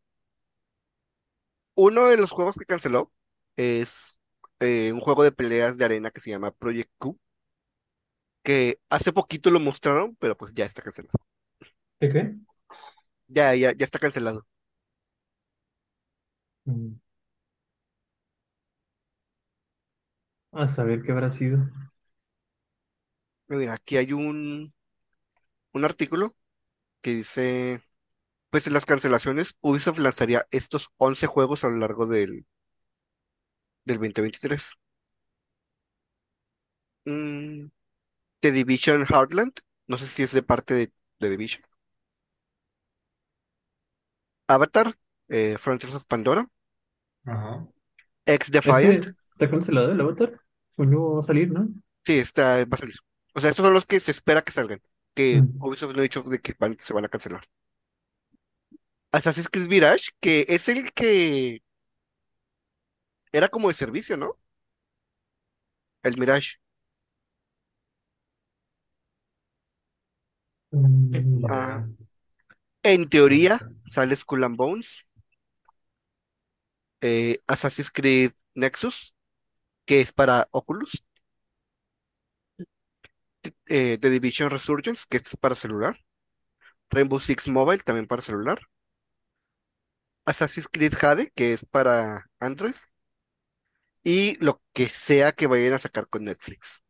Uno 1.76 2.06
de 2.08 2.18
los 2.18 2.32
juegos 2.32 2.56
que 2.58 2.66
canceló 2.66 3.12
es 3.58 4.18
eh, 4.60 4.92
un 4.94 5.00
juego 5.00 5.24
de 5.24 5.32
peleas 5.32 5.78
de 5.78 5.86
arena 5.86 6.12
que 6.12 6.22
se 6.22 6.30
llama 6.30 6.52
Project 6.52 6.92
Q, 6.98 7.20
que 8.44 8.80
hace 8.90 9.14
poquito 9.14 9.50
lo 9.52 9.60
mostraron, 9.60 10.16
pero 10.18 10.38
pues 10.38 10.54
ya 10.54 10.66
está 10.66 10.82
cancelado. 10.82 11.14
¿Qué 12.00 12.10
qué? 12.12 12.36
Ya, 13.28 13.54
ya, 13.56 13.72
ya 13.74 13.86
está 13.86 14.00
cancelado. 14.00 14.46
Mm. 16.68 16.96
A 20.54 20.68
saber 20.68 21.02
qué 21.04 21.12
habrá 21.12 21.30
sido. 21.30 21.70
Mira, 23.48 23.74
aquí 23.74 23.98
hay 23.98 24.12
un, 24.14 24.74
un 25.74 25.86
artículo 25.86 26.36
que 27.02 27.12
dice, 27.16 27.82
pues 28.52 28.68
en 28.68 28.74
las 28.74 28.86
cancelaciones, 28.88 29.56
Ubisoft 29.62 30.00
lanzaría 30.00 30.48
estos 30.52 30.90
11 30.98 31.28
juegos 31.28 31.64
a 31.66 31.70
lo 31.70 31.78
largo 31.78 32.08
del, 32.08 32.46
del 33.86 33.98
2023. 33.98 34.74
Mm, 37.06 37.68
The 38.44 38.52
Division 38.52 39.06
Heartland, 39.08 39.54
no 39.88 39.98
sé 39.98 40.06
si 40.08 40.22
es 40.24 40.32
de 40.34 40.44
parte 40.44 40.74
de, 40.76 40.92
de 41.20 41.30
Division. 41.32 41.64
Avatar, 44.48 44.98
eh, 45.30 45.58
Frontiers 45.60 45.96
of 45.96 46.06
Pandora, 46.06 46.48
Ajá. 47.26 47.68
X 48.28 48.52
Defiant, 48.52 49.00
¿Ese 49.00 49.16
está 49.32 49.50
cancelado 49.50 49.92
el 49.92 50.02
Avatar? 50.02 50.40
Según 50.76 51.16
va 51.18 51.20
a 51.20 51.24
salir, 51.24 51.52
¿no? 51.52 51.70
sí, 52.06 52.18
está, 52.20 52.58
va 52.66 52.76
a 52.76 52.78
salir. 52.78 52.96
O 53.34 53.42
sea, 53.42 53.50
estos 53.50 53.66
son 53.66 53.74
los 53.74 53.86
que 53.86 54.00
se 54.00 54.12
espera 54.12 54.42
que 54.42 54.52
salgan, 54.52 54.82
que 55.14 55.42
Mm. 55.42 55.58
Ubisoft 55.60 55.94
no 55.94 56.00
ha 56.00 56.04
dicho 56.04 56.24
de 56.24 56.40
que 56.42 56.54
van- 56.60 56.78
se 56.82 56.94
van 56.94 57.06
a 57.06 57.10
cancelar. 57.10 57.44
Assassin's 59.14 59.48
Creed 59.50 59.68
Mirage, 59.70 60.12
que 60.20 60.46
es 60.50 60.68
el 60.70 60.92
que 60.94 61.62
era 63.34 63.50
como 63.50 63.68
de 63.68 63.74
servicio, 63.74 64.16
¿no? 64.18 64.38
El 66.02 66.18
Mirage. 66.18 66.48
Mm, 66.48 66.60
Ya. 70.63 70.63
Ah. 71.50 71.86
En 72.84 73.10
teoría, 73.10 73.60
sale 73.90 74.16
Skull 74.16 74.44
and 74.44 74.58
Bones, 74.58 75.06
eh, 77.02 77.40
Assassin's 77.48 77.92
Creed 77.92 78.32
Nexus, 78.56 79.14
que 79.86 80.02
es 80.02 80.12
para 80.12 80.48
Oculus, 80.52 81.04
eh, 83.68 83.98
The 84.00 84.10
Division 84.10 84.50
Resurgence, 84.50 85.06
que 85.10 85.18
es 85.18 85.38
para 85.40 85.56
celular, 85.56 86.00
Rainbow 86.90 87.20
Six 87.20 87.48
Mobile, 87.48 87.84
también 87.84 88.08
para 88.08 88.22
celular, 88.22 88.62
Assassin's 90.26 90.68
Creed 90.68 90.94
Jade, 90.96 91.32
que 91.36 91.54
es 91.54 91.66
para 91.66 92.30
Android, 92.40 92.76
y 94.04 94.38
lo 94.44 94.62
que 94.74 94.90
sea 94.90 95.32
que 95.32 95.48
vayan 95.48 95.74
a 95.74 95.80
sacar 95.80 96.08
con 96.08 96.26
Netflix. 96.26 96.83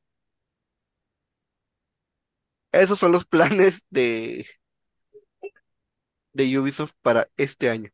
Esos 2.74 3.00
son 3.00 3.12
los 3.14 3.26
planes 3.26 3.86
de, 3.90 4.46
de 6.34 6.60
Ubisoft 6.60 6.94
para 7.02 7.28
este 7.38 7.70
año. 7.72 7.90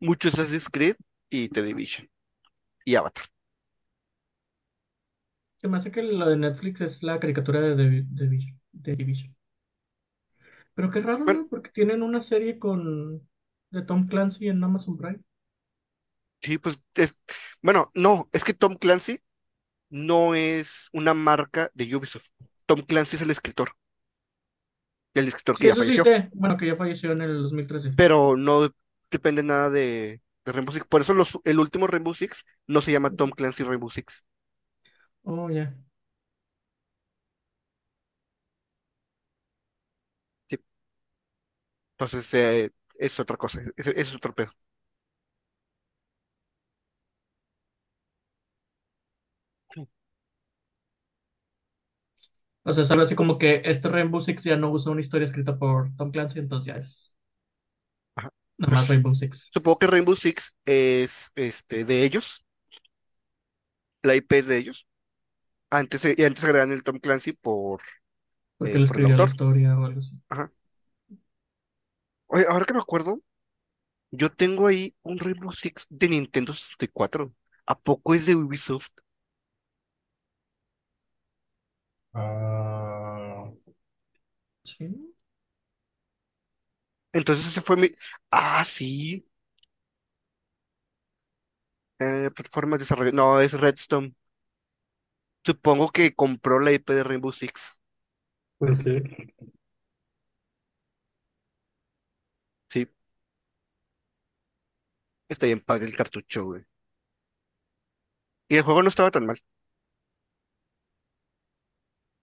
Mucho 0.00 0.28
Assassin's 0.28 0.68
Creed 0.70 0.96
y 1.30 1.48
The 1.48 1.62
Division. 1.62 2.10
Y 2.84 2.96
Avatar. 2.96 3.26
Se 5.56 5.66
me 5.68 5.78
hace 5.78 5.90
que 5.90 6.02
lo 6.02 6.28
de 6.28 6.36
Netflix 6.36 6.82
es 6.82 7.02
la 7.02 7.18
caricatura 7.18 7.60
de, 7.62 7.74
The- 7.74 8.96
Division. 8.96 9.34
Pero 10.74 10.90
qué 10.90 11.00
raro, 11.00 11.24
Bueno. 11.24 11.40
¿no? 11.40 11.48
Porque 11.48 11.70
tienen 11.70 12.02
una 12.02 12.20
serie 12.20 12.58
con 12.58 13.26
de 13.70 13.82
Tom 13.82 14.06
Clancy 14.06 14.48
en 14.48 14.62
Amazon 14.64 14.96
Prime. 14.98 15.20
Sí, 16.42 16.58
pues 16.58 16.80
es, 16.94 17.16
bueno, 17.62 17.90
no, 17.94 18.28
es 18.32 18.42
que 18.44 18.54
Tom 18.54 18.76
Clancy 18.76 19.20
no 19.90 20.34
es 20.34 20.88
una 20.92 21.14
marca 21.14 21.70
de 21.74 21.94
Ubisoft. 21.96 22.30
Tom 22.74 22.82
Clancy 22.82 23.16
es 23.16 23.22
el 23.22 23.30
escritor, 23.30 23.76
el 25.14 25.26
escritor 25.28 25.58
Sí, 25.58 25.64
que 25.64 25.68
ya 25.68 25.74
eso 25.74 25.84
sí 25.84 25.98
falleció, 25.98 26.04
sé. 26.04 26.28
Bueno, 26.34 26.56
que 26.56 26.66
ya 26.66 26.76
falleció 26.76 27.12
en 27.12 27.22
el 27.22 27.42
2013. 27.42 27.92
pero 27.94 28.36
no 28.36 28.70
depende 29.10 29.42
nada 29.42 29.70
de, 29.70 30.20
de 30.44 30.52
Rainbow 30.52 30.72
Six. 30.72 30.86
Por 30.86 31.00
eso 31.02 31.14
los- 31.14 31.38
el 31.44 31.58
último 31.58 31.86
Rainbow 31.86 32.14
Six 32.14 32.44
no 32.66 32.82
se 32.82 32.92
llama 32.92 33.10
Tom 33.10 33.30
Clancy 33.30 33.62
Rainbow 33.64 33.90
Six. 33.90 34.24
Oh, 35.24 35.48
ya. 35.50 35.74
Sí, 40.48 40.56
entonces 41.98 42.32
eh, 42.34 42.70
es 42.98 43.20
otra 43.20 43.36
cosa, 43.36 43.60
es, 43.76 43.86
es 43.86 44.14
otro 44.14 44.34
pedo. 44.34 44.52
O 52.64 52.72
sea, 52.72 52.82
es 52.84 52.90
algo 52.90 53.02
así 53.04 53.14
como 53.14 53.38
que 53.38 53.62
este 53.64 53.88
Rainbow 53.88 54.20
Six 54.20 54.44
ya 54.44 54.56
no 54.56 54.70
usa 54.72 54.90
una 54.92 55.00
historia 55.00 55.24
escrita 55.26 55.58
por 55.58 55.94
Tom 55.96 56.10
Clancy, 56.10 56.38
entonces 56.40 56.66
ya 56.66 56.76
es 56.76 57.14
Ajá. 58.16 58.30
nada 58.58 58.72
más 58.72 58.88
Pues 58.88 58.88
Rainbow 58.88 59.14
Six. 59.14 59.52
supongo 59.52 59.78
que 59.78 59.86
Rainbow 59.86 60.16
Six 60.16 60.54
es 60.66 61.30
este 61.34 61.84
de 61.84 62.04
ellos, 62.04 62.44
la 64.02 64.14
IP 64.16 64.38
es 64.38 64.46
de 64.48 64.58
ellos. 64.58 64.86
Antes, 65.70 66.04
eh, 66.06 66.14
y 66.18 66.24
antes 66.24 66.44
agregan 66.44 66.72
el 66.72 66.82
Tom 66.84 66.98
Clancy 67.00 67.32
por, 67.34 67.82
Porque 68.56 68.76
eh, 68.76 68.78
él 68.78 68.84
por 68.86 68.98
el 68.98 69.04
escribió 69.04 69.16
la 69.18 69.24
autor. 69.24 69.26
historia 69.26 69.78
o 69.78 69.84
algo 69.84 69.98
así. 70.00 70.12
Ajá. 70.30 70.52
Oye, 72.26 72.44
ahora 72.48 72.64
que 72.64 72.72
me 72.74 72.80
acuerdo, 72.80 73.20
yo 74.12 74.30
tengo 74.32 74.66
ahí 74.68 74.94
un 75.02 75.18
Rainbow 75.18 75.52
Six 75.52 75.86
de 75.90 76.08
Nintendo 76.10 76.54
64. 76.54 77.34
¿A 77.66 77.78
poco 77.80 78.14
es 78.14 78.26
de 78.26 78.36
Ubisoft? 78.36 78.90
Ah, 82.14 82.51
Sí. 84.64 85.14
Entonces 87.12 87.46
ese 87.48 87.60
fue 87.60 87.76
mi... 87.76 87.90
Ah, 88.30 88.64
sí. 88.64 89.26
Eh, 91.98 92.30
plataformas 92.34 92.78
de 92.78 92.82
desarrollo. 92.84 93.12
No, 93.12 93.40
es 93.40 93.52
Redstone. 93.54 94.14
Supongo 95.46 95.90
que 95.90 96.16
compró 96.16 96.58
la 96.58 96.72
IP 96.72 96.94
de 96.94 97.04
Rainbow 97.04 97.30
Six. 97.32 97.76
Pues 98.58 98.78
sí. 98.78 99.02
Sí, 102.68 102.88
está 105.28 105.46
bien 105.46 105.58
padre 105.60 105.86
el 105.86 105.96
cartucho, 105.96 106.44
güey. 106.44 106.64
Y 108.48 108.56
el 108.56 108.62
juego 108.62 108.82
no 108.84 108.88
estaba 108.88 109.10
tan 109.10 109.26
mal. 109.26 109.42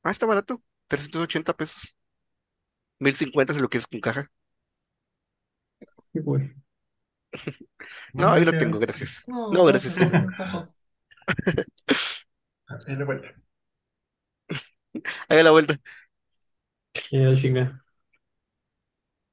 Ah, 0.04 0.12
está 0.12 0.26
barato. 0.26 0.62
380 0.88 1.56
pesos. 1.56 1.96
1050 3.00 3.54
si 3.54 3.60
lo 3.60 3.70
quieres 3.70 3.88
con 3.88 4.00
caja. 4.02 4.30
Sí, 6.14 6.20
güey. 6.22 6.50
No, 8.14 8.34
no, 8.34 8.34
ahí 8.34 8.46
lo 8.46 8.54
tengo, 8.54 8.80
gracias. 8.80 9.26
No, 9.28 9.52
No, 9.52 9.66
gracias. 9.66 9.96
no. 9.98 10.74
Ahí 12.88 12.96
de 12.96 13.04
vuelta. 13.04 13.30
Ahí 15.28 15.40
a 15.40 15.44
la 15.44 15.52
vuelta. 15.52 15.80
Ya, 17.12 17.36
chinga. 17.36 17.82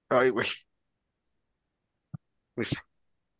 Ay, 0.08 0.30
güey. 0.30 0.46
Pues, 2.54 2.74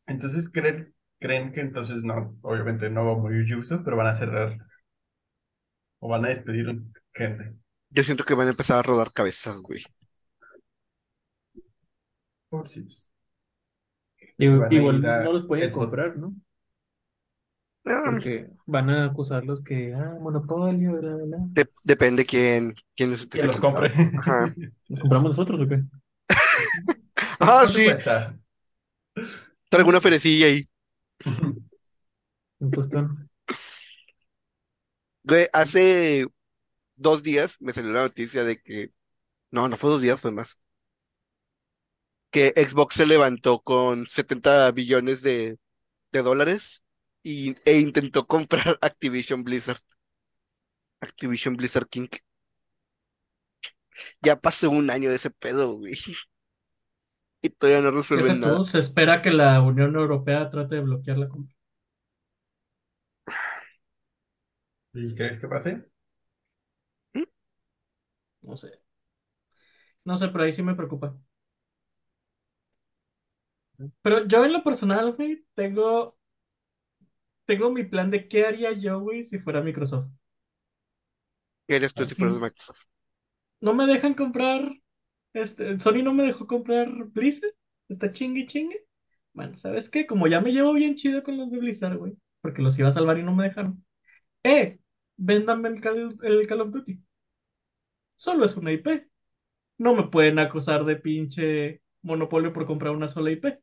Entonces, 0.09 0.49
¿creen, 0.51 0.95
creen 1.21 1.53
que 1.53 1.61
entonces 1.61 2.03
no, 2.03 2.37
obviamente 2.43 2.91
no 2.91 3.05
va 3.07 3.13
a 3.13 3.17
morir 3.17 3.55
Ubisoft, 3.57 3.83
pero 3.85 3.97
van 3.97 4.09
a 4.09 4.15
cerrar 4.15 4.59
o 6.01 6.09
van 6.09 6.25
a 6.25 6.29
despedir 6.31 6.67
gente? 7.15 7.45
yo 7.91 8.05
siento 8.05 8.25
que 8.25 8.35
van 8.35 8.47
a 8.49 8.51
empezar 8.51 8.79
a 8.79 8.83
rodar 8.83 9.13
cabezas, 9.13 9.59
güey. 9.61 9.83
A 12.61 12.65
Igual 14.71 15.03
no 15.23 15.33
los 15.33 15.47
pueden 15.47 15.71
Xbox. 15.73 15.83
comprar, 15.89 16.17
¿no? 16.17 16.35
Ah, 17.87 18.03
Porque 18.05 18.51
van 18.67 18.89
a 18.89 19.05
acusarlos 19.05 19.63
que, 19.63 19.93
ah, 19.95 20.17
monopolio, 20.21 20.93
bla, 20.99 21.15
bla, 21.17 21.25
bla. 21.27 21.39
de- 21.55 21.69
depende 21.85 22.25
quién, 22.27 22.75
quién 22.97 23.11
los 23.11 23.27
Que 23.27 23.43
los 23.43 23.61
compre. 23.61 23.93
Ajá. 24.15 24.55
¿Los 24.89 25.01
compramos 25.01 25.31
nosotros 25.31 25.61
o 25.61 25.69
qué? 25.69 25.83
Ah, 27.41 27.65
¿Cuánto 27.65 27.79
sí. 27.79 27.85
cuesta? 27.85 28.37
Traigo 29.69 29.89
una 29.91 30.01
ferecilla 30.01 30.47
ahí. 30.47 30.63
Un 32.61 32.71
tostón. 32.71 33.07
Güey, 35.25 35.49
hace 35.53 36.27
dos 36.97 37.23
días 37.23 37.57
me 37.61 37.73
salió 37.73 37.93
la 37.93 38.03
noticia 38.03 38.45
de 38.45 38.61
que, 38.63 38.93
no, 39.51 39.69
no 39.69 39.77
fue 39.79 39.91
dos 39.91 40.03
días, 40.03 40.21
fue 40.21 40.33
más, 40.33 40.61
que 42.31 42.53
Xbox 42.57 42.95
se 42.97 43.07
levantó 43.07 43.61
con 43.63 44.07
70 44.09 44.71
billones 44.73 45.23
de, 45.23 45.59
de 46.13 46.23
dólares 46.23 46.83
y, 47.23 47.57
e 47.65 47.81
intentó 47.81 48.27
comprar 48.27 48.79
Activision 48.83 49.45
Blizzard. 49.45 49.81
Activision 51.01 51.57
Blizzard 51.57 51.89
King. 51.89 52.09
Ya 54.23 54.37
pasó 54.41 54.71
un 54.71 54.91
año 54.91 55.11
de 55.11 55.17
ese 55.17 55.31
pedo, 55.31 55.79
güey. 55.79 55.95
Y 57.43 57.49
todavía 57.51 57.81
no 57.81 57.97
resuelven 57.97 58.41
nada. 58.41 58.65
se 58.65 58.79
espera 58.79 59.23
que 59.23 59.31
la 59.31 59.61
Unión 59.63 59.95
Europea 59.97 60.51
trate 60.51 60.75
de 60.77 60.81
bloquear 60.83 61.17
la 61.19 61.29
compra. 61.29 61.55
¿Y 64.95 65.15
crees 65.15 65.39
que 65.39 65.47
pase? 65.49 65.87
No 68.43 68.57
sé. 68.63 68.73
No 70.05 70.17
sé, 70.17 70.29
pero 70.29 70.45
ahí 70.45 70.53
sí 70.53 70.63
me 70.63 70.75
preocupa. 70.75 71.15
Pero 74.03 74.27
yo 74.27 74.45
en 74.45 74.53
lo 74.53 74.63
personal, 74.63 75.15
güey, 75.15 75.45
tengo, 75.55 76.17
tengo 77.45 77.71
mi 77.71 77.85
plan 77.85 78.11
de 78.11 78.29
qué 78.29 78.47
haría 78.47 78.73
yo, 78.73 79.01
güey, 79.01 79.25
si 79.25 79.39
fuera 79.39 79.63
Microsoft. 79.63 80.09
Eres 81.69 81.95
tú 81.95 82.05
si 82.05 82.15
fueras 82.15 82.39
Microsoft. 82.39 82.85
No 83.61 83.75
me 83.75 83.87
dejan 83.87 84.15
comprar, 84.15 84.71
este, 85.33 85.79
Sony 85.81 86.03
no 86.03 86.15
me 86.15 86.25
dejó 86.25 86.47
comprar 86.47 86.89
Blizzard. 87.07 87.53
Está 87.89 88.11
chingue 88.11 88.47
chingue. 88.47 88.85
Bueno, 89.33 89.57
¿sabes 89.57 89.91
qué? 89.91 90.07
Como 90.07 90.27
ya 90.29 90.41
me 90.41 90.53
llevo 90.53 90.73
bien 90.73 90.95
chido 90.95 91.23
con 91.23 91.37
los 91.37 91.51
de 91.51 91.59
Blizzard, 91.59 91.97
güey, 91.97 92.17
porque 92.41 92.63
los 92.63 92.79
iba 92.79 92.89
a 92.89 92.93
salvar 92.93 93.19
y 93.19 93.23
no 93.23 93.35
me 93.35 93.45
dejaron. 93.45 93.85
Eh, 94.43 94.79
véndanme 95.17 95.69
el 95.69 95.81
Call, 95.81 96.17
el 96.23 96.47
Call 96.47 96.61
of 96.63 96.71
Duty. 96.71 97.01
Solo 98.17 98.45
es 98.45 98.57
una 98.57 98.73
IP. 98.73 99.09
No 99.79 99.95
me 99.95 100.09
pueden 100.09 100.39
acusar 100.39 100.85
de 100.85 100.97
pinche 100.97 101.83
monopolio 102.07 102.53
por 102.53 102.65
comprar 102.67 102.93
una 102.93 103.09
sola 103.09 103.31
IP. 103.33 103.61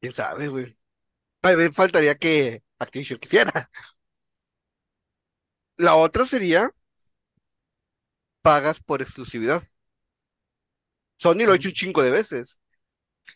¿Quién 0.00 0.12
sabe, 0.12 0.48
güey? 0.48 0.76
Faltaría 1.72 2.14
que 2.14 2.62
Activision 2.78 3.18
quisiera. 3.18 3.70
La 5.76 5.94
otra 5.96 6.24
sería 6.26 6.70
pagas 8.42 8.80
por 8.82 9.02
exclusividad. 9.02 9.62
Sony 11.16 11.44
lo 11.46 11.52
ha 11.52 11.56
hecho 11.56 11.68
un 11.68 11.74
chingo 11.74 12.02
de 12.02 12.10
veces. 12.10 12.60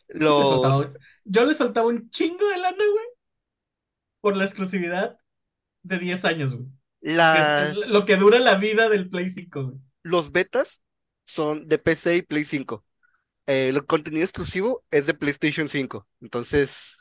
Le 0.08 0.24
soltaba- 0.26 0.78
Los, 0.84 0.90
yo 1.24 1.44
le 1.44 1.54
soltaba 1.54 1.88
un 1.88 2.10
chingo 2.10 2.46
de 2.48 2.58
lana, 2.58 2.76
güey, 2.76 3.06
por 4.20 4.36
la 4.36 4.44
exclusividad 4.44 5.18
de 5.82 5.98
10 5.98 6.24
años, 6.24 6.54
güey. 6.54 6.68
Las, 7.00 7.76
lo 7.88 8.04
que 8.04 8.16
dura 8.16 8.38
la 8.40 8.56
vida 8.56 8.88
del 8.88 9.08
Play 9.08 9.30
5, 9.30 9.64
güey. 9.64 9.78
los 10.02 10.32
betas 10.32 10.80
son 11.28 11.68
de 11.68 11.78
PC 11.78 12.16
y 12.18 12.22
Play 12.22 12.44
5. 12.46 12.86
Eh, 13.46 13.70
el 13.70 13.86
contenido 13.86 14.24
exclusivo 14.24 14.84
es 14.92 15.06
de 15.06 15.14
PlayStation 15.14 15.68
5. 15.68 16.08
Entonces, 16.22 16.96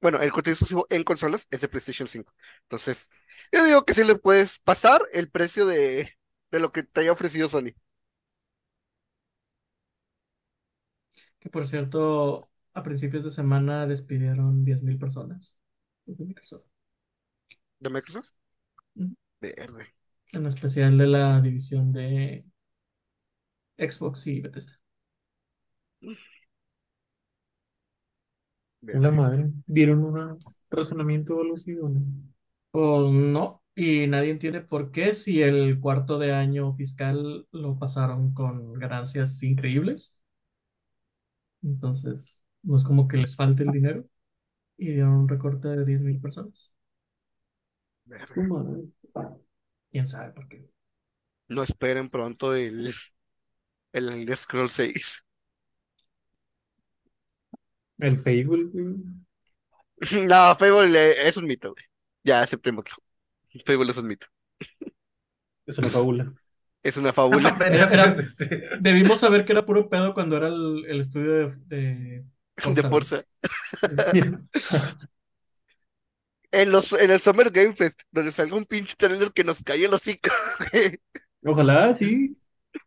bueno, 0.00 0.18
el 0.20 0.30
contenido 0.32 0.54
exclusivo 0.54 0.86
en 0.90 1.04
consolas 1.04 1.46
es 1.50 1.60
de 1.60 1.68
PlayStation 1.68 2.08
5. 2.08 2.32
Entonces, 2.62 3.10
yo 3.52 3.64
digo 3.64 3.84
que 3.84 3.94
sí 3.94 4.04
le 4.04 4.16
puedes 4.16 4.60
pasar 4.60 5.02
el 5.12 5.30
precio 5.30 5.66
de, 5.66 6.16
de 6.50 6.60
lo 6.60 6.72
que 6.72 6.82
te 6.84 7.00
haya 7.00 7.12
ofrecido 7.12 7.48
Sony. 7.48 7.72
Que 11.40 11.48
por 11.50 11.66
cierto, 11.66 12.50
a 12.74 12.82
principios 12.82 13.24
de 13.24 13.30
semana 13.30 13.86
despidieron 13.86 14.64
10.000 14.64 14.98
personas 14.98 15.56
de 16.06 16.24
Microsoft. 16.26 16.66
¿De 17.78 17.88
Microsoft? 17.90 18.32
Verde. 19.40 19.94
En 20.32 20.46
especial 20.46 20.96
de 20.98 21.06
la 21.08 21.40
división 21.40 21.92
de 21.92 22.44
Xbox 23.78 24.26
y 24.26 24.40
Bethesda. 24.42 24.78
La 28.90 29.10
verde. 29.10 29.12
madre. 29.12 29.52
¿Dieron 29.66 30.02
un 30.04 30.38
razonamiento 30.70 31.36
o 31.36 31.42
algo 31.42 31.54
así 31.54 31.72
o 31.78 31.88
no? 31.88 32.02
Pues 32.70 33.10
no, 33.10 33.62
y 33.74 34.06
nadie 34.06 34.30
entiende 34.30 34.60
por 34.60 34.90
qué 34.92 35.14
si 35.14 35.42
el 35.42 35.80
cuarto 35.80 36.16
de 36.18 36.32
año 36.32 36.74
fiscal 36.76 37.46
lo 37.50 37.76
pasaron 37.78 38.32
con 38.34 38.74
ganancias 38.74 39.42
increíbles. 39.42 40.14
Entonces, 41.62 42.44
No 42.62 42.76
es 42.76 42.84
como 42.84 43.06
que 43.08 43.18
les 43.18 43.36
falte 43.36 43.62
el 43.62 43.70
dinero 43.72 44.04
y 44.78 44.92
dieron 44.92 45.12
un 45.14 45.28
recorte 45.28 45.68
de 45.68 45.84
10.000 45.86 46.20
personas. 46.20 46.72
Madre. 48.48 48.88
¿Quién 49.96 50.06
sabe 50.06 50.30
por 50.32 50.46
qué? 50.46 50.62
No 51.48 51.62
esperen 51.62 52.10
pronto 52.10 52.54
el, 52.54 52.94
el 53.94 54.08
Elder 54.10 54.36
Scrolls 54.36 54.74
6. 54.74 55.24
El 57.98 58.18
Fable, 58.18 58.44
güey. 58.44 58.94
No, 60.28 60.54
Fable 60.54 61.12
eh, 61.12 61.28
es 61.28 61.38
un 61.38 61.46
mito, 61.46 61.70
güey. 61.70 61.82
Ya 62.24 62.42
aceptémoslo. 62.42 62.94
Fable 63.64 63.90
es 63.90 63.96
un 63.96 64.06
mito. 64.06 64.26
Es 65.66 65.78
una 65.78 65.88
fábula. 65.88 66.34
Es 66.82 66.98
una 66.98 67.14
fábula. 67.14 67.56
Era-. 67.64 68.14
Debimos 68.78 69.20
saber 69.20 69.46
que 69.46 69.52
era 69.52 69.64
puro 69.64 69.88
pedo 69.88 70.12
cuando 70.12 70.36
era 70.36 70.48
el, 70.48 70.84
el 70.86 71.00
estudio 71.00 71.32
de, 71.32 71.56
de 71.64 72.24
de 72.74 72.82
Forza. 72.82 73.24
En 76.56 76.72
los, 76.72 76.92
en 76.92 77.10
el 77.10 77.20
Summer 77.20 77.50
Game 77.50 77.74
Fest, 77.74 78.00
donde 78.10 78.32
salga 78.32 78.56
un 78.56 78.64
pinche 78.64 78.94
trailer 78.96 79.32
que 79.32 79.44
nos 79.44 79.62
cae 79.62 79.84
el 79.84 79.92
hocico. 79.94 80.30
Ojalá, 81.44 81.94
sí. 81.94 82.36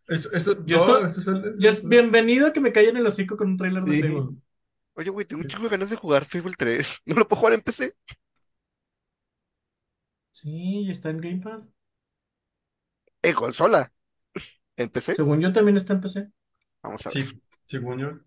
Eso, 0.08 0.32
eso, 0.34 0.66
Yo 0.66 0.78
no, 0.78 1.06
estoy- 1.06 1.06
eso 1.06 1.22
eso 1.22 1.82
son- 1.82 1.90
bienvenido 1.90 2.48
a 2.48 2.54
que 2.54 2.60
me 2.62 2.72
callen 2.74 2.98
el 2.98 3.08
hocico 3.08 3.38
con 3.38 3.50
un 3.50 3.58
trailer 3.58 3.84
de 3.84 3.96
Sí. 3.96 4.02
Fable. 4.02 4.38
Oye, 4.96 5.10
güey, 5.12 5.26
tengo 5.26 5.42
un 5.42 5.48
chingo 5.48 5.64
de 5.66 5.70
ganas 5.70 5.90
de 5.90 5.96
jugar 5.96 6.26
Fable 6.26 6.56
3. 6.58 6.98
¿No 7.06 7.16
lo 7.16 7.28
puedo 7.28 7.40
jugar 7.40 7.54
en 7.54 7.62
PC? 7.62 7.94
Sí, 10.32 10.50
y 10.88 10.92
está 10.92 11.12
en 11.12 11.22
Game 11.22 11.40
Pass. 11.42 11.68
En 13.22 13.34
consola. 13.34 13.92
¿En 14.78 14.90
PC? 14.90 15.16
Según 15.16 15.40
yo 15.42 15.54
también 15.54 15.78
está 15.78 15.94
en 15.94 16.02
PC. 16.02 16.32
Vamos 16.84 17.06
a 17.06 17.10
ver. 17.10 17.28
Sí, 17.28 17.42
según 17.66 18.00
yo. 18.00 18.20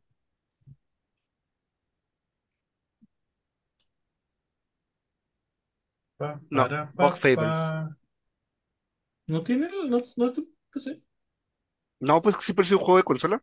Pa, 6.23 6.41
No, 6.51 6.63
para, 6.63 6.93
Bug 6.95 7.17
Fables. 7.17 7.61
¿No 9.27 9.43
tiene? 9.43 9.69
¿No, 9.69 9.99
no 10.17 10.27
está 10.27 10.41
en 10.41 10.49
PC? 10.71 11.03
No, 11.99 12.23
pues 12.23 12.37
que 12.37 12.43
siempre 12.43 12.63
ha 12.63 12.67
sido 12.67 12.79
un 12.79 12.85
juego 12.85 12.99
de 12.99 13.05
consola. 13.05 13.43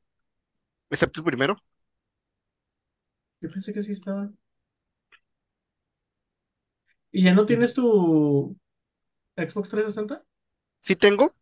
Excepto 0.89 1.19
el 1.19 1.25
primero. 1.25 1.57
Yo 3.41 3.51
pensé 3.51 3.73
que 3.73 3.83
sí 3.83 3.91
estaba. 3.91 4.31
¿Y 7.11 7.23
ya 7.23 7.33
no 7.33 7.45
tienes 7.45 7.73
tu 7.73 8.57
Xbox 9.35 9.69
360? 9.69 10.23
Sí 10.79 10.95
tengo. 10.95 11.35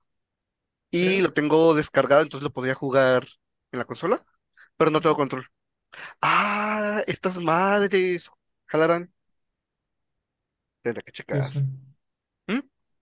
Y 0.89 1.21
lo 1.21 1.33
tengo 1.33 1.75
descargado, 1.75 2.23
entonces 2.23 2.43
lo 2.43 2.53
podría 2.53 2.73
jugar 2.73 3.27
en 3.71 3.79
la 3.79 3.85
consola. 3.85 4.25
Pero 4.75 4.89
no 4.89 5.01
tengo 5.01 5.15
control. 5.15 5.45
Ah, 6.21 7.03
estas 7.07 7.37
madres. 7.39 8.31
Jalarán. 8.65 9.13
Tendré 10.87 11.03
que 11.03 11.11
checar. 11.11 11.39
Eso. 11.39 11.61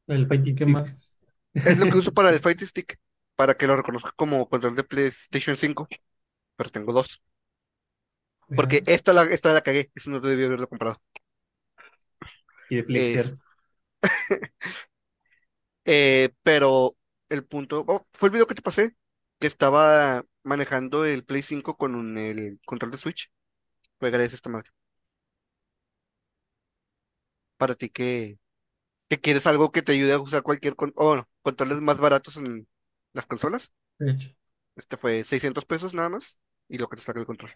El 0.07 0.27
Fighting 0.27 0.55
¿Qué 0.55 0.63
Stick. 0.63 0.67
más? 0.67 1.15
Es 1.63 1.77
lo 1.79 1.87
que 1.89 1.97
uso 1.97 2.13
para 2.13 2.31
el 2.31 2.39
Fight 2.41 2.61
Stick. 2.61 2.99
Para 3.35 3.55
que 3.55 3.67
lo 3.67 3.75
reconozca 3.75 4.11
como 4.15 4.47
control 4.49 4.75
de 4.75 4.83
PlayStation 4.83 5.57
5. 5.57 5.87
Pero 6.57 6.71
tengo 6.71 6.93
dos. 6.93 7.21
Porque 8.55 8.83
esta 8.87 9.13
la, 9.13 9.23
esta 9.23 9.53
la 9.53 9.61
cagué. 9.61 9.91
Eso 9.95 10.09
no 10.09 10.19
debí 10.19 10.43
haberlo 10.43 10.67
comprado. 10.67 11.01
Flexear. 12.85 13.25
Es- 13.25 13.35
Eh, 15.85 16.29
pero 16.43 16.97
el 17.29 17.45
punto. 17.45 17.83
oh, 17.87 18.07
fue 18.13 18.27
el 18.29 18.33
video 18.33 18.47
que 18.47 18.55
te 18.55 18.61
pasé. 18.61 18.95
Que 19.39 19.47
estaba 19.47 20.23
manejando 20.43 21.05
el 21.05 21.25
Play 21.25 21.41
5 21.43 21.75
con 21.77 21.95
un- 21.95 22.17
el 22.17 22.59
control 22.65 22.91
de 22.91 22.97
Switch. 22.97 23.31
Fue 23.99 24.11
gracias 24.11 24.33
a 24.33 24.37
esta 24.37 24.49
madre. 24.51 24.71
Para 27.57 27.75
ti 27.75 27.89
que, 27.89 28.39
que 29.09 29.19
quieres 29.19 29.47
algo 29.47 29.71
que 29.71 29.81
te 29.81 29.93
ayude 29.93 30.13
a 30.13 30.19
usar 30.19 30.43
cualquier 30.43 30.75
con, 30.75 30.93
oh, 30.95 31.15
no, 31.15 31.29
controles 31.41 31.81
más 31.81 31.99
baratos 31.99 32.37
en 32.37 32.67
las 33.13 33.25
consolas. 33.25 33.71
De 33.99 34.11
hecho. 34.11 34.29
Este 34.75 34.97
fue 34.97 35.23
600 35.23 35.65
pesos 35.65 35.93
nada 35.93 36.09
más. 36.09 36.39
Y 36.67 36.77
lo 36.77 36.89
que 36.89 36.97
te 36.97 37.03
saca 37.03 37.19
el 37.19 37.25
control. 37.25 37.51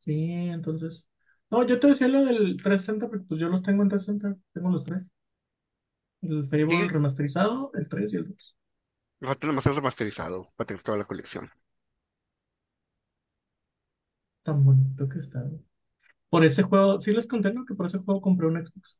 Sí, 0.00 0.30
entonces. 0.30 1.04
No, 1.50 1.66
yo 1.66 1.78
te 1.80 1.88
decía 1.88 2.08
lo 2.08 2.24
del 2.24 2.56
360, 2.62 3.08
porque 3.08 3.24
pues 3.26 3.40
yo 3.40 3.48
los 3.48 3.62
tengo 3.62 3.82
en 3.82 3.88
360. 3.88 4.40
Tengo 4.52 4.70
los 4.70 4.84
tres. 4.84 5.02
El 6.20 6.46
Fable 6.46 6.88
remasterizado, 6.88 7.70
el 7.72 7.88
3 7.88 8.12
y 8.12 8.16
el 8.16 8.28
2. 8.28 8.56
Me 9.20 9.28
falta 9.28 9.46
nomás 9.46 9.66
el 9.66 9.74
remasterizado 9.74 10.52
para 10.56 10.66
tener 10.66 10.82
toda 10.82 10.98
la 10.98 11.04
colección. 11.04 11.50
Tan 14.44 14.64
bonito 14.64 15.06
que 15.08 15.18
está. 15.18 15.42
güey. 15.42 15.60
Por 16.36 16.44
ese 16.44 16.62
juego, 16.62 17.00
sí 17.00 17.12
les 17.12 17.26
conté, 17.26 17.52
¿no? 17.52 17.64
Que 17.66 17.74
por 17.74 17.86
ese 17.86 17.98
juego 17.98 18.20
compré 18.20 18.46
un 18.46 18.64
Xbox. 18.64 18.98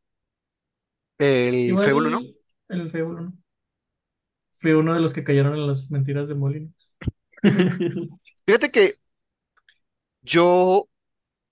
El 1.18 1.76
Igual 1.76 1.78
Fable 1.78 2.08
1. 2.08 2.26
El 2.68 2.90
Fable 2.90 3.04
1. 3.04 3.32
Fui 4.58 4.72
uno 4.72 4.94
de 4.94 5.00
los 5.00 5.14
que 5.14 5.24
cayeron 5.24 5.54
en 5.54 5.66
las 5.66 5.90
mentiras 5.90 6.28
de 6.28 6.34
Molinos. 6.34 6.94
Fíjate 8.46 8.70
que 8.70 8.98
yo, 10.22 10.88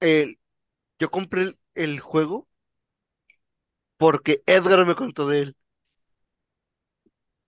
el- 0.01 0.39
yo 1.01 1.11
compré 1.12 1.43
el, 1.45 1.59
el 1.74 2.01
juego 2.01 2.49
porque 3.97 4.43
Edgar 4.47 4.87
me 4.87 4.95
contó 4.97 5.26
de 5.28 5.41
él. 5.41 5.57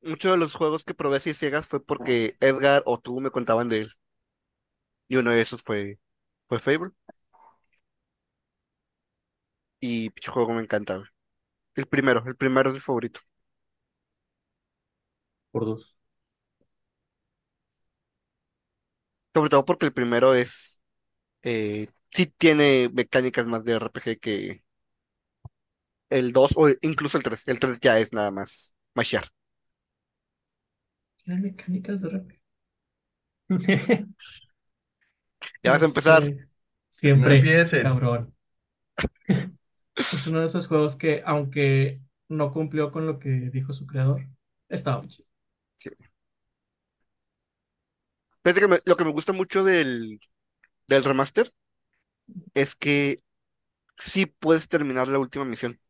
Muchos 0.01 0.31
de 0.33 0.39
los 0.39 0.55
juegos 0.55 0.85
que 0.85 0.95
probé 0.95 1.19
así 1.19 1.35
ciegas 1.35 1.67
fue 1.67 1.85
porque 1.85 2.37
Edgar 2.41 2.83
o 2.87 2.99
tú 2.99 3.21
me 3.21 3.31
contaban 3.31 3.69
de 3.69 3.83
él. 3.83 3.91
Y 5.09 5.17
uno 5.17 5.31
de 5.33 5.41
esos 5.43 5.63
fue, 5.63 5.99
fue 6.49 6.59
Fable. 6.61 6.93
Y 9.81 10.11
pinche 10.11 10.31
juego 10.31 10.53
me 10.55 10.63
encanta. 10.63 10.97
güey. 10.97 11.09
El 11.77 11.87
primero, 11.89 12.25
el 12.27 12.37
primero 12.37 12.69
es 12.71 12.75
mi 12.75 12.81
favorito. 12.81 13.21
Por 15.51 15.65
dos. 15.65 15.97
Sobre 19.35 19.51
todo 19.51 19.65
porque 19.65 19.87
el 19.87 19.93
primero 19.93 20.35
es, 20.35 20.83
eh, 21.43 21.89
sí 22.13 22.27
tiene 22.27 22.91
mecánicas 22.95 23.47
más 23.49 23.65
de 23.65 23.75
RPG 23.75 24.21
que 24.21 24.65
el 26.11 26.33
2 26.33 26.53
o 26.57 26.69
incluso 26.83 27.17
el 27.19 27.23
3. 27.25 27.47
El 27.49 27.59
3 27.61 27.79
ya 27.81 27.99
es 27.99 28.13
nada 28.13 28.31
más 28.31 28.75
mashear. 28.95 29.27
Tiene 31.23 31.43
mecánicas 31.43 32.01
de 32.01 32.09
rap. 32.09 32.31
Ya 35.63 35.73
vas 35.73 35.83
a 35.83 35.87
empezar. 35.87 36.23
Este, 36.23 36.49
Siempre, 36.91 37.33
No 37.35 37.37
empiecen. 37.37 37.83
cabrón. 37.83 38.35
Es 40.11 40.27
uno 40.27 40.41
de 40.41 40.47
esos 40.47 40.67
juegos 40.69 40.97
que, 40.97 41.23
aunque 41.27 42.01
no 42.29 42.51
cumplió 42.53 42.91
con 42.91 43.07
lo 43.07 43.19
que 43.19 43.29
dijo 43.53 43.73
su 43.73 43.87
creador, 43.87 44.27
estaba 44.69 44.99
muy 45.01 45.09
chido. 45.09 45.29
Fíjate 48.43 48.61
que 48.61 48.69
me- 48.69 48.81
lo 48.85 48.97
que 48.97 49.05
me 49.05 49.13
gusta 49.13 49.33
mucho 49.35 49.63
del, 49.65 50.21
del 50.89 51.05
remaster 51.05 51.53
es 52.55 52.75
que 52.77 53.19
sí 53.99 54.27
puedes 54.27 54.69
terminar 54.69 55.09
la 55.09 55.19
última 55.21 55.45
misión. 55.45 55.81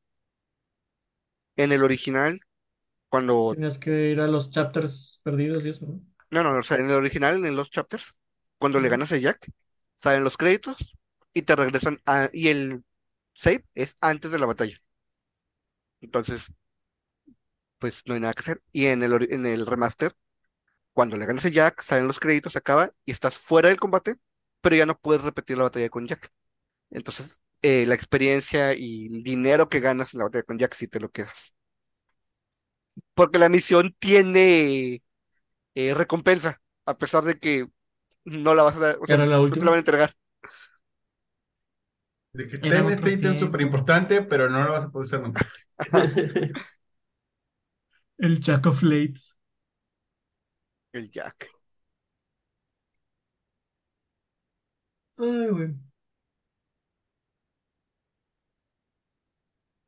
En 1.57 1.71
el 1.73 1.83
original, 1.83 2.41
cuando... 3.11 3.57
Tenías 3.57 3.79
que 3.79 4.11
ir 4.13 4.21
a 4.21 4.29
los 4.29 4.51
chapters 4.53 5.21
perdidos 5.25 5.67
y 5.67 5.71
eso, 5.71 5.87
¿no? 5.87 6.01
No, 6.31 6.43
no, 6.43 6.59
o 6.59 6.63
sea, 6.63 6.79
en 6.79 6.87
el 6.87 6.93
original, 6.97 7.45
en 7.45 7.57
los 7.57 7.71
chapters, 7.71 8.15
cuando 8.59 8.81
le 8.81 8.89
Ujú. 8.89 8.89
ganas 8.89 9.13
a 9.13 9.17
Jack, 9.19 9.51
salen 9.97 10.25
los 10.25 10.37
créditos 10.37 10.97
y 11.33 11.43
te 11.43 11.57
regresan 11.57 12.01
a... 12.07 12.31
Y 12.33 12.49
el 12.49 12.85
save 13.37 13.65
es 13.75 13.97
antes 14.01 14.33
de 14.33 14.41
la 14.41 14.47
batalla. 14.47 14.77
Entonces, 16.01 16.49
pues 17.79 18.03
no 18.07 18.15
hay 18.15 18.21
nada 18.21 18.35
que 18.35 18.41
hacer. 18.41 18.63
Y 18.73 18.87
en 18.87 19.03
el, 19.03 19.33
en 19.33 19.47
el 19.47 19.67
remaster, 19.67 20.13
cuando 20.95 21.17
le 21.17 21.27
ganas 21.27 21.47
a 21.47 21.51
Jack, 21.51 21.83
salen 21.83 22.07
los 22.07 22.21
créditos, 22.21 22.55
se 22.55 22.61
acaba 22.61 22.91
y 23.05 23.13
estás 23.13 23.37
fuera 23.39 23.71
del 23.71 23.79
combate, 23.81 24.17
pero 24.61 24.77
ya 24.77 24.87
no 24.87 24.99
puedes 24.99 25.23
repetir 25.25 25.59
la 25.59 25.65
batalla 25.65 25.91
con 25.91 26.07
Jack. 26.07 26.33
Entonces, 26.91 27.43
eh, 27.63 27.87
la 27.87 27.95
experiencia 27.95 28.75
y 28.75 29.07
el 29.09 29.23
dinero 29.23 29.69
que 29.69 29.81
ganas 29.81 30.15
en 30.15 30.19
la 30.21 30.25
batalla 30.27 30.45
con 30.45 30.59
Jack 30.59 30.75
sí 30.75 30.89
te 30.89 31.01
lo 31.01 31.11
quedas. 31.11 31.55
Porque 33.15 33.39
la 33.39 33.49
misión 33.49 33.95
tiene 33.99 35.03
eh, 35.75 35.95
recompensa, 35.95 36.63
a 36.87 36.99
pesar 36.99 37.25
de 37.25 37.39
que 37.39 37.69
no 38.25 38.55
la 38.55 38.65
vas 38.65 38.77
a 38.77 38.97
o 39.01 39.07
sea, 39.07 39.19
la 39.19 39.27
no 39.39 39.57
te 39.59 39.65
la 39.65 39.73
van 39.73 39.79
a 39.79 39.81
entregar. 39.81 40.17
De 42.37 42.47
que 42.49 42.59
ten 42.59 42.91
este 42.95 43.13
ítem 43.17 43.35
súper 43.39 43.61
importante, 43.63 44.15
pero 44.31 44.51
no 44.51 44.63
lo 44.65 44.73
vas 44.73 44.85
a 44.85 44.91
poder 44.91 45.07
usar 45.07 45.21
nunca. 45.23 45.47
El 48.19 48.41
Jack 48.41 48.67
of 48.67 48.83
Lates. 48.83 49.35
El 50.93 51.09
Jack. 51.13 51.49
Ay, 55.19 55.49
güey. 55.51 55.75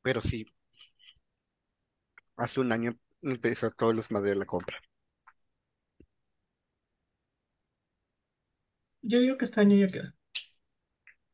Pero 0.03 0.20
sí, 0.20 0.44
hace 2.38 2.61
un 2.61 2.72
año 2.72 2.96
empezó 3.20 3.70
todo 3.70 3.90
el 3.90 3.99
desmadre 3.99 4.30
de 4.30 4.36
la 4.36 4.46
compra. 4.46 4.78
yo 9.03 9.18
digo 9.20 9.36
que 9.38 9.44
este 9.44 9.61
año 9.61 9.76
ya 9.76 9.88
queda. 9.90 10.14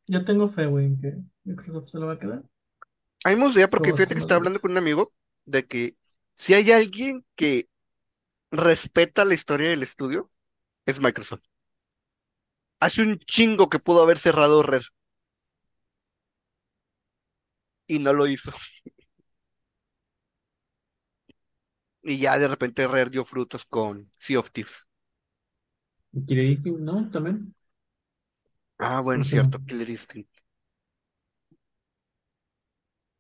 Yo 0.07 0.25
tengo 0.25 0.49
fe, 0.49 0.67
güey, 0.67 0.87
en 0.87 1.01
que 1.01 1.15
Microsoft 1.45 1.91
se 1.91 1.99
lo 1.99 2.07
va 2.07 2.15
a 2.15 2.19
quedar. 2.19 2.43
A 3.25 3.31
mí 3.31 3.37
me 3.37 3.45
gustaría, 3.47 3.71
porque 3.71 3.93
fíjate 3.93 4.15
que 4.15 4.19
estaba 4.21 4.39
hablando 4.39 4.61
con 4.61 4.73
un 4.73 4.79
amigo 4.79 5.13
de 5.47 5.67
que 5.67 5.97
si 6.35 6.55
hay 6.55 6.71
alguien 6.73 7.25
que 7.37 7.69
respeta 8.53 9.25
la 9.27 9.35
historia 9.35 9.71
del 9.71 9.83
estudio, 9.85 10.31
es 10.87 11.01
Microsoft. 11.01 11.43
Hace 12.79 13.03
un 13.03 13.19
chingo 13.19 13.69
que 13.69 13.81
pudo 13.81 14.01
haber 14.05 14.17
cerrado 14.17 14.63
Rare 14.63 14.85
y 17.87 17.99
no 17.99 18.13
lo 18.13 18.27
hizo. 18.27 18.53
Y 22.05 22.19
ya 22.19 22.39
de 22.39 22.47
repente 22.47 22.87
Rare 22.87 23.11
dio 23.11 23.25
frutos 23.25 23.65
con 23.65 24.13
Sea 24.17 24.39
of 24.39 24.51
Thieves. 24.53 24.87
¿Y 26.13 26.25
Killer 26.25 26.47
Instinct, 26.47 26.81
no? 26.81 27.11
También. 27.11 27.55
Ah, 28.85 29.01
bueno, 29.01 29.25
cierto, 29.25 29.59
Killer 29.65 29.91
Instinct. 29.91 30.31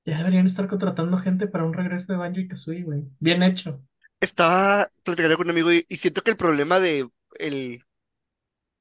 Ya 0.06 0.16
deberían 0.16 0.46
estar 0.46 0.66
contratando 0.66 1.18
gente 1.18 1.46
para 1.46 1.64
un 1.64 1.74
regreso 1.74 2.10
de 2.10 2.16
Banjo 2.18 2.40
y 2.40 2.48
Kazooie, 2.48 2.84
güey. 2.84 3.02
Bien 3.20 3.42
hecho. 3.42 3.82
Estaba 4.20 4.90
platicando 5.02 5.36
con 5.36 5.46
un 5.46 5.50
amigo 5.50 5.72
y, 5.72 5.84
y 5.88 5.96
siento 5.98 6.22
que 6.22 6.30
el 6.32 6.36
problema 6.36 6.80
de 6.80 7.08
el 7.38 7.84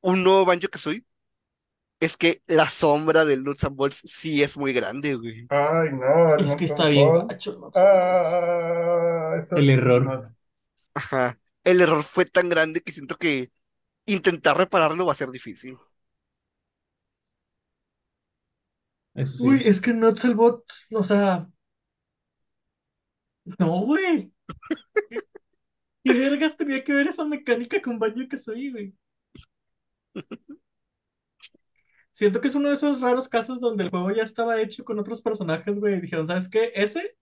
un 0.02 0.24
nuevo 0.24 0.46
Banjo-Kazooie 0.46 1.06
es 2.00 2.18
que 2.18 2.44
la 2.48 2.70
sombra 2.70 3.26
del 3.26 3.44
Nuts 3.44 3.64
and 3.66 3.76
Bolts 3.78 4.02
sí 4.06 4.44
es 4.44 4.58
muy 4.58 4.74
grande, 4.74 5.16
güey. 5.16 5.50
Ay, 5.50 5.90
no, 5.94 6.38
Es 6.38 6.48
no 6.48 6.58
que 6.58 6.66
está 6.66 6.88
bien 6.88 7.14
gacho, 7.28 7.58
¿no? 7.60 7.72
Ah, 7.76 9.36
eso 9.40 9.56
El 9.58 9.70
error. 9.70 10.24
Ajá. 10.94 11.40
El 11.64 11.82
error 11.82 12.04
fue 12.04 12.26
tan 12.26 12.50
grande 12.50 12.82
que 12.82 12.92
siento 12.92 13.18
que 13.18 13.52
intentar 14.06 14.58
repararlo 14.58 15.06
va 15.06 15.14
a 15.14 15.16
ser 15.16 15.30
difícil. 15.32 15.78
Eso 19.16 19.38
sí. 19.38 19.44
Uy, 19.44 19.62
es 19.66 19.80
que 19.82 19.94
Nuts 19.94 20.26
el 20.26 20.36
Bot, 20.36 20.64
o 20.92 21.04
sea. 21.04 21.48
No, 23.60 23.82
güey. 23.86 24.32
¿Qué, 26.04 26.14
vergas 26.14 26.58
tenía 26.58 26.84
que 26.84 26.94
ver 26.94 27.08
esa 27.08 27.26
mecánica 27.26 27.82
con 27.82 28.00
Banjo 28.00 28.22
y 28.22 28.28
Kazooie, 28.28 28.72
güey? 28.72 28.96
Siento 32.14 32.42
que 32.42 32.48
es 32.48 32.56
uno 32.56 32.70
de 32.70 32.76
esos 32.76 33.02
raros 33.02 33.28
casos 33.28 33.60
donde 33.60 33.84
el 33.84 33.90
juego 33.90 34.12
ya 34.12 34.24
estaba 34.24 34.62
hecho 34.62 34.84
con 34.86 35.00
otros 35.00 35.22
personajes, 35.22 35.80
güey. 35.80 35.96
y 35.96 36.02
Dijeron, 36.02 36.28
¿sabes 36.28 36.48
qué? 36.50 36.72
Ese, 36.76 37.18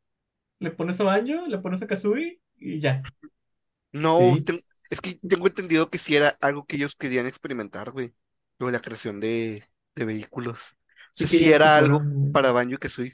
le 0.59 0.71
pones 0.71 0.99
a 0.99 1.03
Banjo, 1.05 1.47
le 1.47 1.57
pones 1.59 1.81
a 1.81 1.87
Kazooie 1.87 2.41
y 2.57 2.79
ya. 2.81 3.03
No, 3.93 4.19
Sí. 4.19 4.45
es 4.89 5.01
que 5.01 5.15
tengo 5.27 5.47
entendido 5.47 5.89
que 5.89 5.97
sí 5.97 6.15
era 6.15 6.29
algo 6.41 6.65
que 6.65 6.75
ellos 6.77 6.95
querían 6.95 7.27
experimentar, 7.27 7.91
güey. 7.91 8.13
Lo 8.59 8.67
de 8.67 8.73
la 8.73 8.81
creación 8.81 9.19
de, 9.19 9.65
de 9.95 10.05
vehículos. 10.05 10.75
Sí 11.11 11.27
que 11.27 11.53
era 11.53 11.77
algo 11.77 11.99
fueran- 11.99 12.31
para 12.31 12.51
Banjo 12.51 12.75
y 12.75 12.77
Kazooie. 12.77 13.13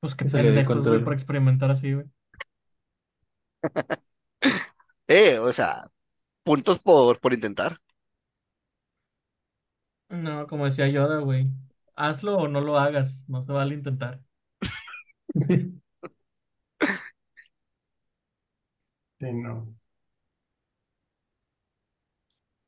Pues 0.00 0.14
qué 0.16 0.24
Que 0.24 0.30
pendejos, 0.30 0.86
güey, 0.88 1.04
por 1.04 1.12
experimentar 1.12 1.70
así, 1.70 1.92
güey. 1.92 2.06
Eh, 5.08 5.38
o 5.38 5.52
sea, 5.52 5.90
puntos 6.44 6.80
por, 6.80 7.20
por 7.20 7.32
intentar. 7.34 7.78
No, 10.10 10.46
como 10.46 10.64
decía 10.66 10.88
Yoda, 10.88 11.20
güey. 11.20 11.50
Hazlo 11.94 12.36
o 12.38 12.48
no 12.48 12.60
lo 12.60 12.78
hagas, 12.78 13.24
no 13.28 13.44
se 13.44 13.52
vale 13.52 13.74
intentar. 13.74 14.20
Sí, 19.20 19.32
no. 19.32 19.76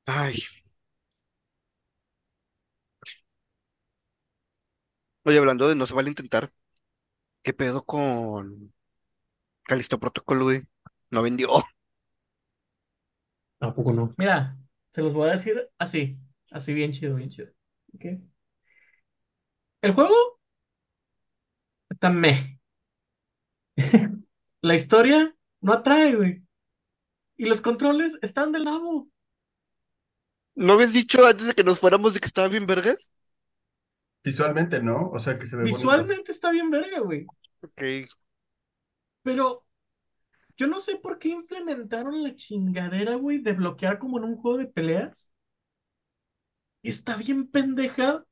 Ay. 0.06 0.40
Oye, 5.24 5.38
hablando 5.38 5.68
de 5.68 5.76
no 5.76 5.86
se 5.86 5.94
vale 5.94 6.08
intentar, 6.10 6.52
¿qué 7.42 7.52
pedo 7.54 7.84
con 7.84 8.72
Callisto 9.64 10.00
Protocol, 10.00 10.42
güey? 10.44 10.62
No 11.10 11.22
vendió. 11.22 11.50
Tampoco 13.58 13.92
no. 13.92 14.14
Mira, 14.18 14.56
se 14.92 15.02
los 15.02 15.12
voy 15.12 15.28
a 15.28 15.32
decir 15.32 15.68
así, 15.78 16.18
así 16.50 16.74
bien 16.74 16.92
chido, 16.92 17.14
bien 17.16 17.28
chido. 17.30 17.48
¿ok? 17.94 18.04
El 19.82 19.92
juego 19.92 20.38
está 21.90 22.10
meh. 22.10 22.58
La 24.62 24.74
historia 24.74 25.34
no 25.60 25.72
atrae, 25.72 26.14
güey. 26.14 26.42
Y 27.36 27.46
los 27.46 27.60
controles 27.62 28.18
están 28.22 28.52
del 28.52 28.64
nabo. 28.64 29.10
¿No 30.54 30.74
habías 30.74 30.92
dicho 30.92 31.26
antes 31.26 31.46
de 31.46 31.54
que 31.54 31.64
nos 31.64 31.78
fuéramos 31.80 32.14
de 32.14 32.20
que 32.20 32.26
estaba 32.28 32.48
bien 32.48 32.66
vergas? 32.66 33.12
Visualmente, 34.24 34.82
¿no? 34.82 35.10
O 35.10 35.18
sea, 35.18 35.38
que 35.38 35.46
se 35.46 35.56
ve 35.56 35.66
bonito. 35.66 36.08
Visualmente 36.08 36.32
está 36.32 36.50
bien 36.50 36.70
verga, 36.70 37.00
güey. 37.00 37.26
Ok. 37.62 37.82
Pero 39.22 39.64
yo 40.58 40.66
no 40.68 40.80
sé 40.80 40.96
por 40.98 41.18
qué 41.18 41.30
implementaron 41.30 42.22
la 42.24 42.34
chingadera, 42.36 43.16
güey, 43.16 43.38
de 43.40 43.52
bloquear 43.54 43.98
como 43.98 44.18
en 44.18 44.24
un 44.24 44.36
juego 44.36 44.58
de 44.58 44.66
peleas. 44.68 45.32
Está 46.82 47.16
bien 47.16 47.46
pendeja. 47.50 48.24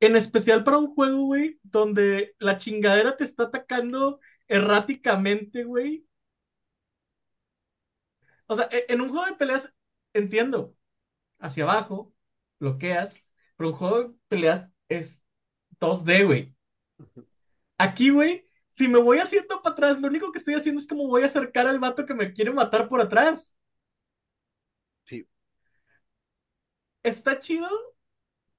En 0.00 0.16
especial 0.16 0.64
para 0.64 0.78
un 0.78 0.94
juego, 0.94 1.24
güey, 1.26 1.60
donde 1.64 2.34
la 2.40 2.58
chingadera 2.58 3.16
te 3.16 3.24
está 3.24 3.44
atacando 3.44 4.20
erráticamente, 4.48 5.64
güey. 5.64 6.06
O 8.46 8.54
sea, 8.56 8.68
e- 8.72 8.86
en 8.88 9.00
un 9.00 9.10
juego 9.10 9.26
de 9.26 9.34
peleas, 9.34 9.74
entiendo, 10.12 10.76
hacia 11.40 11.64
abajo, 11.64 12.14
bloqueas, 12.60 13.22
pero 13.56 13.70
un 13.70 13.76
juego 13.76 14.04
de 14.04 14.14
peleas 14.28 14.70
es 14.88 15.22
2D, 15.80 16.24
güey. 16.24 16.54
Aquí, 17.78 18.10
güey, 18.10 18.46
si 18.76 18.88
me 18.88 18.98
voy 18.98 19.18
haciendo 19.18 19.62
para 19.62 19.72
atrás, 19.72 20.00
lo 20.00 20.08
único 20.08 20.32
que 20.32 20.38
estoy 20.38 20.54
haciendo 20.54 20.80
es 20.80 20.86
como 20.86 21.06
voy 21.08 21.22
a 21.22 21.26
acercar 21.26 21.66
al 21.66 21.78
vato 21.78 22.06
que 22.06 22.14
me 22.14 22.32
quiere 22.32 22.52
matar 22.52 22.88
por 22.88 23.00
atrás. 23.00 23.54
Sí. 25.04 25.26
Está 27.02 27.38
chido 27.38 27.68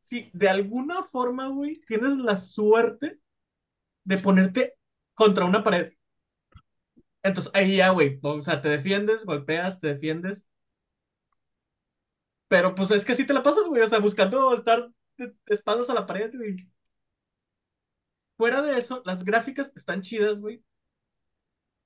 si 0.01 0.30
de 0.34 0.49
alguna 0.49 1.03
forma, 1.03 1.47
güey, 1.47 1.82
tienes 1.88 2.18
la 2.18 2.38
suerte 2.38 3.20
de 4.05 4.18
ponerte 4.20 4.76
contra 5.15 5.45
una 5.45 5.63
pared. 5.63 5.93
Entonces, 7.24 7.51
ahí 7.53 7.78
ya, 7.78 7.89
güey, 7.89 8.20
o 8.22 8.41
sea, 8.41 8.61
te 8.61 8.70
defiendes, 8.70 9.26
golpeas, 9.26 9.80
te 9.80 9.88
defiendes. 9.88 10.47
Pero 12.47 12.74
pues 12.76 12.91
es 12.91 13.03
que 13.05 13.11
así 13.13 13.28
te 13.28 13.34
la 13.34 13.43
pasas, 13.43 13.68
güey, 13.68 13.82
o 13.82 13.88
sea, 13.88 13.99
buscando 13.99 14.53
estar 14.53 14.89
de 15.18 15.34
a 15.89 15.93
la 15.93 16.05
pared, 16.05 16.32
güey. 16.34 16.55
Fuera 18.38 18.62
de 18.62 18.78
eso, 18.80 19.02
las 19.06 19.26
gráficas 19.26 19.74
están 19.76 20.02
chidas, 20.02 20.40
güey. 20.40 20.64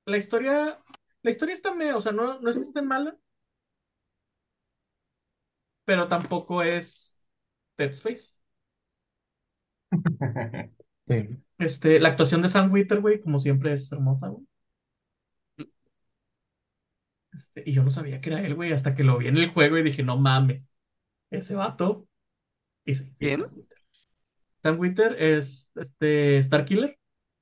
La 0.06 0.18
historia, 0.18 0.80
la 1.24 1.32
historia 1.32 1.54
está 1.56 1.74
medio, 1.74 1.98
o 1.98 2.02
sea, 2.02 2.12
no, 2.12 2.40
no 2.40 2.50
es 2.52 2.58
que 2.58 2.64
esté 2.64 2.82
mala, 2.84 3.18
pero 5.86 6.08
tampoco 6.08 6.64
es 6.64 7.20
Dead 7.78 7.92
Space. 7.92 8.40
Sí. 11.08 11.28
Este, 11.58 12.00
la 12.00 12.10
actuación 12.10 12.42
de 12.42 12.48
Sam 12.48 12.72
Witwer, 12.72 13.02
güey, 13.02 13.20
como 13.22 13.40
siempre 13.40 13.74
es 13.74 13.92
hermosa, 13.92 14.28
güey. 14.30 14.46
Este, 17.34 17.64
y 17.66 17.74
yo 17.74 17.84
no 17.84 17.90
sabía 17.90 18.20
que 18.22 18.30
era 18.30 18.42
él, 18.46 18.56
güey, 18.56 18.74
hasta 18.74 18.94
que 18.96 19.04
lo 19.04 19.18
vi 19.18 19.28
en 19.28 19.38
el 19.38 19.52
juego 19.54 19.78
y 19.78 19.84
dije, 19.84 20.04
no 20.04 20.18
mames, 20.18 20.76
ese 21.32 21.56
vato. 21.56 22.08
Y 22.86 22.96
sí, 22.96 23.16
¿Quién? 23.20 23.42
Sam. 23.42 23.66
Sam 24.62 24.80
Witwer 24.80 25.16
es 25.22 25.72
este, 25.76 26.38
Star 26.40 26.66
Killer 26.66 26.98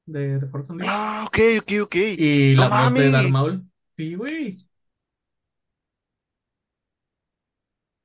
de, 0.05 0.39
de 0.39 0.45
Unleashed. 0.45 0.87
Ah, 0.89 1.25
ok, 1.27 1.37
ok, 1.61 1.71
ok. 1.83 1.95
Y 2.17 2.53
¡No 2.55 2.61
la 2.61 2.83
voz 2.83 2.93
de 2.93 3.11
Darth! 3.11 3.29
Maul. 3.29 3.65
Sí, 3.97 4.15
güey. 4.15 4.65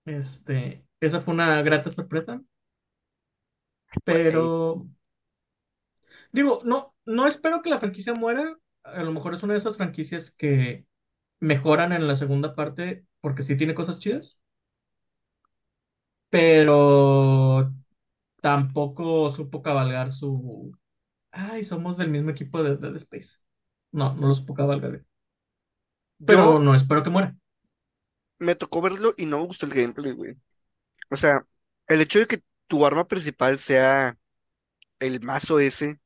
Este, 0.05 0.85
esa 1.01 1.21
fue 1.21 1.35
una 1.35 1.62
grata 1.62 1.91
sorpresa. 1.91 2.43
Pero, 4.05 4.87
digo, 6.33 6.61
no, 6.65 6.95
no 7.05 7.27
espero 7.27 7.62
que 7.62 7.71
la 7.71 7.79
franquicia 7.79 8.15
muera. 8.15 8.59
A 8.83 9.03
lo 9.03 9.12
mejor 9.12 9.35
es 9.35 9.43
una 9.43 9.55
de 9.55 9.61
esas 9.61 9.77
franquicias 9.77 10.31
que 10.31 10.85
mejoran 11.41 11.93
en 11.93 12.07
la 12.07 12.17
segunda 12.17 12.55
parte 12.55 13.07
porque 13.21 13.43
sí 13.43 13.57
tiene 13.57 13.75
cosas 13.75 13.99
chidas. 13.99 14.39
Pero 16.31 17.43
tampoco 18.49 19.30
supo 19.30 19.62
cabalgar 19.62 20.12
su. 20.12 20.72
Ay, 21.32 21.64
somos 21.64 21.97
del 21.99 22.11
mismo 22.11 22.30
equipo 22.32 22.62
de 22.64 22.76
Dead 22.78 22.97
Space. 22.97 23.38
No, 23.92 24.14
no 24.16 24.28
lo 24.28 24.34
supo 24.34 24.55
cabalgar. 24.55 25.05
Pero 26.26 26.45
Yo 26.45 26.59
no 26.59 26.74
espero 26.74 27.03
que 27.03 27.11
muera. 27.11 27.36
me 28.38 28.55
tocó 28.55 28.80
verlo 28.82 29.14
y 29.16 29.26
no 29.26 29.38
me 29.40 29.47
gustó 29.47 29.66
el 29.66 29.74
gameplay, 29.74 30.12
güey. 30.12 30.36
O 31.11 31.16
sea, 31.18 31.47
el 31.88 32.01
hecho 32.03 32.18
de 32.20 32.26
que 32.28 32.42
tu 32.68 32.86
arma 32.86 33.09
principal 33.09 33.59
sea 33.59 34.18
el 35.01 35.20
mazo 35.22 35.61
ese 35.61 36.01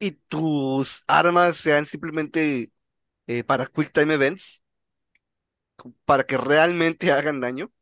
y 0.00 0.12
tus 0.12 1.04
armas 1.08 1.56
sean 1.58 1.86
simplemente 1.86 2.72
eh, 3.26 3.44
para 3.44 3.66
quick 3.66 3.92
time 3.92 4.14
events, 4.14 4.64
para 6.04 6.24
que 6.24 6.36
realmente 6.38 7.12
hagan 7.12 7.40
daño, 7.40 7.72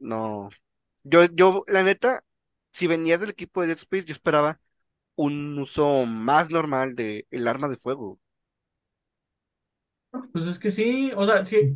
No. 0.00 0.50
Yo, 1.04 1.24
yo, 1.26 1.64
la 1.68 1.82
neta, 1.84 2.24
si 2.78 2.86
venías 2.86 3.20
del 3.20 3.30
equipo 3.30 3.60
de 3.60 3.68
Dead 3.68 3.78
Space, 3.78 4.04
yo 4.04 4.12
esperaba 4.12 4.60
un 5.16 5.58
uso 5.58 6.06
más 6.06 6.48
normal 6.48 6.94
de 6.94 7.26
el 7.32 7.48
arma 7.48 7.68
de 7.68 7.76
fuego. 7.76 8.20
Pues 10.32 10.46
es 10.46 10.60
que 10.60 10.70
sí, 10.70 11.10
o 11.16 11.26
sea, 11.26 11.44
si, 11.44 11.74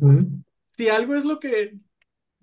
si 0.71 0.87
algo 0.87 1.15
es 1.15 1.25
lo 1.25 1.41
que 1.41 1.77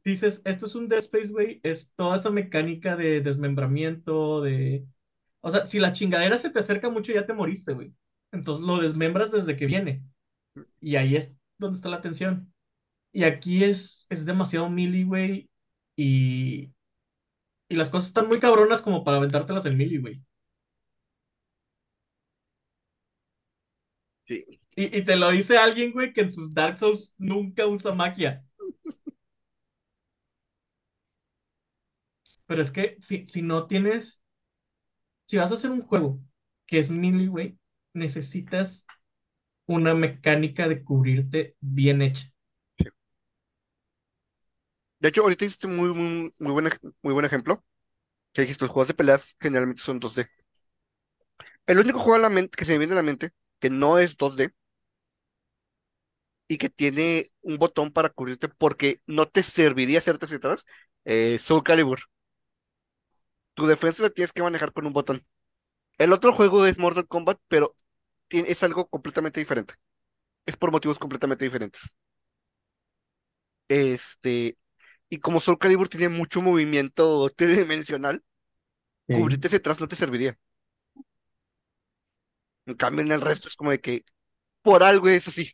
dices, 0.04 0.42
esto 0.44 0.66
es 0.66 0.74
un 0.74 0.88
Dead 0.90 0.98
Space, 0.98 1.28
güey, 1.28 1.60
es 1.62 1.90
toda 1.96 2.16
esta 2.16 2.28
mecánica 2.28 2.96
de 2.96 3.22
desmembramiento, 3.22 4.42
de... 4.42 4.86
O 5.40 5.50
sea, 5.50 5.64
si 5.64 5.78
la 5.78 5.92
chingadera 5.92 6.36
se 6.36 6.50
te 6.50 6.58
acerca 6.58 6.90
mucho, 6.90 7.14
ya 7.14 7.24
te 7.24 7.32
moriste, 7.32 7.72
güey. 7.72 7.94
Entonces 8.30 8.66
lo 8.66 8.76
desmembras 8.76 9.30
desde 9.32 9.56
que 9.56 9.64
viene. 9.64 10.04
Y 10.80 10.96
ahí 10.96 11.16
es 11.16 11.34
donde 11.56 11.76
está 11.76 11.88
la 11.88 12.02
tensión. 12.02 12.52
Y 13.10 13.24
aquí 13.24 13.64
es, 13.64 14.06
es 14.10 14.26
demasiado 14.26 14.68
melee, 14.68 15.04
güey. 15.04 15.50
Y, 15.96 16.74
y 17.70 17.76
las 17.76 17.88
cosas 17.90 18.08
están 18.08 18.28
muy 18.28 18.38
cabronas 18.38 18.82
como 18.82 19.02
para 19.04 19.16
aventártelas 19.18 19.64
en 19.66 19.78
melee, 19.78 19.98
güey. 20.00 20.22
Sí. 24.24 24.44
Y, 24.76 24.98
y 24.98 25.04
te 25.04 25.16
lo 25.16 25.30
dice 25.30 25.58
alguien, 25.58 25.92
güey, 25.92 26.12
que 26.12 26.22
en 26.22 26.30
sus 26.30 26.52
Dark 26.54 26.78
Souls 26.78 27.14
nunca 27.18 27.66
usa 27.66 27.92
magia. 27.92 28.44
Pero 32.46 32.60
es 32.62 32.70
que 32.70 32.98
si, 33.00 33.26
si 33.26 33.40
no 33.42 33.66
tienes, 33.66 34.20
si 35.26 35.36
vas 35.38 35.50
a 35.50 35.54
hacer 35.54 35.70
un 35.70 35.82
juego 35.82 36.20
que 36.66 36.78
es 36.78 36.90
melee, 36.90 37.28
güey, 37.28 37.58
necesitas 37.94 38.86
una 39.66 39.94
mecánica 39.94 40.68
de 40.68 40.84
cubrirte 40.84 41.56
bien 41.60 42.02
hecha. 42.02 42.28
De 45.00 45.08
hecho, 45.08 45.22
ahorita 45.22 45.44
hiciste 45.44 45.66
muy, 45.68 45.90
muy, 45.92 46.34
muy 46.38 46.52
buen, 46.52 46.68
muy 47.02 47.12
buen 47.14 47.24
ejemplo. 47.26 47.64
Que 48.34 48.42
dijiste, 48.42 48.64
los 48.66 48.72
juegos 48.72 48.88
de 48.88 48.94
peleas 48.94 49.36
generalmente 49.40 49.82
son 49.82 50.00
2D. 50.00 50.28
El 51.66 51.78
único 51.78 51.98
juego 52.00 52.28
que 52.50 52.64
se 52.66 52.72
me 52.72 52.78
viene 52.80 52.92
a 52.94 52.96
la 52.96 53.02
mente 53.02 53.30
que 53.60 53.70
no 53.70 53.98
es 53.98 54.16
2D 54.18 54.50
y 56.48 56.58
que 56.58 56.68
tiene 56.70 57.26
un 57.42 57.58
botón 57.58 57.92
para 57.92 58.08
cubrirte 58.10 58.48
porque 58.48 59.00
no 59.06 59.26
te 59.28 59.42
serviría 59.42 59.98
hacerte 60.00 60.26
hacia 60.26 60.38
atrás, 60.38 60.64
eh, 61.04 61.38
Soul 61.40 61.62
Calibur. 61.62 62.00
Tu 63.54 63.66
defensa 63.66 64.02
la 64.02 64.10
tienes 64.10 64.32
que 64.32 64.42
manejar 64.42 64.72
con 64.72 64.86
un 64.86 64.92
botón. 64.92 65.24
El 65.98 66.12
otro 66.12 66.32
juego 66.34 66.66
es 66.66 66.78
Mortal 66.80 67.08
Kombat, 67.08 67.38
pero 67.48 67.76
es 68.30 68.62
algo 68.64 68.88
completamente 68.88 69.40
diferente. 69.40 69.74
Es 70.46 70.56
por 70.56 70.72
motivos 70.72 70.98
completamente 71.00 71.44
diferentes. 71.46 71.96
Este, 73.68 74.56
y 75.10 75.18
como 75.20 75.40
Soul 75.40 75.58
Calibur 75.58 75.88
tiene 75.90 76.08
mucho 76.10 76.42
movimiento 76.42 77.30
tridimensional, 77.36 78.24
Sí. 79.08 79.14
cubrirte 79.14 79.48
hacia 79.48 79.58
atrás 79.60 79.80
no 79.80 79.88
te 79.88 79.96
serviría. 79.96 80.38
En 82.66 82.74
cambio, 82.74 83.04
en 83.04 83.12
el 83.12 83.20
resto 83.20 83.48
es 83.48 83.56
como 83.56 83.70
de 83.70 83.80
que 83.80 84.04
por 84.62 84.82
algo 84.84 85.08
es 85.08 85.28
así. 85.28 85.52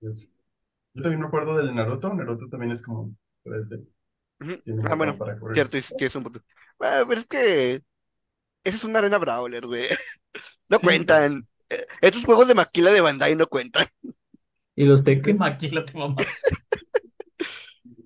Yo 0.00 1.02
también 1.02 1.20
me 1.20 1.26
acuerdo 1.26 1.56
del 1.56 1.74
Naruto. 1.74 2.12
Naruto 2.14 2.48
también 2.48 2.72
es 2.72 2.82
como 2.82 3.14
3D. 3.44 3.84
Ujú. 4.40 4.62
Tiene 4.64 4.80
un 4.82 4.88
Ah, 4.88 4.94
bueno, 4.96 5.18
cierto, 5.52 5.76
es 5.76 5.94
que 5.96 6.06
es 6.06 6.14
un 6.16 6.24
botón. 6.24 6.44
Pero 6.78 7.12
es 7.14 7.26
que 7.26 7.82
esa 8.64 8.76
es 8.76 8.84
una 8.84 9.00
arena 9.00 9.18
brawler, 9.18 9.66
güey. 9.66 9.88
No 10.70 10.80
Sí, 10.80 10.82
cuentan. 10.82 11.48
Eh, 11.70 11.86
Estos 12.02 12.24
juegos 12.24 12.48
de 12.48 12.54
maquila 12.54 12.92
de 12.92 13.00
Bandai 13.02 13.36
no 13.36 13.46
cuentan. 13.48 13.86
¿Y 14.76 14.84
los 14.84 15.04
Tekken? 15.04 15.38
maquila 15.38 15.84
te 15.84 15.96
mamá. 15.98 16.26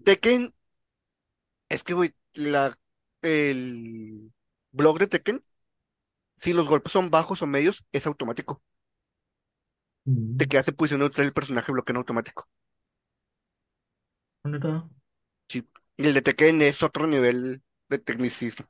Tekken, 0.07 0.54
es 1.68 1.82
que, 1.82 1.94
güey, 1.94 2.14
la, 2.34 2.78
el 3.22 4.32
blog 4.70 4.98
de 5.00 5.09
Tekken, 5.09 5.44
si 6.36 6.52
los 6.52 6.68
golpes 6.68 6.92
son 6.92 7.11
bajos 7.11 7.42
o 7.42 7.46
medios, 7.48 7.84
es 7.90 8.07
automático. 8.07 8.62
Mm. 10.04 10.36
Te 10.36 10.46
quedas 10.46 10.68
en 10.68 10.76
posición 10.76 11.00
neutral 11.00 11.26
el 11.26 11.32
personaje 11.32 11.72
bloquea 11.72 11.94
en 11.94 11.96
automático. 11.98 12.48
Neta. 14.44 14.88
Sí. 15.48 15.68
Y 15.96 16.07
el 16.07 16.14
de 16.14 16.22
Tekken 16.22 16.62
es 16.62 16.84
otro 16.84 17.09
nivel 17.09 17.62
de 17.88 17.98
tecnicismo. 17.98 18.66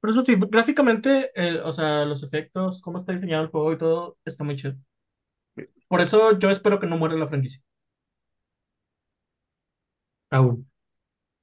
Pero 0.00 0.12
eso 0.12 0.22
sí, 0.22 0.34
gráficamente, 0.38 1.30
eh, 1.34 1.60
o 1.62 1.72
sea, 1.72 2.04
los 2.04 2.22
efectos, 2.22 2.82
cómo 2.82 2.98
está 2.98 3.12
diseñado 3.12 3.44
el 3.44 3.50
juego 3.50 3.72
y 3.72 3.78
todo, 3.78 4.18
está 4.24 4.44
muy 4.44 4.56
chido. 4.56 4.76
Por 5.90 6.00
eso 6.00 6.38
yo 6.38 6.50
espero 6.50 6.78
que 6.78 6.86
no 6.86 6.96
muera 6.96 7.16
la 7.16 7.26
franquicia. 7.26 7.60
Aún. 10.30 10.70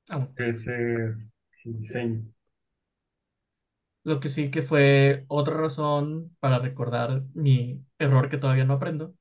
Aún. 0.08 0.34
que 0.36 0.48
ese 0.48 1.16
diseño. 1.66 2.24
Lo 4.06 4.22
que 4.22 4.30
sí 4.30 4.50
que 4.50 4.62
fue 4.62 5.26
otra 5.28 5.58
razón 5.58 6.34
para 6.40 6.60
recordar 6.60 7.24
mi 7.34 7.84
error 8.00 8.30
que 8.30 8.38
todavía 8.38 8.64
no 8.64 8.76
aprendo. 8.76 9.14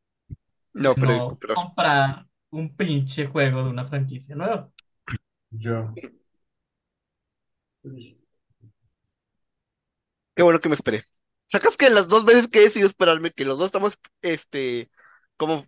No, 0.72 0.94
pero 0.94 1.16
no 1.16 1.38
pero- 1.40 1.54
comprar 1.54 2.26
un 2.50 2.76
pinche 2.76 3.26
juego 3.26 3.64
de 3.64 3.70
una 3.70 3.88
franquicia 3.88 4.36
nueva. 4.36 4.70
Yo. 5.50 5.92
qué 10.36 10.42
bueno 10.44 10.60
que 10.60 10.68
me 10.68 10.76
esperé. 10.76 11.02
¿Sacas 11.46 11.76
que 11.76 11.90
las 11.90 12.06
dos 12.06 12.24
veces 12.24 12.46
que 12.46 12.60
he 12.60 12.62
decidido 12.62 12.86
esperarme, 12.86 13.32
que 13.32 13.44
los 13.44 13.58
dos 13.58 13.66
estamos, 13.66 13.98
este, 14.22 14.88
como 15.36 15.62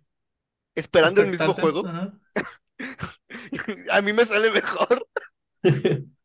esperando 0.75 1.21
el 1.21 1.29
mismo 1.29 1.53
juego, 1.53 1.87
ajá. 1.87 2.13
a 3.91 4.01
mí 4.01 4.13
me 4.13 4.25
sale 4.25 4.51
mejor. 4.51 5.07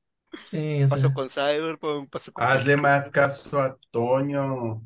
Sí, 0.50 0.84
Pasó 0.88 1.12
con 1.14 1.30
Cyberpunk, 1.30 2.10
pasó 2.10 2.32
con... 2.32 2.44
Hazle 2.44 2.76
más 2.76 3.08
caso 3.08 3.60
a 3.60 3.78
Toño. 3.92 4.82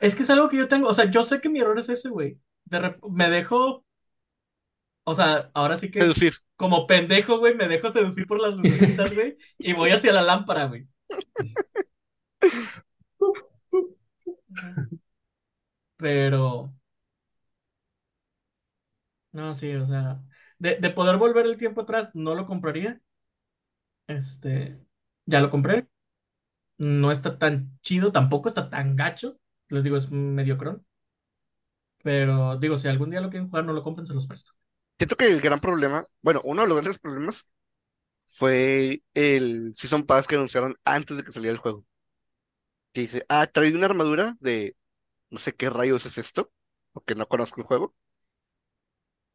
Es 0.00 0.14
que 0.14 0.22
es 0.22 0.30
algo 0.30 0.48
que 0.48 0.56
yo 0.56 0.68
tengo, 0.68 0.88
o 0.88 0.94
sea, 0.94 1.10
yo 1.10 1.24
sé 1.24 1.40
que 1.40 1.48
mi 1.48 1.58
error 1.58 1.76
es 1.80 1.88
ese, 1.88 2.08
güey. 2.08 2.38
De 2.64 2.78
rep- 2.78 3.00
me 3.10 3.28
dejo, 3.28 3.84
o 5.04 5.14
sea, 5.14 5.50
ahora 5.54 5.76
sí 5.76 5.90
que 5.90 6.00
Seducir. 6.00 6.34
como 6.56 6.86
pendejo, 6.86 7.38
güey, 7.38 7.54
me 7.54 7.68
dejo 7.68 7.90
seducir 7.90 8.26
por 8.26 8.40
las 8.40 8.54
lucecitas, 8.56 9.12
güey, 9.14 9.36
y 9.58 9.72
voy 9.72 9.90
hacia 9.90 10.12
la 10.12 10.22
lámpara, 10.22 10.66
güey. 10.66 10.86
Pero, 15.96 16.72
no, 19.32 19.54
sí, 19.54 19.74
o 19.74 19.86
sea, 19.86 20.22
de, 20.58 20.76
de 20.76 20.90
poder 20.90 21.16
volver 21.18 21.46
el 21.46 21.56
tiempo 21.56 21.82
atrás, 21.82 22.10
no 22.14 22.34
lo 22.34 22.46
compraría. 22.46 23.00
Este, 24.06 24.78
ya 25.26 25.40
lo 25.40 25.50
compré. 25.50 25.88
No 26.78 27.12
está 27.12 27.38
tan 27.38 27.78
chido, 27.82 28.12
tampoco 28.12 28.48
está 28.50 28.70
tan 28.70 28.96
gacho. 28.96 29.38
Les 29.68 29.84
digo, 29.84 29.98
es 29.98 30.10
mediocrón. 30.10 30.86
Pero 32.04 32.58
digo, 32.58 32.76
si 32.76 32.88
algún 32.88 33.10
día 33.10 33.20
lo 33.20 33.30
quieren 33.30 33.48
jugar, 33.48 33.64
no 33.64 33.72
lo 33.72 33.82
compren, 33.82 34.06
se 34.06 34.14
los 34.14 34.26
presto. 34.26 34.52
Siento 34.98 35.16
que 35.16 35.26
el 35.26 35.40
gran 35.40 35.60
problema, 35.60 36.06
bueno, 36.22 36.40
uno 36.44 36.62
de 36.62 36.68
los 36.68 36.76
grandes 36.78 36.98
problemas 36.98 37.46
fue 38.26 39.02
el 39.14 39.74
Season 39.76 40.04
Pass 40.06 40.26
que 40.28 40.36
anunciaron 40.36 40.78
antes 40.84 41.16
de 41.18 41.24
que 41.24 41.32
saliera 41.32 41.54
el 41.54 41.60
juego. 41.60 41.86
Que 42.92 43.02
dice, 43.02 43.24
ah, 43.28 43.46
trae 43.46 43.74
una 43.74 43.86
armadura 43.86 44.36
de 44.40 44.76
no 45.30 45.38
sé 45.40 45.54
qué 45.54 45.70
rayos 45.70 46.06
es 46.06 46.18
esto, 46.18 46.52
porque 46.92 47.14
no 47.16 47.28
conozco 47.28 47.60
el 47.60 47.66
juego. 47.66 47.94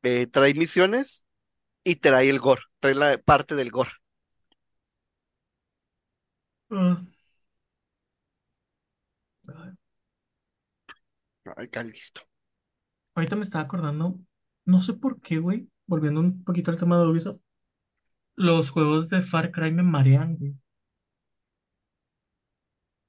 Eh, 0.03 0.27
trae 0.27 0.53
misiones 0.53 1.25
y 1.83 1.97
trae 1.97 2.29
el 2.29 2.39
gore, 2.39 2.61
trae 2.81 2.95
la 2.95 3.17
parte 3.19 3.55
del 3.55 3.71
gore. 3.71 3.91
Ah. 6.71 7.01
Ay, 11.55 11.69
listo. 11.85 12.21
Ahorita 13.15 13.35
me 13.35 13.41
estaba 13.43 13.63
acordando, 13.65 14.17
no 14.65 14.79
sé 14.81 14.93
por 14.93 15.19
qué, 15.19 15.39
güey, 15.39 15.67
volviendo 15.87 16.21
un 16.21 16.43
poquito 16.45 16.71
al 16.71 16.79
tema 16.79 16.97
de 16.97 17.05
Ubisoft, 17.07 17.41
los 18.35 18.69
juegos 18.69 19.09
de 19.09 19.21
Far 19.21 19.51
Cry 19.51 19.71
me 19.71 19.83
marean, 19.83 20.37
güey. 20.37 20.55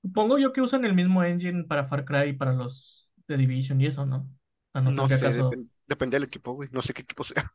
Supongo 0.03 0.39
yo 0.39 0.53
que 0.53 0.61
usan 0.63 0.85
el 0.85 0.95
mismo 0.95 1.23
engine 1.25 1.65
para 1.65 1.87
Far 1.87 2.05
Cry 2.05 2.31
y 2.31 2.33
para 2.33 2.53
los 2.53 3.11
de 3.27 3.37
Division 3.37 3.81
y 3.81 3.87
eso, 3.87 4.07
¿no? 4.07 4.19
O 4.19 4.29
sea, 4.73 4.81
no 4.83 4.91
No 4.93 5.09
sé, 5.09 5.21
caso. 5.21 5.51
Depende 5.89 6.17
del 6.17 6.25
equipo, 6.25 6.53
güey. 6.55 6.69
No 6.73 6.83
sé 6.83 6.95
qué 6.95 7.03
equipo 7.03 7.25
sea. 7.25 7.55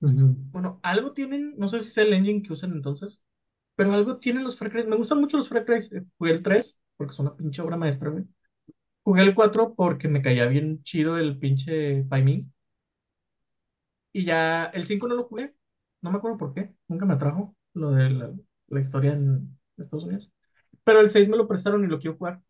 Bueno, 0.00 0.80
algo 0.82 1.12
tienen, 1.12 1.54
no 1.56 1.68
sé 1.68 1.80
si 1.80 1.88
es 1.88 1.96
el 1.98 2.12
engine 2.12 2.42
que 2.42 2.52
usan 2.52 2.72
entonces, 2.72 3.22
pero 3.76 3.92
algo 3.94 4.18
tienen 4.18 4.44
los 4.44 4.58
Far 4.58 4.70
Cry. 4.70 4.86
Me 4.86 4.96
gustan 4.96 5.20
mucho 5.20 5.36
los 5.38 5.48
Far 5.48 5.64
Cry. 5.64 5.78
eh, 5.92 6.04
Jugué 6.18 6.32
el 6.32 6.42
3 6.42 6.78
porque 6.96 7.12
es 7.12 7.18
una 7.20 7.36
pinche 7.36 7.62
obra 7.62 7.76
maestra, 7.76 8.10
güey. 8.10 8.24
Jugué 9.04 9.22
el 9.22 9.34
4 9.36 9.74
porque 9.76 10.08
me 10.08 10.22
caía 10.22 10.46
bien 10.46 10.82
chido 10.84 11.18
el 11.18 11.38
pinche 11.38 12.04
Paimon. 12.04 12.52
Y 14.12 14.24
ya 14.24 14.66
el 14.66 14.86
5 14.86 15.08
no 15.08 15.14
lo 15.14 15.24
jugué. 15.24 15.54
No 16.02 16.10
me 16.10 16.18
acuerdo 16.18 16.38
por 16.38 16.54
qué. 16.54 16.74
Nunca 16.88 17.06
me 17.06 17.14
atrajo 17.14 17.56
lo 17.74 17.90
de 17.92 18.10
la, 18.10 18.32
la 18.68 18.80
historia 18.80 19.12
en 19.12 19.58
Estados 19.76 20.04
Unidos. 20.04 20.30
Pero 20.84 21.00
el 21.00 21.10
6 21.10 21.28
me 21.28 21.36
lo 21.36 21.48
prestaron 21.48 21.84
y 21.84 21.88
lo 21.88 21.98
quiero 21.98 22.16
jugar. 22.16 22.42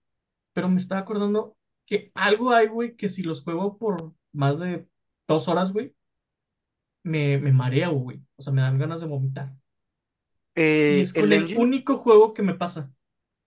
Pero 0.54 0.68
me 0.68 0.78
estaba 0.78 1.02
acordando 1.02 1.56
que 1.86 2.12
algo 2.14 2.52
hay, 2.52 2.68
güey, 2.68 2.96
que 2.96 3.08
si 3.10 3.22
los 3.22 3.42
juego 3.42 3.78
por 3.78 4.14
más 4.32 4.58
de 4.58 4.88
dos 5.28 5.48
horas, 5.48 5.72
güey, 5.72 5.94
me, 7.04 7.38
me 7.38 7.52
mareo, 7.52 7.92
güey. 7.92 8.22
O 8.36 8.42
sea, 8.42 8.52
me 8.52 8.62
dan 8.62 8.78
ganas 8.78 9.00
de 9.00 9.06
vomitar. 9.06 9.54
Y 10.88 11.00
Eh, 11.00 11.02
es 11.02 11.12
con 11.12 11.30
el 11.30 11.32
el 11.32 11.42
engine, 11.42 11.66
único 11.66 11.98
juego 11.98 12.32
que 12.32 12.42
me 12.42 12.54
pasa. 12.54 12.90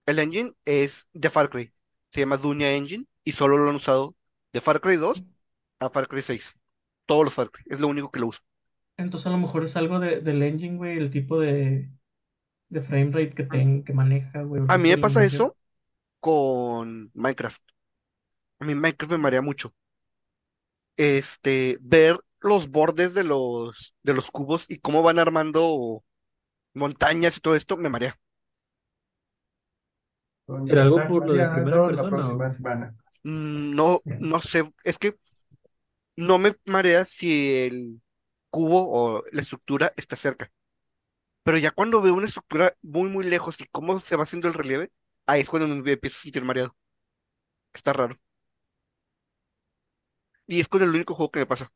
el 0.06 0.18
engine 0.18 0.54
es 0.64 1.08
de 1.12 1.30
Far 1.30 1.50
Cry. 1.50 1.72
Se 2.10 2.20
llama 2.20 2.36
Dunia 2.38 2.72
Engine 2.72 3.06
y 3.24 3.32
solo 3.32 3.58
lo 3.58 3.68
han 3.70 3.76
usado 3.76 4.16
de 4.52 4.60
Far 4.60 4.80
Cry 4.80 4.96
2 4.96 5.24
a 5.80 5.90
Far 5.90 6.08
Cry 6.08 6.22
6. 6.22 6.56
Todos 7.06 7.24
los 7.24 7.34
Far 7.34 7.50
Cry. 7.50 7.64
Es 7.68 7.80
lo 7.80 7.88
único 7.88 8.10
que 8.10 8.20
lo 8.20 8.28
uso. 8.28 8.40
Entonces 8.98 9.26
a 9.26 9.30
lo 9.30 9.38
mejor 9.38 9.64
es 9.64 9.76
algo 9.76 9.98
de, 10.00 10.20
del 10.20 10.42
engine, 10.42 10.76
güey, 10.76 10.98
el 10.98 11.10
tipo 11.10 11.38
de, 11.40 11.90
de 12.70 12.80
frame 12.82 13.12
rate 13.12 13.34
que, 13.34 13.44
ten- 13.44 13.84
que 13.84 13.92
maneja, 13.94 14.42
güey. 14.42 14.62
A 14.66 14.78
mí 14.78 14.88
me 14.90 14.98
pasa 14.98 15.24
eso 15.24 15.56
con 16.20 17.10
Minecraft. 17.14 17.62
A 18.60 18.64
mí 18.66 18.74
Minecraft 18.76 19.12
me 19.12 19.18
marea 19.18 19.42
mucho. 19.42 19.74
Este, 20.98 21.78
ver 21.82 22.20
los 22.42 22.70
bordes 22.70 23.14
de 23.14 23.24
los, 23.24 23.96
de 24.04 24.14
los 24.14 24.30
cubos 24.32 24.66
y 24.68 24.80
cómo 24.80 25.02
van 25.04 25.20
armando 25.20 26.04
montañas 26.74 27.38
y 27.38 27.40
todo 27.40 27.56
esto 27.56 27.76
me 27.78 27.90
marea. 27.90 28.18
¿Será 30.66 30.82
algo 30.82 30.98
Está 30.98 31.08
por 31.08 31.24
lo 31.26 31.32
de 31.34 31.38
la 31.38 31.50
persona 31.52 32.10
próxima 32.10 32.44
o- 32.44 32.48
semana. 32.48 32.94
Mm, 33.24 33.74
No, 33.76 34.04
no 34.18 34.40
sé, 34.42 34.64
es 34.84 34.98
que 34.98 35.16
no 36.16 36.38
me 36.38 36.56
marea 36.66 37.04
si 37.04 37.54
el 37.56 38.00
cubo 38.50 38.88
o 38.90 39.24
la 39.32 39.40
estructura 39.42 39.92
está 39.96 40.16
cerca. 40.16 40.50
Pero 41.44 41.58
ya 41.58 41.72
cuando 41.72 42.02
veo 42.02 42.14
una 42.14 42.26
estructura 42.26 42.74
muy, 42.82 43.08
muy 43.10 43.24
lejos 43.24 43.60
y 43.60 43.66
cómo 43.72 44.00
se 44.00 44.16
va 44.16 44.24
haciendo 44.24 44.48
el 44.48 44.54
relieve, 44.54 44.90
ahí 45.26 45.42
es 45.42 45.50
cuando 45.50 45.68
me 45.68 45.92
empiezo 45.92 46.18
a 46.18 46.22
sentir 46.22 46.44
mareado. 46.44 46.76
Está 47.74 47.92
raro. 47.94 48.16
Y 50.48 50.58
es 50.58 50.66
con 50.68 50.82
el 50.82 50.88
único 50.90 51.14
juego 51.14 51.30
que 51.30 51.38
me 51.40 51.46
pasa. 51.46 51.72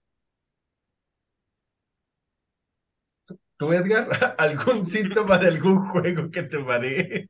¿Tú, 3.57 3.73
Edgar, 3.73 4.09
algún 4.39 4.85
síntoma 4.85 5.39
de 5.39 5.49
algún 5.49 5.79
juego 5.89 6.31
que 6.31 6.43
te 6.45 6.59
maree? 6.59 7.29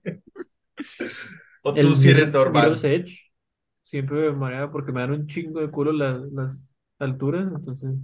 ¿O 1.63 1.71
El 1.75 1.81
tú 1.81 1.95
si 1.97 2.09
eres 2.11 2.31
normal? 2.33 2.73
Mirror's 2.73 2.85
Edge 2.85 3.33
siempre 3.83 4.21
me 4.31 4.33
marea 4.33 4.71
porque 4.71 4.93
me 4.93 5.01
dan 5.01 5.13
un 5.13 5.27
chingo 5.27 5.61
de 5.61 5.71
culo 5.71 5.93
las, 5.93 6.21
las 6.33 6.73
alturas, 6.99 7.49
entonces 7.55 7.95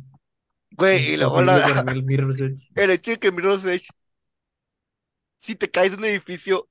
Güey, 0.71 1.13
y 1.15 1.17
luego 1.17 1.43
la, 1.43 1.59
el 1.87 2.03
Mirror's 2.05 2.41
Edge. 2.41 2.73
el 2.77 2.91
hecho 2.91 3.11
de 3.13 3.19
que 3.21 3.33
Mirror's 3.33 3.65
Edge, 3.67 3.89
si 5.37 5.57
te 5.57 5.71
caes 5.71 5.93
de 5.93 5.97
un 5.99 6.05
edificio, 6.05 6.69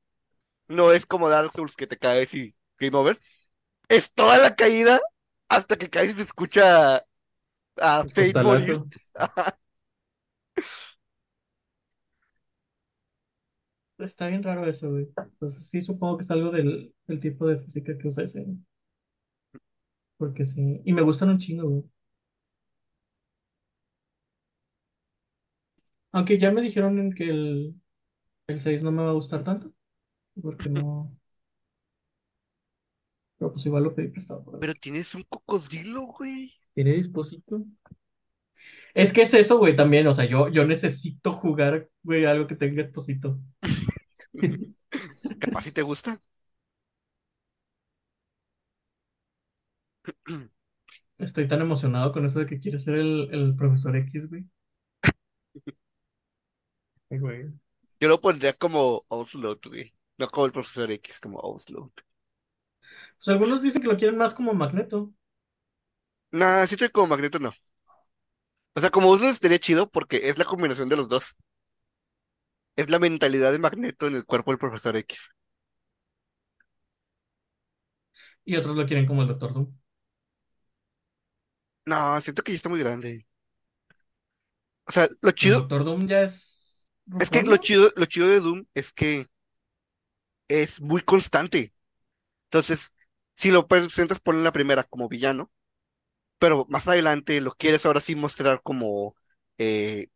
no 0.68 0.91
es 0.93 1.05
como 1.05 1.30
Dark 1.30 1.53
Souls 1.53 1.76
que 1.78 1.88
te 1.88 1.97
caes 1.97 2.34
y 2.34 2.55
Game 2.80 2.97
Over. 2.97 3.20
Es 3.89 4.11
toda 4.13 4.38
la 4.39 4.55
caída 4.55 4.99
hasta 5.49 5.77
que 5.77 5.89
caes 5.89 6.11
y 6.11 6.13
se 6.15 6.23
escucha 6.23 6.97
a 7.77 8.05
Fate 8.05 8.35
morir. 8.39 8.83
Está 13.99 14.27
bien 14.27 14.41
raro 14.43 14.65
eso, 14.67 14.89
güey. 14.89 15.07
Entonces 15.17 15.67
sí 15.69 15.81
supongo 15.81 16.17
que 16.17 16.23
es 16.23 16.31
algo 16.31 16.49
del, 16.51 16.93
del 17.07 17.19
tipo 17.19 17.47
de 17.47 17.59
física 17.59 17.95
que 17.97 18.07
usa 18.07 18.23
ese. 18.23 18.45
Porque 20.17 20.45
sí. 20.45 20.79
Y 20.85 20.93
me 20.93 21.01
gustan 21.01 21.29
un 21.29 21.39
chingo, 21.39 21.67
güey. 21.69 21.83
Aunque 26.11 26.37
ya 26.39 26.51
me 26.51 26.61
dijeron 26.61 26.99
en 26.99 27.13
que 27.13 27.29
el, 27.29 27.75
el 28.47 28.59
6 28.61 28.83
no 28.83 28.91
me 28.93 29.03
va 29.03 29.11
a 29.11 29.13
gustar 29.13 29.43
tanto. 29.45 29.73
Porque 30.41 30.69
no. 30.69 31.16
Pero 33.38 33.51
pues 33.51 33.65
igual 33.65 33.83
lo 33.83 33.93
pedí 33.93 34.07
prestado 34.09 34.43
por. 34.43 34.59
Pero 34.59 34.73
tienes 34.75 35.13
un 35.15 35.23
cocodrilo, 35.23 36.07
güey. 36.07 36.53
¿Tiene 36.73 36.93
disposito? 36.93 37.63
Es 38.93 39.13
que 39.13 39.21
es 39.21 39.33
eso, 39.33 39.57
güey, 39.59 39.75
también. 39.75 40.07
O 40.07 40.13
sea, 40.13 40.25
yo, 40.25 40.49
yo 40.49 40.65
necesito 40.65 41.33
jugar, 41.33 41.89
güey, 42.03 42.25
algo 42.25 42.47
que 42.47 42.55
tenga 42.55 42.81
exposito. 42.81 43.39
Capaz 45.39 45.63
si 45.63 45.71
te 45.71 45.81
gusta. 45.81 46.21
Estoy 51.19 51.47
tan 51.47 51.61
emocionado 51.61 52.11
con 52.11 52.25
eso 52.25 52.39
de 52.39 52.47
que 52.47 52.59
quiere 52.59 52.79
ser 52.79 52.95
el, 52.95 53.29
el 53.31 53.55
profesor 53.55 53.95
X, 53.97 54.29
güey. 54.29 54.45
Ay, 57.09 57.19
güey. 57.19 57.51
Yo 57.99 58.07
lo 58.07 58.19
pondría 58.21 58.53
como 58.53 59.05
Oslo, 59.07 59.59
güey. 59.63 59.93
No 60.17 60.27
como 60.27 60.45
el 60.47 60.51
profesor 60.51 60.89
X, 60.91 61.19
como 61.19 61.39
Oslo. 61.39 61.91
Pues 63.17 63.27
algunos 63.29 63.61
dicen 63.61 63.81
que 63.81 63.88
lo 63.89 63.97
quieren 63.97 64.17
más 64.17 64.33
como 64.33 64.53
Magneto. 64.53 65.13
Nah, 66.31 66.65
siento 66.67 66.85
que 66.85 66.91
como 66.91 67.07
Magneto 67.07 67.39
no. 67.39 67.51
O 68.75 68.79
sea, 68.79 68.91
como 68.91 69.09
Oslo 69.09 69.27
estaría 69.27 69.59
chido 69.59 69.89
porque 69.89 70.29
es 70.29 70.38
la 70.38 70.45
combinación 70.45 70.88
de 70.89 70.95
los 70.95 71.09
dos. 71.09 71.35
Es 72.77 72.89
la 72.89 72.97
mentalidad 72.99 73.51
de 73.51 73.59
Magneto 73.59 74.07
en 74.07 74.15
el 74.15 74.25
cuerpo 74.25 74.51
del 74.51 74.57
profesor 74.57 74.95
X. 74.95 75.19
Y 78.45 78.55
otros 78.55 78.75
lo 78.75 78.85
quieren 78.88 79.05
como 79.05 79.21
el 79.21 79.27
Doctor 79.27 79.53
Doom. 79.53 79.77
No, 81.85 82.19
siento 82.21 82.43
que 82.43 82.51
ya 82.51 82.57
está 82.57 82.69
muy 82.69 82.79
grande. 82.79 83.25
O 84.88 84.91
sea, 84.91 85.07
lo 85.21 85.31
El 85.39 85.51
chido, 85.51 85.55
Doctor 85.55 85.83
Doom 85.83 86.07
ya 86.07 86.21
es. 86.21 86.88
es 87.19 87.29
que 87.29 87.43
lo 87.43 87.57
chido, 87.57 87.89
lo 87.95 88.05
chido 88.05 88.27
de 88.27 88.39
Doom 88.39 88.65
es 88.73 88.91
que 88.93 89.27
es 90.49 90.81
muy 90.81 91.01
constante. 91.01 91.73
Entonces, 92.47 92.93
si 93.35 93.51
lo 93.51 93.67
presentas 93.67 94.19
por 94.19 94.35
la 94.35 94.51
primera 94.51 94.83
como 94.83 95.09
villano, 95.09 95.51
pero 96.39 96.65
más 96.69 96.87
adelante 96.87 97.41
lo 97.41 97.53
quieres 97.53 97.85
ahora 97.85 98.01
sí 98.01 98.15
mostrar 98.15 98.61
como 98.63 99.15
eh, 99.57 100.07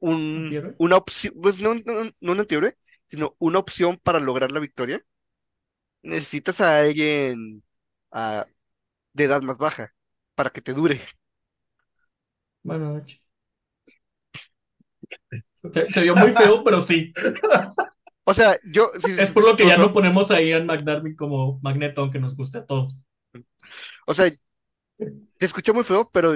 un, 0.00 0.60
una 0.78 0.96
opción, 0.98 1.34
pues 1.42 1.60
no, 1.60 1.74
no, 1.76 2.04
no 2.20 2.32
un 2.32 2.40
antihéroe, 2.40 2.78
sino 3.08 3.36
una 3.40 3.60
opción 3.60 3.98
para 4.02 4.20
lograr 4.20 4.52
la 4.52 4.60
victoria, 4.60 5.02
necesitas 6.02 6.60
a 6.60 6.78
alguien 6.80 7.62
ah, 8.12 8.46
de 9.14 9.24
edad 9.24 9.42
más 9.42 9.58
baja 9.58 9.94
para 10.34 10.50
que 10.50 10.62
te 10.62 10.72
dure. 10.74 11.00
Bueno, 12.64 13.00
ch- 13.04 13.20
se, 15.54 15.90
se 15.90 16.00
vio 16.02 16.16
muy 16.16 16.32
feo, 16.32 16.62
pero 16.64 16.82
sí. 16.82 17.12
O 18.24 18.34
sea, 18.34 18.56
yo, 18.64 18.90
sí, 19.00 19.12
Es 19.16 19.30
por 19.30 19.44
lo 19.44 19.56
que 19.56 19.66
ya 19.66 19.76
no- 19.78 19.92
ponemos 19.92 20.30
a 20.30 20.40
Ian 20.40 20.66
McDermott 20.66 21.16
como 21.16 21.58
Magneto, 21.62 22.02
aunque 22.02 22.18
nos 22.20 22.36
guste 22.36 22.58
a 22.58 22.66
todos. 22.66 22.96
O 24.06 24.14
sea, 24.14 24.30
te 25.38 25.46
escucho 25.46 25.74
muy 25.74 25.84
feo, 25.84 26.10
pero 26.10 26.34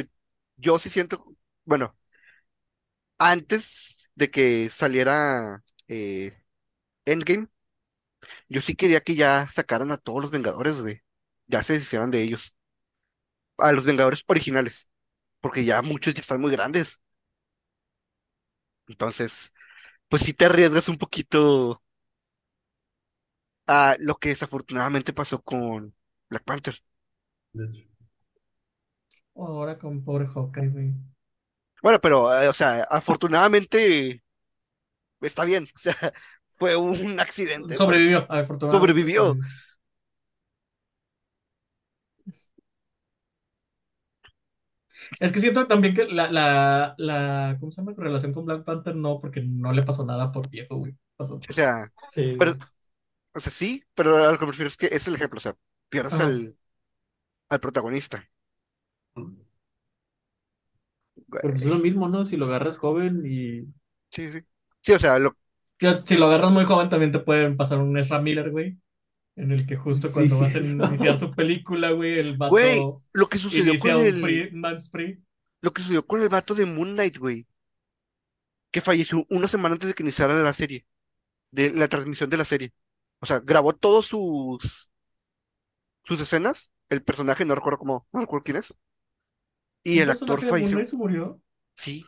yo 0.56 0.78
sí 0.78 0.90
siento, 0.90 1.24
bueno, 1.64 1.96
antes 3.18 4.10
de 4.14 4.30
que 4.30 4.70
saliera 4.70 5.64
eh, 5.88 6.36
Endgame, 7.06 7.48
yo 8.48 8.60
sí 8.60 8.74
quería 8.74 9.00
que 9.00 9.14
ya 9.16 9.48
sacaran 9.50 9.90
a 9.92 9.98
todos 9.98 10.22
los 10.22 10.30
Vengadores, 10.30 10.80
güey. 10.80 11.02
Ya 11.46 11.62
se 11.62 11.74
deshicieran 11.74 12.10
de 12.10 12.22
ellos. 12.22 12.56
A 13.58 13.72
los 13.72 13.84
Vengadores 13.84 14.22
originales, 14.28 14.88
porque 15.40 15.64
ya 15.64 15.82
muchos 15.82 16.14
ya 16.14 16.20
están 16.22 16.40
muy 16.40 16.50
grandes. 16.52 17.00
Entonces, 18.88 19.52
pues 20.08 20.22
sí 20.22 20.32
te 20.34 20.46
arriesgas 20.46 20.88
un 20.88 20.98
poquito 20.98 21.82
a 23.66 23.96
lo 24.00 24.16
que 24.16 24.30
desafortunadamente 24.30 25.12
pasó 25.12 25.42
con 25.42 25.94
Black 26.28 26.44
Panther. 26.44 26.82
De 27.52 27.64
hecho. 27.66 27.82
Ahora 29.34 29.78
con 29.78 30.02
pobre 30.02 30.26
Hawkeye, 30.26 30.68
güey. 30.68 30.94
Bueno, 31.82 32.00
pero, 32.00 32.42
eh, 32.42 32.48
o 32.48 32.52
sea, 32.52 32.82
afortunadamente 32.84 34.22
está 35.20 35.44
bien. 35.44 35.68
O 35.74 35.78
sea, 35.78 35.94
fue 36.58 36.76
un 36.76 37.20
accidente. 37.20 37.76
Sobrevivió, 37.76 38.26
afortunadamente. 38.30 38.78
Sobrevivió. 38.78 39.24
sobrevivió. 39.24 39.65
Es 45.20 45.32
que 45.32 45.40
siento 45.40 45.66
también 45.66 45.94
que 45.94 46.06
la, 46.06 46.30
la, 46.30 46.94
la, 46.98 47.56
¿cómo 47.60 47.72
se 47.72 47.80
llama? 47.80 47.94
Relación 47.96 48.32
con 48.32 48.44
Black 48.46 48.64
Panther 48.64 48.94
no, 48.96 49.20
porque 49.20 49.40
no 49.42 49.72
le 49.72 49.82
pasó 49.82 50.04
nada 50.04 50.32
por 50.32 50.48
viejo, 50.50 50.76
güey. 50.76 50.96
Pasó. 51.16 51.46
O 51.48 51.52
sea, 51.52 51.92
Sí, 52.06 52.22
pero, 52.36 52.56
o 53.34 53.40
sea, 53.40 53.52
sí, 53.52 53.84
pero 53.94 54.16
a 54.16 54.32
lo 54.32 54.38
que 54.40 54.46
me 54.46 54.52
refiero 54.52 54.68
es 54.70 54.76
que 54.76 54.86
es 54.88 55.08
el 55.08 55.16
ejemplo. 55.16 55.38
O 55.38 55.40
sea, 55.42 55.56
pierdes 55.90 56.18
Ajá. 56.18 56.20
al, 56.20 56.58
al 57.50 57.60
protagonista. 57.60 58.28
Pero 61.40 61.54
pues 61.54 61.64
es 61.64 61.64
lo 61.64 61.78
mismo, 61.78 62.08
¿no? 62.08 62.24
Si 62.26 62.36
lo 62.36 62.46
agarras 62.46 62.76
joven 62.78 63.22
y 63.26 63.66
Sí, 64.10 64.30
sí. 64.32 64.40
Sí, 64.82 64.92
o 64.92 64.98
sea, 64.98 65.18
lo, 65.18 65.36
Si, 65.80 65.86
si 66.06 66.16
lo 66.16 66.26
agarras 66.26 66.50
muy 66.52 66.64
joven, 66.66 66.88
también 66.90 67.12
te 67.12 67.18
pueden 67.20 67.56
pasar 67.56 67.78
un 67.78 67.96
Ezra 67.98 68.20
Miller, 68.20 68.50
güey. 68.50 68.78
En 69.36 69.52
el 69.52 69.66
que 69.66 69.76
justo 69.76 70.08
Sí. 70.08 70.14
cuando 70.14 70.38
vas 70.40 70.54
a 70.54 70.58
iniciar 70.60 71.18
su 71.18 71.30
película, 71.30 71.90
güey, 71.92 72.18
el 72.18 72.36
vato 72.36 72.52
güey, 72.52 72.80
lo 73.12 73.28
que 73.28 73.38
sucedió 73.38 73.78
con 73.78 73.90
el, 73.92 74.20
free, 74.90 75.22
lo 75.60 75.72
que 75.72 75.82
sucedió 75.82 76.06
con 76.06 76.22
el 76.22 76.28
vato 76.30 76.54
de 76.54 76.64
Moon 76.66 76.92
Knight, 76.94 77.18
güey, 77.18 77.46
que 78.70 78.80
falleció 78.80 79.26
una 79.30 79.48
semana 79.48 79.74
antes 79.74 79.88
de 79.88 79.94
que 79.94 80.02
iniciara 80.02 80.34
la 80.34 80.52
serie, 80.52 80.86
de 81.52 81.72
la 81.72 81.88
transmisión 81.88 82.30
de 82.30 82.36
la 82.38 82.44
serie. 82.44 82.72
O 83.20 83.26
sea, 83.26 83.40
grabó 83.40 83.74
todos 83.74 84.06
sus 84.06 84.92
sus 86.04 86.20
escenas, 86.20 86.72
el 86.88 87.02
personaje, 87.02 87.44
no 87.44 87.54
recuerdo 87.54 87.78
cómo, 87.78 88.06
no 88.12 88.20
recuerdo 88.20 88.44
quién 88.44 88.56
es, 88.58 88.74
Y 89.82 89.96
¿Un 89.98 90.02
el 90.04 90.10
actor 90.10 90.40
de 90.40 90.46
Moon 90.46 90.50
falleció. 90.50 90.76
Knight 90.76 90.92
murió? 90.94 91.40
Sí, 91.76 92.04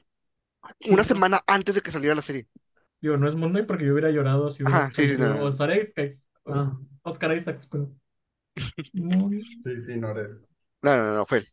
Sí, 0.81 0.91
una 0.93 1.05
semana 1.05 1.41
antes 1.47 1.75
de 1.75 1.81
que 1.83 1.93
saliera 1.93 2.15
la 2.15 2.23
serie. 2.23 2.47
Digo, 3.01 3.17
no 3.17 3.29
es 3.29 3.37
Moon 3.37 3.53
Knight 3.53 3.67
porque 3.67 3.87
yo 3.87 3.93
hubiera 3.93 4.11
llorado 4.11 4.51
si 4.51 4.63
hubiera 4.63 4.87
Ajá, 4.87 4.93
sí, 4.93 5.07
sí, 5.07 5.17
no, 5.19 5.45
o 5.45 5.51
Ah, 6.47 6.77
Oscar 7.09 7.37
Isaacs, 7.37 7.67
pero... 7.71 7.91
Sí, 9.63 9.79
sí, 9.79 9.97
no 9.99 10.11
era. 10.11 10.29
No, 10.83 10.97
no, 10.97 11.15
no, 11.15 11.27
fue 11.27 11.39
él. 11.39 11.49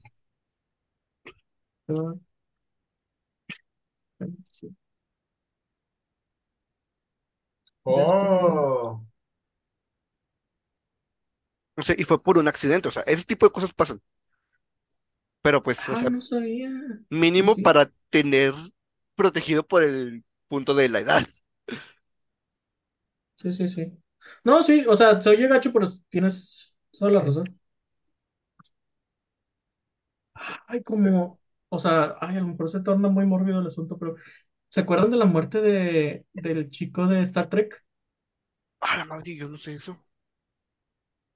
Knight. 4.20 4.36
Sí. 4.52 4.76
Oh, 7.86 9.02
O 11.78 11.84
sea, 11.84 11.96
y 11.98 12.04
fue 12.04 12.22
por 12.22 12.38
un 12.38 12.48
accidente. 12.48 12.90
O 12.90 12.92
sea, 12.92 13.04
ese 13.04 13.24
tipo 13.26 13.46
de 13.46 13.52
cosas 13.54 13.74
pasan. 13.74 14.02
Pero 15.42 15.62
pues, 15.64 15.88
o 15.90 15.96
Ah, 15.96 15.96
sea, 15.96 16.12
no 16.12 16.22
sabía. 16.22 16.70
mínimo 17.10 17.56
Sí. 17.56 17.62
para 17.62 17.92
tener 18.10 18.54
protegido 19.16 19.68
por 19.68 19.84
el 19.84 20.26
punto 20.50 20.76
de 20.76 20.90
la 20.90 21.00
edad. 21.02 21.28
Sí, 23.38 23.52
sí, 23.54 23.68
sí. 23.70 23.86
No, 24.44 24.64
sí, 24.64 24.86
o 24.88 24.96
sea, 24.96 25.20
se 25.22 25.30
oye 25.30 25.48
gacho, 25.48 25.72
pero 25.74 25.90
tienes 26.10 26.76
toda 26.92 27.12
la 27.12 27.22
razón. 27.22 27.60
Ay, 30.68 30.84
como, 30.84 31.40
o 31.70 31.80
sea, 31.80 32.16
ay, 32.22 32.38
a 32.38 32.40
lo 32.42 32.48
mejor 32.48 32.70
se 32.70 32.82
torna 32.82 33.10
muy 33.10 33.26
mórbido 33.26 33.60
el 33.60 33.68
asunto, 33.68 33.98
pero 33.98 34.16
¿se 34.70 34.82
acuerdan 34.82 35.12
de 35.12 35.18
la 35.18 35.26
muerte 35.26 35.62
de, 35.62 36.26
del 36.34 36.70
chico 36.70 37.08
de 37.08 37.22
Star 37.24 37.50
Trek? 37.50 37.84
Ah, 38.80 38.96
la 38.98 39.06
madre, 39.06 39.36
yo 39.36 39.50
no 39.50 39.58
sé 39.58 39.74
eso. 39.76 40.06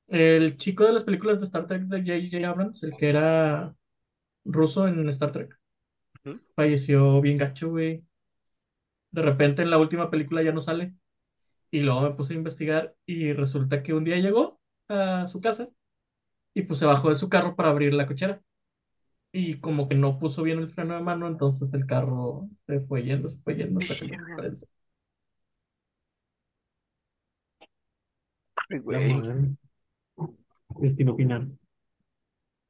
El 0.07 0.57
chico 0.57 0.84
de 0.86 0.91
las 0.94 1.03
películas 1.06 1.40
de 1.40 1.45
Star 1.45 1.66
Trek 1.68 1.84
de 1.84 1.99
J.J. 2.02 2.49
Abrams, 2.49 2.84
el 2.84 2.98
que 2.98 3.10
era 3.10 3.74
ruso 4.45 4.88
en 4.88 5.07
Star 5.10 5.32
Trek, 5.34 5.60
Ujú. 6.26 6.40
falleció 6.56 7.22
bien 7.22 7.38
gacho, 7.40 7.70
güey. 7.72 8.03
De 9.11 9.22
repente 9.22 9.61
en 9.61 9.70
la 9.70 9.78
última 9.78 10.10
película 10.10 10.41
ya 10.41 10.52
no 10.52 10.61
sale. 10.61 10.95
Y 11.72 11.84
luego 11.84 12.02
me 12.02 12.12
puse 12.12 12.34
a 12.34 12.38
investigar 12.38 12.96
y 13.06 13.34
resulta 13.34 13.84
que 13.84 13.94
un 13.94 14.04
día 14.04 14.18
llegó 14.18 14.60
a 14.88 15.28
su 15.28 15.40
casa 15.41 15.70
y 16.54 16.64
pues 16.64 16.80
se 16.80 16.86
bajó 16.86 17.10
de 17.10 17.16
su 17.16 17.30
carro 17.30 17.56
para 17.56 17.70
abrir 17.70 17.94
la 17.94 18.08
cochera. 18.08 18.41
Y 19.32 19.60
como 19.60 19.88
que 19.90 19.96
no 19.96 20.20
puso 20.20 20.44
bien 20.44 20.60
el 20.60 20.70
freno 20.72 20.96
de 20.96 21.02
mano, 21.02 21.28
entonces 21.28 21.74
el 21.74 21.86
carro 21.86 22.50
se 22.68 22.80
fue 22.82 23.04
yendo, 23.04 23.30
se 23.30 23.40
fue 23.41 23.56
yendo 23.56 23.80
hasta 23.80 23.96
que. 23.96 24.18
Ay, 28.70 28.80
güey. 28.80 29.58
Destino 30.82 31.16
final. 31.16 31.58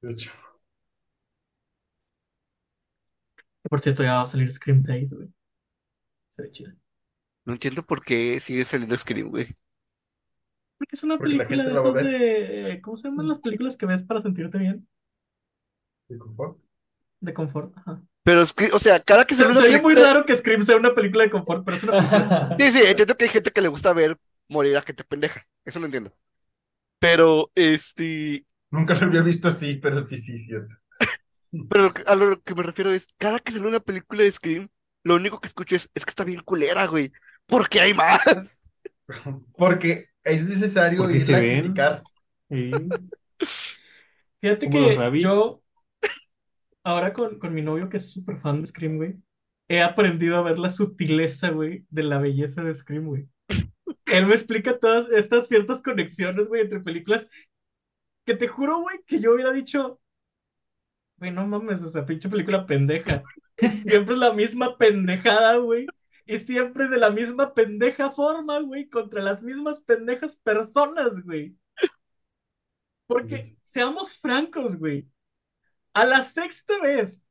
de 0.01 0.11
hecho. 0.11 0.31
Por 3.69 3.79
cierto, 3.79 4.03
ya 4.03 4.15
va 4.15 4.21
a 4.23 4.27
salir 4.27 4.51
Scream 4.51 4.81
6, 4.81 5.13
güey. 5.13 5.29
Se 6.29 6.41
ve 6.43 6.51
chido. 6.51 6.73
No 7.45 7.51
entiendo 7.53 7.83
por 7.85 8.03
qué 8.03 8.39
sigue 8.39 8.63
saliendo 8.65 8.97
Scream, 8.97 9.29
güey. 9.29 9.47
Porque 10.77 10.95
es 10.95 11.03
una 11.03 11.17
Porque 11.17 11.35
la 11.35 11.45
película 11.45 11.63
de 11.63 11.69
gente 11.69 11.73
la 11.73 11.81
va 11.81 11.89
a 11.89 11.91
esas 11.91 12.03
de... 12.03 12.81
¿Cómo 12.81 12.97
se 12.97 13.07
llaman 13.09 13.27
las 13.27 13.39
películas 13.39 13.77
que 13.77 13.85
ves 13.85 14.03
para 14.03 14.21
sentirte 14.21 14.57
bien? 14.57 14.87
¿Y 16.09 16.17
confort? 16.17 16.59
De 17.21 17.33
confort. 17.33 17.73
Ajá. 17.77 18.01
Pero 18.23 18.41
es 18.43 18.53
que, 18.53 18.65
o 18.73 18.79
sea, 18.79 18.99
cada 19.01 19.25
que 19.25 19.35
Se, 19.35 19.43
sale 19.43 19.51
se 19.51 19.51
una 19.51 19.61
oye 19.63 19.81
muy 19.81 19.95
película. 19.95 20.07
raro 20.13 20.25
que 20.25 20.35
Scream 20.35 20.61
sea 20.63 20.77
una 20.77 20.93
película 20.93 21.23
de 21.23 21.29
confort, 21.31 21.63
pero 21.65 21.77
es 21.77 21.83
una 21.83 21.93
película. 21.93 22.29
Sí, 22.57 22.71
sí, 22.71 22.81
entiendo 22.85 23.15
que 23.15 23.25
hay 23.25 23.29
gente 23.31 23.51
que 23.51 23.61
le 23.61 23.67
gusta 23.69 23.93
ver 23.93 24.17
morir 24.49 24.75
a 24.77 24.81
gente 24.81 25.03
pendeja. 25.03 25.47
Eso 25.65 25.79
lo 25.79 25.85
entiendo. 25.85 26.13
Pero, 26.99 27.51
este. 27.55 28.45
Nunca 28.71 28.95
lo 28.95 29.05
había 29.05 29.21
visto 29.21 29.47
así, 29.47 29.75
pero 29.75 30.01
sí, 30.01 30.17
sí, 30.17 30.35
cierto. 30.39 30.73
Pero 31.67 31.83
lo 31.85 31.93
que- 31.93 32.03
a 32.05 32.15
lo 32.15 32.41
que 32.41 32.55
me 32.55 32.63
refiero 32.63 32.91
es, 32.91 33.07
cada 33.17 33.39
que 33.39 33.51
sale 33.51 33.67
una 33.67 33.79
película 33.79 34.23
de 34.23 34.31
Scream, 34.31 34.69
lo 35.03 35.15
único 35.15 35.39
que 35.39 35.47
escucho 35.47 35.75
es, 35.75 35.89
es 35.93 36.05
que 36.05 36.09
está 36.09 36.23
bien 36.23 36.41
culera, 36.43 36.87
güey. 36.87 37.11
¿Por 37.49 37.67
qué 37.69 37.81
hay 37.81 37.93
más? 37.93 38.61
Porque 39.57 40.05
es 40.23 40.45
necesario 40.45 41.01
Porque 41.01 41.17
irla 41.17 41.25
se 41.25 41.35
a 41.37 41.41
ven. 41.41 41.61
criticar. 41.61 42.03
Sí. 42.49 42.71
Fíjate 44.41 44.69
que 44.69 45.05
yo, 45.13 45.61
ahora 46.83 47.13
con, 47.13 47.39
con 47.39 47.53
mi 47.53 47.61
novio 47.61 47.89
que 47.89 47.97
es 47.97 48.11
súper 48.11 48.37
fan 48.37 48.61
de 48.61 48.67
Scream, 48.67 48.97
güey, 48.97 49.15
he 49.67 49.81
aprendido 49.81 50.37
a 50.37 50.41
ver 50.43 50.59
la 50.59 50.69
sutileza, 50.69 51.51
güey, 51.51 51.85
de 51.89 52.03
la 52.03 52.19
belleza 52.19 52.63
de 52.63 52.73
Scream, 52.73 53.05
güey. 53.05 53.27
Él 54.07 54.27
me 54.27 54.35
explica 54.35 54.79
todas 54.79 55.11
estas 55.11 55.47
ciertas 55.47 55.83
conexiones, 55.83 56.47
güey, 56.47 56.61
entre 56.63 56.81
películas 56.81 57.27
que 58.25 58.35
te 58.35 58.47
juro, 58.47 58.79
güey, 58.81 59.03
que 59.05 59.19
yo 59.19 59.33
hubiera 59.33 59.51
dicho, 59.51 59.99
güey, 61.17 61.31
no 61.31 61.45
mames, 61.47 61.81
o 61.81 61.89
sea, 61.89 62.05
pinche 62.05 62.29
película 62.29 62.65
pendeja. 62.65 63.23
Siempre 63.85 64.13
es 64.15 64.19
la 64.19 64.33
misma 64.33 64.77
pendejada, 64.77 65.57
güey. 65.57 65.93
Y 66.29 66.39
siempre 66.41 66.87
de 66.87 66.97
la 66.97 67.09
misma 67.09 67.55
pendeja 67.55 68.11
forma, 68.11 68.59
güey, 68.59 68.87
contra 68.87 69.19
las 69.23 69.41
mismas 69.41 69.81
pendejas 69.81 70.35
personas, 70.35 71.23
güey. 71.23 71.57
Porque, 73.07 73.57
seamos 73.63 74.19
francos, 74.19 74.77
güey. 74.77 75.09
A 75.95 76.05
la 76.05 76.21
sexta 76.21 76.79
vez 76.83 77.27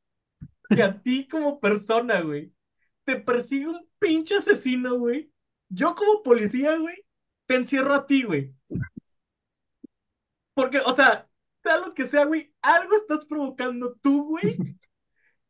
que 0.67 0.83
a 0.83 1.01
ti 1.01 1.25
como 1.29 1.61
persona, 1.61 2.19
güey, 2.19 2.53
te 3.05 3.15
persigue 3.15 3.69
un 3.69 3.89
pinche 3.99 4.35
asesino, 4.35 4.99
güey, 4.99 5.31
yo 5.69 5.95
como 5.95 6.21
policía, 6.21 6.75
güey, 6.75 6.97
te 7.45 7.55
encierro 7.55 7.93
a 7.93 8.05
ti, 8.05 8.23
güey. 8.23 8.53
Porque, 10.53 10.79
o 10.79 10.93
sea, 10.93 11.25
sea 11.63 11.77
lo 11.77 11.93
que 11.93 12.05
sea, 12.05 12.25
güey, 12.25 12.53
algo 12.61 12.97
estás 12.97 13.25
provocando 13.25 13.95
tú, 14.01 14.25
güey, 14.25 14.57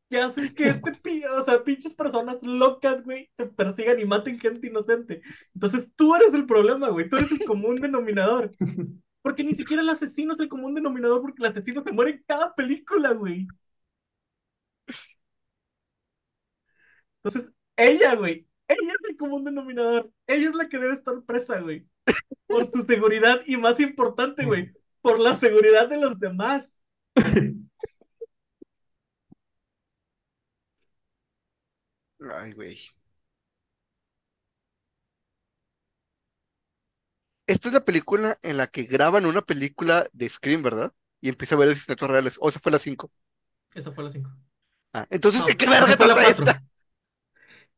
que 0.10 0.18
haces 0.20 0.54
que 0.54 0.70
este, 0.70 1.28
o 1.30 1.46
sea, 1.46 1.64
pinches 1.64 1.94
personas 1.94 2.42
locas, 2.44 3.04
güey, 3.04 3.30
te 3.36 3.46
persigan 3.46 4.00
y 4.00 4.06
maten 4.06 4.40
gente 4.40 4.68
inocente. 4.68 5.22
Entonces 5.54 5.88
tú 5.96 6.16
eres 6.16 6.34
el 6.34 6.46
problema, 6.46 6.90
güey, 6.90 7.10
tú 7.10 7.18
eres 7.18 7.32
el 7.32 7.44
común 7.46 7.76
denominador. 7.76 8.52
Porque 9.22 9.44
ni 9.44 9.54
siquiera 9.56 9.84
el 9.84 9.90
asesino 9.90 10.34
es 10.34 10.40
el 10.40 10.50
común 10.50 10.74
denominador, 10.76 11.22
porque 11.22 11.44
el 11.44 11.52
asesino 11.52 11.84
se 11.84 11.92
muere 11.92 12.12
en 12.12 12.24
cada 12.28 12.56
película, 12.56 13.14
güey. 13.14 13.48
Entonces, 17.24 17.52
ella, 17.76 18.16
güey, 18.16 18.48
ella 18.68 18.94
es 18.94 19.10
el 19.10 19.18
común 19.18 19.44
denominador. 19.44 20.12
Ella 20.28 20.50
es 20.50 20.56
la 20.56 20.70
que 20.70 20.78
debe 20.78 20.94
estar 20.94 21.22
presa, 21.24 21.60
güey. 21.60 21.88
Por 22.48 22.72
su 22.72 22.84
seguridad 22.84 23.42
y 23.46 23.58
más 23.58 23.80
importante, 23.80 24.46
güey, 24.46 24.72
por 25.02 25.20
la 25.20 25.36
seguridad 25.36 25.90
de 25.90 25.98
los 25.98 26.20
demás. 26.20 26.72
Ay, 32.22 32.54
güey. 32.54 32.78
Esta 37.48 37.68
es 37.68 37.74
la 37.74 37.84
película 37.84 38.40
en 38.44 38.56
la 38.58 38.68
que 38.68 38.84
graban 38.84 39.26
una 39.26 39.42
película 39.42 40.08
de 40.14 40.30
Scream, 40.30 40.64
¿verdad? 40.64 40.94
Y 41.22 41.28
empieza 41.30 41.56
a 41.56 41.58
ver 41.58 41.70
asesinatos 41.70 42.10
reales. 42.10 42.38
O 42.40 42.48
esa 42.50 42.60
fue 42.62 42.72
la 42.72 42.80
5. 42.80 43.12
Esa 43.74 43.92
fue 43.92 44.04
la 44.04 44.10
5. 44.12 44.30
Ah, 44.94 45.08
entonces, 45.12 45.42
No, 45.42 45.48
¿de 45.48 45.58
qué 45.58 45.66
esa 45.66 45.72
verga 45.72 45.98
fue 45.98 46.08
la 46.08 46.14
trata 46.14 46.22
4. 46.24 46.46
esta? 46.46 46.64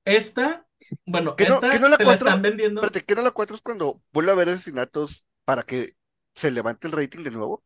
Esta, 0.05 0.67
bueno, 1.05 1.35
¿Que 1.35 1.45
no- 1.45 1.55
esta 1.55 1.71
que 1.71 1.79
no 1.79 1.87
la 1.87 1.97
te 1.97 2.05
la 2.05 2.13
están 2.13 2.41
vendiendo. 2.41 2.81
Espérate, 2.81 3.05
¿qué 3.05 3.15
no 3.15 3.21
la 3.21 3.31
4 3.31 3.55
es 3.55 3.61
cuando 3.61 4.01
vuelve 4.11 4.31
a 4.31 4.33
haber 4.33 4.49
asesinatos 4.49 5.25
para 5.45 5.63
que 5.63 5.95
se 6.33 6.51
levante 6.51 6.87
el 6.87 6.93
rating 6.93 7.23
de 7.23 7.31
nuevo? 7.31 7.63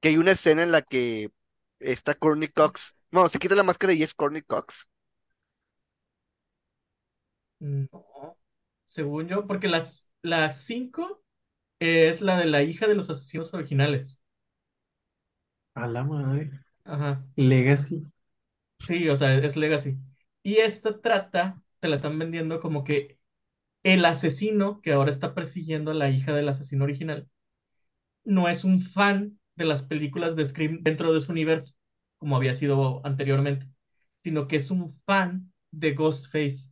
Que 0.00 0.08
hay 0.08 0.16
una 0.18 0.32
escena 0.32 0.62
en 0.62 0.72
la 0.72 0.82
que 0.82 1.30
está 1.78 2.14
Courtney 2.14 2.48
Cox. 2.48 2.94
No, 3.10 3.28
se 3.28 3.38
quita 3.38 3.54
la 3.54 3.62
máscara 3.62 3.92
y 3.92 4.02
es 4.02 4.14
Courtney 4.14 4.42
Cox. 4.42 4.86
No, 7.62 8.36
según 8.86 9.28
yo, 9.28 9.46
porque 9.46 9.68
las, 9.68 10.10
la 10.22 10.52
5 10.52 11.22
es 11.80 12.20
la 12.22 12.38
de 12.38 12.46
la 12.46 12.62
hija 12.62 12.86
de 12.88 12.94
los 12.96 13.10
asesinos 13.10 13.54
originales. 13.54 14.20
A 15.74 15.86
la 15.86 16.02
madre. 16.02 16.50
Ajá. 16.84 17.26
Legacy. 17.36 18.02
Sí, 18.78 19.08
o 19.08 19.16
sea, 19.16 19.34
es 19.36 19.56
Legacy. 19.56 19.98
Y 20.42 20.56
esta 20.56 21.00
trata, 21.00 21.62
te 21.80 21.88
la 21.88 21.96
están 21.96 22.18
vendiendo 22.18 22.60
como 22.60 22.84
que 22.84 23.18
el 23.84 24.04
asesino 24.06 24.80
que 24.82 24.92
ahora 24.92 25.10
está 25.10 25.34
persiguiendo 25.34 25.92
a 25.92 25.94
la 25.94 26.10
hija 26.10 26.34
del 26.34 26.48
asesino 26.50 26.84
original 26.84 27.28
no 28.24 28.48
es 28.48 28.64
un 28.64 28.80
fan 28.80 29.38
de 29.56 29.64
las 29.64 29.82
películas 29.82 30.36
de 30.36 30.44
Scream 30.46 30.80
dentro 30.82 31.12
de 31.12 31.20
su 31.20 31.32
universo, 31.32 31.74
como 32.18 32.36
había 32.36 32.54
sido 32.54 33.04
anteriormente, 33.06 33.66
sino 34.24 34.48
que 34.48 34.56
es 34.56 34.70
un 34.70 35.00
fan 35.06 35.52
de 35.70 35.92
Ghostface, 35.94 36.70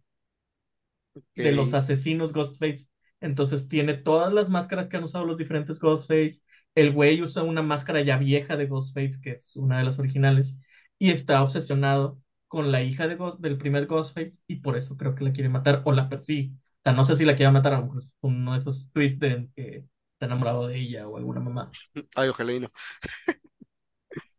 de 1.36 1.52
los 1.52 1.74
asesinos 1.74 2.32
Ghostface. 2.32 2.86
Entonces 3.20 3.68
tiene 3.68 3.94
todas 3.94 4.32
las 4.32 4.48
máscaras 4.48 4.88
que 4.88 4.96
han 4.96 5.04
usado 5.04 5.24
los 5.24 5.36
diferentes 5.36 5.78
Ghostface. 5.78 6.40
El 6.74 6.92
güey 6.92 7.20
usa 7.22 7.42
una 7.42 7.62
máscara 7.62 8.00
ya 8.02 8.16
vieja 8.18 8.56
de 8.56 8.66
Ghostface, 8.66 9.20
que 9.20 9.32
es 9.32 9.56
una 9.56 9.78
de 9.78 9.84
las 9.84 9.98
originales, 9.98 10.56
y 10.98 11.10
está 11.10 11.42
obsesionado 11.42 12.20
con 12.48 12.72
la 12.72 12.82
hija 12.82 13.06
de 13.08 13.16
Ghost- 13.16 13.38
del 13.40 13.58
primer 13.58 13.86
Ghostface, 13.86 14.40
y 14.46 14.56
por 14.56 14.76
eso 14.76 14.96
creo 14.96 15.14
que 15.14 15.24
la 15.24 15.32
quiere 15.32 15.48
matar 15.48 15.82
o 15.84 15.92
la 15.92 16.08
persigue. 16.08 16.52
O 16.54 16.82
sea, 16.84 16.92
no 16.92 17.04
sé 17.04 17.16
si 17.16 17.24
la 17.24 17.36
quiere 17.36 17.52
matar, 17.52 17.74
a 17.74 17.88
uno 18.22 18.52
de 18.54 18.58
esos 18.58 18.90
tweets 18.92 19.18
de 19.20 19.48
que 19.54 19.84
está 20.14 20.26
enamorado 20.26 20.66
de 20.68 20.78
ella 20.78 21.08
o 21.08 21.16
alguna 21.16 21.40
mamá. 21.40 21.76
Ay, 22.14 22.28
ojalá 22.28 22.52
y 22.52 22.60
no. 22.60 22.70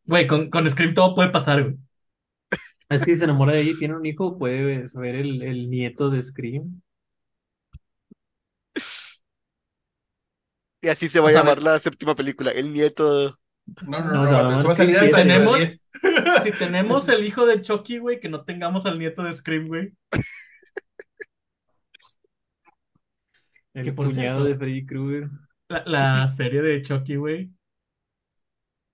Güey, 0.06 0.28
con, 0.28 0.50
con 0.50 0.70
Scream 0.70 0.94
todo 0.94 1.16
puede 1.16 1.30
pasar, 1.32 1.64
güey. 1.64 1.78
Es 2.92 3.02
que 3.02 3.14
si 3.14 3.20
se 3.20 3.24
enamora 3.26 3.54
de 3.54 3.62
ella 3.62 3.72
y 3.72 3.80
tiene 3.80 3.96
un 3.96 4.06
hijo, 4.06 4.38
puede 4.38 4.88
ver 4.94 5.16
el, 5.16 5.42
el 5.44 5.70
nieto 5.70 6.10
de 6.10 6.22
Scream. 6.24 6.82
Y 10.82 10.88
así 10.88 11.08
se 11.08 11.20
va 11.20 11.26
O 11.26 11.28
a 11.30 11.32
sea, 11.32 11.42
llamar 11.42 11.62
la 11.62 11.80
séptima 11.80 12.16
película, 12.16 12.52
El 12.52 12.74
Nieto. 12.74 13.38
No, 13.88 14.00
no, 14.00 14.06
No, 14.06 14.14
no, 14.14 14.22
o 14.24 14.28
sea, 14.28 14.42
vato, 14.42 14.54
eso 14.54 14.62
nomás 14.64 14.68
va 14.68 14.72
a 14.72 14.76
salir 14.76 14.96
que- 14.96 15.02
Si 15.02 15.06
hasta 15.06 15.22
el 15.22 15.28
tenemos, 15.28 15.58
10. 15.58 15.82
si 16.44 16.52
tenemos 16.52 17.10
el 17.10 17.24
hijo 17.26 17.46
de 17.46 17.62
Chucky, 17.62 17.98
güey, 18.00 18.20
que 18.20 18.30
no 18.30 18.44
tengamos 18.44 18.86
al 18.86 18.98
nieto 19.00 19.24
de 19.24 19.34
Scream, 19.38 19.68
güey. 19.68 19.94
El 23.74 23.86
Que 23.86 23.94
por 23.94 24.08
cuñado 24.08 24.40
cierto- 24.40 24.44
de 24.46 24.56
Freddy 24.58 24.86
Krueger. 24.86 25.30
La, 25.70 25.84
la 25.86 26.28
serie 26.28 26.62
de 26.62 26.82
Chucky, 26.82 27.16
güey. 27.16 27.52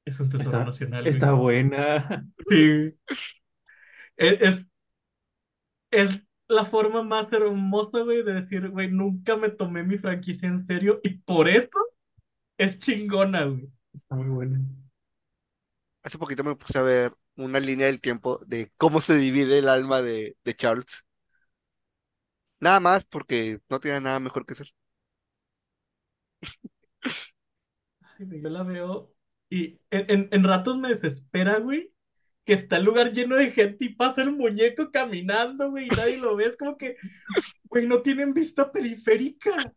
Es 0.06 0.20
un 0.20 0.30
tesoro 0.30 0.52
Está, 0.58 0.66
nacional, 0.66 1.02
güey. 1.04 1.14
está 1.14 1.32
buena. 1.34 2.26
Sí. 2.50 2.94
Es, 4.18 4.42
es, 4.42 4.66
es 5.92 6.22
la 6.48 6.66
forma 6.66 7.04
más 7.04 7.32
hermosa, 7.34 8.00
güey, 8.02 8.24
de 8.24 8.34
decir, 8.42 8.70
güey, 8.70 8.90
nunca 8.90 9.36
me 9.38 9.50
tomé 9.50 9.84
mi 9.84 9.98
franquicia 9.98 10.48
en 10.48 10.66
serio 10.68 11.00
y 11.04 11.16
por 11.20 11.50
eso 11.50 11.70
es 12.58 12.78
chingona, 12.80 13.46
güey. 13.46 13.70
Está 13.94 14.16
muy 14.16 14.28
buena. 14.30 14.60
Hace 16.04 16.18
poquito 16.18 16.44
me 16.44 16.56
puse 16.56 16.78
a 16.80 16.82
ver 16.82 17.14
una 17.36 17.60
línea 17.60 17.88
del 17.88 18.02
tiempo 18.02 18.40
de 18.48 18.72
cómo 18.78 19.02
se 19.02 19.16
divide 19.18 19.60
el 19.60 19.70
alma 19.70 20.02
de, 20.02 20.38
de 20.44 20.56
Charles. 20.56 21.06
Nada 22.60 22.80
más 22.80 23.06
porque 23.06 23.60
no 23.70 23.80
tenía 23.80 24.00
nada 24.00 24.20
mejor 24.20 24.46
que 24.46 24.54
hacer. 24.54 24.72
Ay, 28.02 28.26
güey, 28.26 28.42
yo 28.42 28.50
la 28.50 28.64
veo 28.64 29.14
y 29.50 29.80
en, 29.92 30.10
en, 30.12 30.30
en 30.32 30.44
ratos 30.44 30.78
me 30.78 30.90
desespera, 30.90 31.60
güey, 31.60 31.94
que 32.48 32.54
está 32.54 32.78
el 32.78 32.86
lugar 32.86 33.12
lleno 33.12 33.36
de 33.36 33.52
gente 33.52 33.84
y 33.84 33.90
pasa 33.90 34.22
el 34.22 34.32
muñeco 34.32 34.90
caminando, 34.90 35.70
güey, 35.70 35.88
y 35.88 35.90
nadie 35.90 36.16
lo 36.16 36.38
ve. 36.38 36.46
Es 36.46 36.56
como 36.56 36.78
que, 36.78 36.96
güey, 37.66 37.86
no 37.86 38.02
tienen 38.02 38.34
vista 38.34 38.72
periférica. 38.72 39.74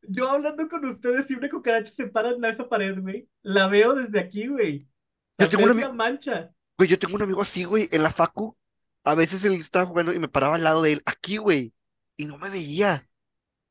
Yo 0.00 0.30
hablando 0.30 0.66
con 0.66 0.86
ustedes 0.86 1.30
y 1.30 1.34
una 1.34 1.50
cucaracha 1.50 1.92
se 1.92 2.06
para 2.06 2.30
en 2.30 2.42
esa 2.46 2.66
pared, 2.70 2.98
güey. 2.98 3.28
La 3.42 3.66
veo 3.66 3.94
desde 3.94 4.18
aquí, 4.18 4.46
güey. 4.46 4.88
Yo 5.36 5.46
tengo 5.46 5.64
una 5.64 5.90
mancha. 5.90 6.50
Güey, 6.78 6.88
yo 6.88 6.98
tengo 6.98 7.16
un 7.16 7.22
amigo 7.22 7.42
así, 7.42 7.64
güey, 7.64 7.86
en 7.92 8.02
la 8.02 8.08
facu. 8.08 8.56
A 9.04 9.14
veces 9.14 9.44
él 9.44 9.52
estaba 9.52 9.84
jugando 9.84 10.14
y 10.14 10.18
me 10.18 10.28
paraba 10.28 10.54
al 10.54 10.64
lado 10.64 10.80
de 10.80 10.92
él, 10.92 11.02
aquí, 11.04 11.36
güey. 11.36 11.74
Y 12.16 12.24
no 12.24 12.38
me 12.38 12.48
veía. 12.48 13.06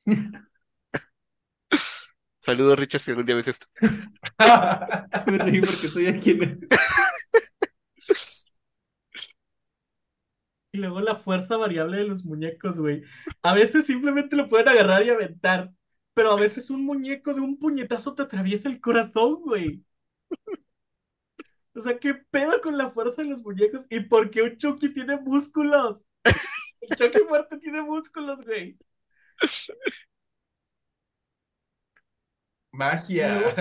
Saludos, 2.41 2.77
Richard, 2.77 3.01
si 3.01 3.09
algún 3.09 3.25
día 3.25 3.35
ves 3.35 3.47
esto. 3.47 3.65
Me 5.25 5.37
reí 5.39 5.59
porque 5.59 5.87
estoy 5.87 6.07
aquí 6.07 6.31
en 6.31 6.43
el... 6.43 6.67
Y 10.77 10.79
luego 10.79 11.01
la 11.01 11.15
fuerza 11.15 11.57
variable 11.57 11.97
de 11.97 12.03
los 12.03 12.23
muñecos, 12.23 12.79
güey. 12.79 13.01
A 13.41 13.55
veces 13.55 13.87
simplemente 13.87 14.35
lo 14.35 14.47
pueden 14.47 14.67
agarrar 14.69 15.03
y 15.03 15.09
aventar. 15.09 15.73
Pero 16.13 16.31
a 16.31 16.35
veces 16.39 16.69
un 16.69 16.85
muñeco 16.85 17.33
de 17.33 17.41
un 17.41 17.57
puñetazo 17.57 18.13
te 18.13 18.21
atraviesa 18.21 18.69
el 18.69 18.79
corazón, 18.79 19.41
güey. 19.41 19.83
O 21.75 21.81
sea, 21.81 21.97
¿qué 21.97 22.13
pedo 22.13 22.61
con 22.61 22.77
la 22.77 22.91
fuerza 22.91 23.23
de 23.23 23.29
los 23.29 23.41
muñecos? 23.41 23.87
¿Y 23.89 24.01
por 24.01 24.29
qué 24.29 24.43
un 24.43 24.57
Chucky 24.57 24.93
tiene 24.93 25.17
músculos? 25.19 26.05
El 26.81 26.95
Chucky 26.95 27.23
muerto 27.27 27.57
tiene 27.57 27.81
músculos, 27.81 28.45
güey. 28.45 28.77
Magia. 32.71 33.55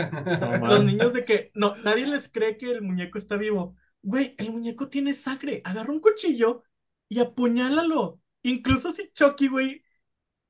No, 0.60 0.66
Los 0.68 0.84
niños 0.84 1.14
de 1.14 1.24
que 1.24 1.50
no, 1.54 1.76
nadie 1.76 2.06
les 2.06 2.28
cree 2.30 2.58
que 2.58 2.70
el 2.70 2.82
muñeco 2.82 3.16
está 3.16 3.36
vivo. 3.38 3.74
Güey, 4.02 4.34
el 4.36 4.52
muñeco 4.52 4.90
tiene 4.90 5.14
sangre. 5.14 5.62
Agarra 5.64 5.92
un 5.92 6.00
cuchillo 6.00 6.62
y 7.08 7.20
apuñálalo. 7.20 8.20
Incluso 8.42 8.90
si 8.92 9.10
Chucky, 9.12 9.48
güey, 9.48 9.82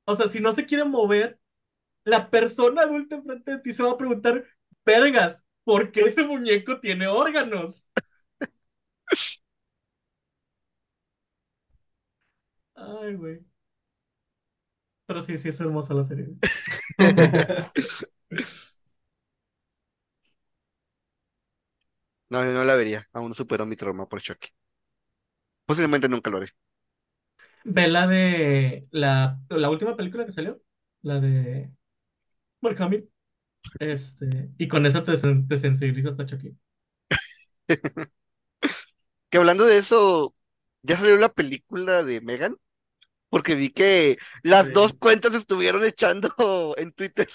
o 0.06 0.16
sea, 0.16 0.28
si 0.28 0.40
no 0.40 0.52
se 0.52 0.66
quiere 0.66 0.84
mover, 0.84 1.40
la 2.04 2.30
persona 2.30 2.82
adulta 2.82 3.16
enfrente 3.16 3.52
de 3.52 3.58
ti 3.60 3.72
se 3.74 3.82
va 3.82 3.92
a 3.92 3.98
preguntar, 3.98 4.44
vergas, 4.86 5.46
¿por 5.64 5.92
qué 5.92 6.02
ese 6.02 6.24
muñeco 6.24 6.80
tiene 6.80 7.08
órganos? 7.08 7.88
Ay, 12.74 13.14
güey. 13.16 13.44
Pero 15.06 15.20
sí, 15.20 15.36
sí, 15.38 15.48
es 15.48 15.60
hermosa 15.60 15.94
la 15.94 16.04
serie. 16.04 16.28
No, 22.28 22.44
yo 22.44 22.52
no 22.52 22.62
la 22.64 22.76
vería. 22.76 23.08
Aún 23.12 23.28
no 23.30 23.34
superó 23.34 23.66
mi 23.66 23.76
trauma 23.76 24.08
por 24.08 24.20
Chucky. 24.20 24.48
Posiblemente 25.66 26.08
nunca 26.08 26.30
lo 26.30 26.38
haré. 26.38 26.48
Ve 27.64 27.88
la 27.88 28.06
de 28.06 28.86
la, 28.92 29.40
la 29.50 29.70
última 29.70 29.96
película 29.96 30.24
que 30.24 30.32
salió, 30.32 30.62
la 31.02 31.20
de 31.20 31.72
Mark 32.62 32.80
Hamill. 32.82 33.10
Este, 33.80 34.50
y 34.58 34.68
con 34.68 34.86
eso 34.86 35.02
te, 35.04 35.12
sen- 35.14 35.48
te 35.48 35.60
sensibilizas 35.60 36.18
a 36.20 36.26
Chucky. 36.26 36.56
Que 39.30 39.38
hablando 39.38 39.64
de 39.66 39.78
eso, 39.78 40.34
ya 40.82 40.96
salió 40.98 41.16
la 41.16 41.32
película 41.32 42.02
de 42.02 42.20
Megan. 42.20 42.56
Porque 43.30 43.54
vi 43.56 43.70
que 43.70 44.18
las 44.42 44.72
Sí. 44.72 44.72
dos 44.72 44.94
cuentas 44.94 45.34
estuvieron 45.34 45.84
echando 45.84 46.30
en 46.78 46.92
Twitter. 46.92 47.28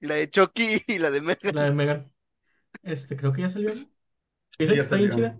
La 0.00 0.16
de 0.16 0.30
Chucky 0.30 0.82
y 0.88 0.98
la 0.98 1.10
de 1.12 1.22
Megan. 1.22 1.54
La 1.54 1.64
de 1.64 1.72
Megan. 1.72 2.12
Este, 2.82 3.16
creo 3.16 3.32
que 3.34 3.42
ya 3.42 3.48
salió. 3.50 3.74
¿no? 3.74 3.90
Sí, 4.60 4.66
Dicen 4.66 4.76
que 4.76 4.82
ya 4.82 4.84
está 4.84 4.96
bien 4.96 5.10
salió. 5.10 5.10
chida. 5.10 5.38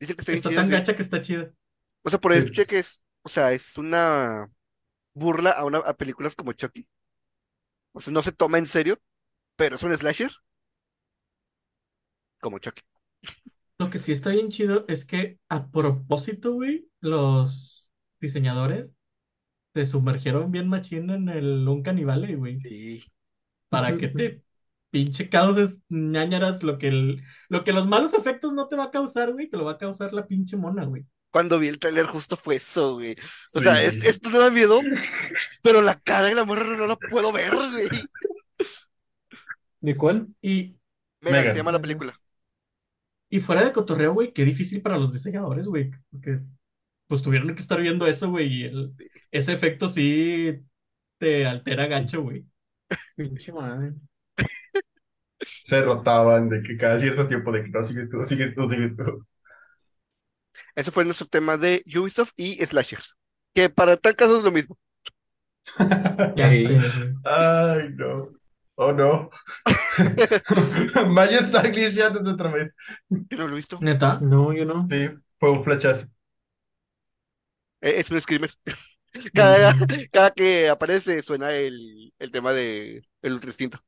Dicen 0.00 0.16
que 0.16 0.22
está 0.22 0.32
bien 0.32 0.42
Está 0.42 0.48
chida, 0.48 0.64
tan 0.64 0.68
sí. 0.68 0.74
gacha 0.74 0.94
que 0.96 1.02
está 1.02 1.20
chida. 1.20 1.52
O 2.04 2.10
sea, 2.10 2.20
por 2.20 2.32
ahí 2.32 2.38
Sí. 2.38 2.40
escuché 2.40 2.66
que 2.66 2.78
es, 2.78 3.00
o 3.22 3.28
sea, 3.28 3.52
es 3.52 3.76
una 3.78 4.50
burla 5.14 5.52
a, 5.52 5.64
una, 5.66 5.78
a 5.80 5.94
películas 5.96 6.36
como 6.36 6.52
Chucky. 6.54 6.88
O 7.92 8.00
sea, 8.00 8.12
no 8.14 8.22
se 8.22 8.32
toma 8.32 8.56
en 8.58 8.66
serio, 8.66 8.98
pero 9.56 9.76
es 9.76 9.82
un 9.84 9.96
slasher 9.96 10.30
como 12.40 12.58
Chucky. 12.58 12.82
Lo 13.78 13.90
que 13.90 13.98
sí 13.98 14.12
está 14.12 14.30
bien 14.30 14.48
chido 14.50 14.84
es 14.88 15.04
que 15.04 15.38
a 15.48 15.70
propósito, 15.70 16.52
güey, 16.54 16.88
los 17.00 17.92
diseñadores 18.20 18.90
se 19.74 19.86
sumergieron 19.86 20.50
bien 20.52 20.68
machín 20.68 21.10
en 21.10 21.28
el 21.30 21.68
un 21.68 21.82
canibale, 21.82 22.36
güey. 22.36 22.64
Sí. 22.64 23.02
Para 23.70 23.96
que 23.96 24.08
te 24.08 24.42
pinche 24.90 25.28
causes 25.28 25.82
ñañaras 25.88 26.62
lo 26.62 26.78
que 26.78 26.88
el, 26.88 27.22
lo 27.48 27.64
que 27.64 27.72
los 27.72 27.86
malos 27.86 28.14
efectos 28.14 28.52
no 28.52 28.68
te 28.68 28.76
va 28.76 28.84
a 28.84 28.90
causar, 28.90 29.32
güey, 29.32 29.48
te 29.48 29.56
lo 29.56 29.64
va 29.64 29.72
a 29.72 29.78
causar 29.78 30.12
la 30.12 30.26
pinche 30.26 30.56
mona, 30.56 30.84
güey. 30.84 31.04
Cuando 31.30 31.58
vi 31.58 31.68
el 31.68 31.78
trailer 31.78 32.06
justo 32.06 32.36
fue 32.36 32.56
eso, 32.56 32.94
güey. 32.94 33.12
O 33.54 33.58
Sí. 33.58 33.64
sea, 33.64 33.82
es- 33.82 34.02
esto 34.02 34.30
no 34.30 34.38
da 34.38 34.50
miedo, 34.50 34.80
pero 35.62 35.82
la 35.82 36.00
cara 36.00 36.28
de 36.28 36.34
la 36.34 36.44
morra 36.44 36.64
no 36.76 36.86
la 36.86 36.96
puedo 36.96 37.32
ver, 37.32 37.52
güey. 37.54 37.88
¿De 39.80 39.94
cuál? 39.96 40.28
Y, 40.42 40.76
Megan, 41.20 41.40
Megan. 41.40 41.52
se 41.52 41.56
llama 41.58 41.72
la 41.72 41.80
película. 41.82 42.18
y 43.30 43.40
fuera 43.40 43.62
de 43.62 43.72
cotorreo, 43.72 44.14
güey, 44.14 44.32
qué 44.32 44.42
difícil 44.42 44.80
para 44.80 44.96
los 44.96 45.12
diseñadores, 45.12 45.66
güey, 45.66 45.90
porque 46.10 46.40
pues 47.08 47.20
tuvieron 47.20 47.54
que 47.54 47.60
estar 47.60 47.78
viendo 47.80 48.06
eso, 48.06 48.30
güey, 48.30 48.46
y 48.50 48.64
el- 48.64 48.94
ese 49.30 49.52
efecto 49.52 49.88
sí 49.90 50.60
te 51.18 51.46
altera 51.46 51.86
gacho, 51.88 52.22
güey. 52.22 52.46
Pinche 53.16 53.52
madre. 53.52 53.92
Se 55.62 55.80
rotaban 55.82 56.48
de 56.48 56.62
que 56.62 56.76
cada 56.76 56.98
cierto 56.98 57.26
tiempo 57.26 57.52
de 57.52 57.62
que 57.64 57.68
no 57.70 57.82
sigues 57.82 58.08
tú, 58.10 58.22
sigues 58.24 58.54
tú, 58.54 58.64
sigues 58.68 58.96
tú. 58.96 59.24
Ese 60.74 60.90
fue 60.90 61.04
nuestro 61.04 61.26
tema 61.26 61.56
de 61.58 61.82
Ubisoft 61.96 62.32
y 62.36 62.64
slashers. 62.64 63.16
Que 63.54 63.68
para 63.70 63.96
tal 63.96 64.16
caso 64.16 64.38
es 64.38 64.44
lo 64.44 64.52
mismo. 64.52 64.78
Ay, 67.24 67.88
no. 67.96 68.30
Oh, 68.76 68.92
no. 68.92 69.30
Maya 71.08 71.38
está 71.40 71.62
glitchando 71.62 72.20
otra 72.30 72.50
vez. 72.52 72.76
Yo 73.30 73.38
no 73.38 73.46
lo 73.48 73.52
he 73.54 73.56
visto. 73.56 73.86
Neta. 73.86 74.20
No, 74.20 74.52
yo 74.52 74.64
no. 74.64 74.86
Sí, 74.88 75.08
fue 75.38 75.50
un 75.52 75.62
flechazo. 75.64 76.06
Eh, 77.80 77.94
Es 78.00 78.10
un 78.10 78.20
screamer. 78.20 78.50
Cada, 79.34 79.74
cada 80.12 80.30
que 80.32 80.68
aparece 80.68 81.22
suena 81.22 81.52
el, 81.52 82.12
el 82.18 82.30
tema 82.30 82.52
de 82.52 83.02
el 83.22 83.32
ultra 83.34 83.50
instinto. 83.50 83.80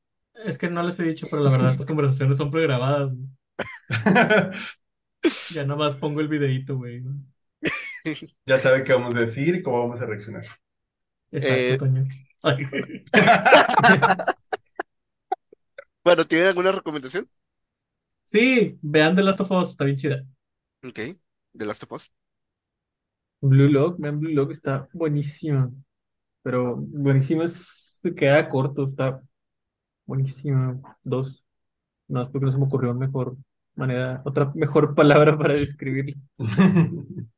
Es 0.45 0.59
que 0.59 0.69
no 0.69 0.83
les 0.83 0.99
he 0.99 1.05
dicho, 1.05 1.29
pero 1.31 1.43
la 1.43 1.51
verdad 1.51 1.71
estas 1.71 1.87
conversaciones 1.87 2.37
son 2.37 2.51
pregrabadas, 2.51 3.15
güey. 3.15 3.29
Ya 5.49 5.65
nada 5.65 5.77
más 5.79 5.97
pongo 5.97 6.21
el 6.21 6.29
videíto, 6.29 6.77
güey. 6.79 7.03
Ya 8.47 8.59
saben 8.61 8.85
qué 8.85 8.93
vamos 8.93 9.15
a 9.17 9.21
decir 9.21 9.55
y 9.55 9.63
cómo 9.63 9.81
vamos 9.81 10.01
a 10.01 10.07
reaccionar. 10.07 10.45
Exacto, 11.33 11.75
Eh, 11.75 11.77
Toño. 11.77 12.07
Ay. 12.43 12.67
Bueno, 16.05 16.27
¿tienen 16.27 16.49
alguna 16.49 16.73
recomendación? 16.73 17.31
Sí, 18.25 18.79
vean 18.83 19.15
The 19.15 19.23
Last 19.23 19.41
of 19.43 19.51
Us, 19.51 19.71
está 19.71 19.85
bien 19.85 19.97
chida. 19.99 20.25
Ok, 20.85 20.99
The 21.55 21.65
Last 21.67 21.83
of 21.85 21.93
Us. 21.93 22.11
Blue 23.43 23.69
Lock, 23.69 23.99
man, 23.99 24.21
Blue 24.21 24.31
Lock 24.35 24.53
está 24.53 24.89
buenísimo. 24.93 25.73
Pero 26.43 26.77
buenísimo 26.77 27.43
es, 27.45 27.99
se 28.03 28.15
queda 28.15 28.49
corto, 28.49 28.85
está 28.85 29.23
buenísimo. 30.11 30.83
Dos. 31.03 31.45
No, 32.09 32.23
es 32.25 32.29
porque 32.31 32.47
no 32.47 32.53
se 32.53 32.59
me 32.59 32.65
ocurrió 32.67 32.95
mejor 32.95 33.37
manera, 33.77 34.23
otra 34.25 34.53
mejor 34.55 34.95
palabra 34.97 35.39
para 35.39 35.55
describirlo. 35.55 36.15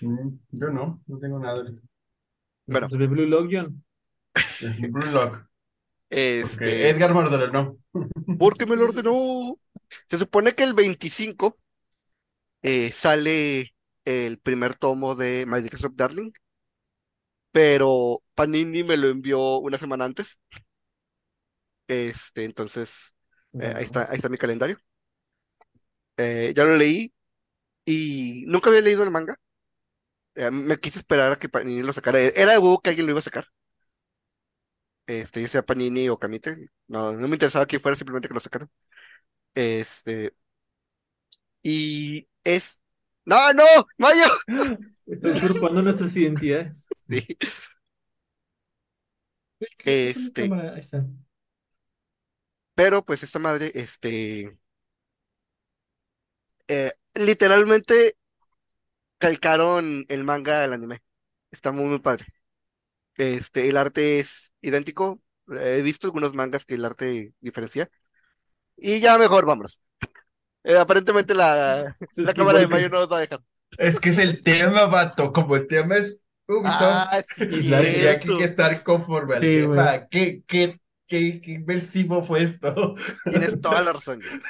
Mm, 0.00 0.38
Yo 0.52 0.70
no, 0.70 1.02
no 1.06 1.18
tengo 1.18 1.38
nada 1.38 1.58
ahorita. 1.58 1.82
Bueno. 2.66 2.88
Pues 2.88 3.00
de 3.00 3.06
Blue 3.06 3.26
Lock, 3.26 3.48
John. 3.52 3.84
Blue 4.90 5.06
Lock. 5.12 5.46
Porque 6.38 6.40
Este, 6.40 6.90
Edgar 6.90 7.12
me 7.14 7.20
ordenó. 7.20 7.78
¿por 8.38 8.56
qué 8.56 8.66
me 8.66 8.76
lo 8.76 8.84
ordenó? 8.84 9.58
Se 10.08 10.18
supone 10.18 10.54
que 10.54 10.64
el 10.64 10.74
25 10.74 11.58
eh, 12.62 12.92
sale 12.92 13.74
el 14.04 14.38
primer 14.38 14.74
tomo 14.76 15.14
de 15.14 15.46
My 15.46 15.62
Desktop 15.62 15.94
Darling, 15.96 16.32
pero 17.52 18.22
Panini 18.34 18.84
me 18.84 18.96
lo 18.96 19.08
envió 19.08 19.58
una 19.58 19.78
semana 19.78 20.04
antes. 20.04 20.38
Este, 21.90 22.44
entonces, 22.44 23.16
eh, 23.58 23.72
ahí 23.74 23.82
está, 23.82 24.08
ahí 24.08 24.16
está 24.16 24.28
mi 24.28 24.38
calendario. 24.38 24.78
Eh, 26.16 26.52
ya 26.54 26.64
lo 26.64 26.76
leí 26.76 27.12
y 27.84 28.44
nunca 28.46 28.70
había 28.70 28.82
leído 28.82 29.04
el 29.04 29.10
manga. 29.10 29.36
Eh, 30.34 30.50
me 30.50 30.78
quise 30.80 30.98
esperar 30.98 31.32
a 31.32 31.38
que 31.38 31.48
Panini 31.48 31.82
lo 31.82 31.92
sacara. 31.92 32.20
Era 32.20 32.52
de 32.52 32.58
huevo 32.58 32.80
que 32.80 32.90
alguien 32.90 33.06
lo 33.06 33.12
iba 33.12 33.20
a 33.20 33.22
sacar. 33.22 33.46
Este, 35.06 35.42
ya 35.42 35.48
sea 35.48 35.62
Panini 35.62 36.08
o 36.08 36.18
Kamite. 36.18 36.68
No, 36.86 37.12
no 37.12 37.28
me 37.28 37.34
interesaba 37.34 37.66
que 37.66 37.80
fuera, 37.80 37.96
simplemente 37.96 38.28
que 38.28 38.34
lo 38.34 38.40
sacaran. 38.40 38.70
Este, 39.54 40.34
y 41.62 42.28
es. 42.44 42.80
¡No, 43.24 43.52
no! 43.52 43.64
¡Mayo! 43.98 44.24
Estás 45.06 45.36
usurpando 45.42 45.82
nuestras 45.82 46.16
identidades. 46.16 46.86
Sí. 47.10 47.26
¿Qué 49.78 50.10
es 50.10 50.16
mi 50.16 50.22
Este? 50.26 50.42
Ahí 50.42 50.80
está. 50.80 51.06
Pero 52.80 53.04
pues 53.04 53.22
esta 53.22 53.38
madre, 53.38 53.72
este, 53.74 54.56
eh, 56.68 56.92
literalmente 57.14 58.16
calcaron 59.18 60.04
el 60.08 60.24
manga 60.24 60.64
al 60.64 60.72
anime. 60.72 61.02
Está 61.50 61.72
muy, 61.72 61.84
muy 61.86 61.98
padre. 62.00 62.26
Este, 63.16 63.68
el 63.68 63.76
arte 63.76 64.20
es 64.20 64.52
idéntico. 64.62 65.20
He 65.48 65.82
visto 65.82 66.08
algunos 66.08 66.34
mangas 66.34 66.66
que 66.66 66.74
el 66.76 66.86
arte 66.86 67.34
diferencia. 67.40 67.90
Y 68.76 69.00
ya 69.00 69.18
mejor, 69.18 69.46
vámonos. 69.46 69.80
Eh, 70.64 70.76
aparentemente 70.78 71.34
la, 71.34 71.96
la 72.22 72.34
cámara 72.34 72.58
de 72.58 72.68
Mayo 72.68 72.88
no 72.90 73.00
nos 73.00 73.12
va 73.12 73.18
a 73.18 73.20
dejar. 73.20 73.40
Es 73.78 73.98
que 74.00 74.10
es 74.10 74.18
el 74.18 74.42
tema, 74.42 74.86
vato. 74.86 75.32
Como 75.32 75.56
el 75.56 75.66
tema 75.66 75.96
es 75.96 76.22
Ubisoft, 76.46 77.08
Ah, 77.08 77.22
sí, 77.36 77.46
tendría 77.46 78.20
que 78.20 78.44
estar 78.44 78.82
conforme 78.84 79.36
al 79.36 79.40
Sí, 79.40 79.48
tema. 79.52 80.06
¿Qué, 80.08 80.42
qué, 80.46 80.79
qué, 81.10 81.40
qué 81.42 81.50
inmersivo 81.52 82.22
fue 82.22 82.44
esto? 82.44 82.94
Tienes 83.30 83.60
toda 83.60 83.82
la 83.82 83.92
razón. 83.92 84.20
güey. 84.20 84.40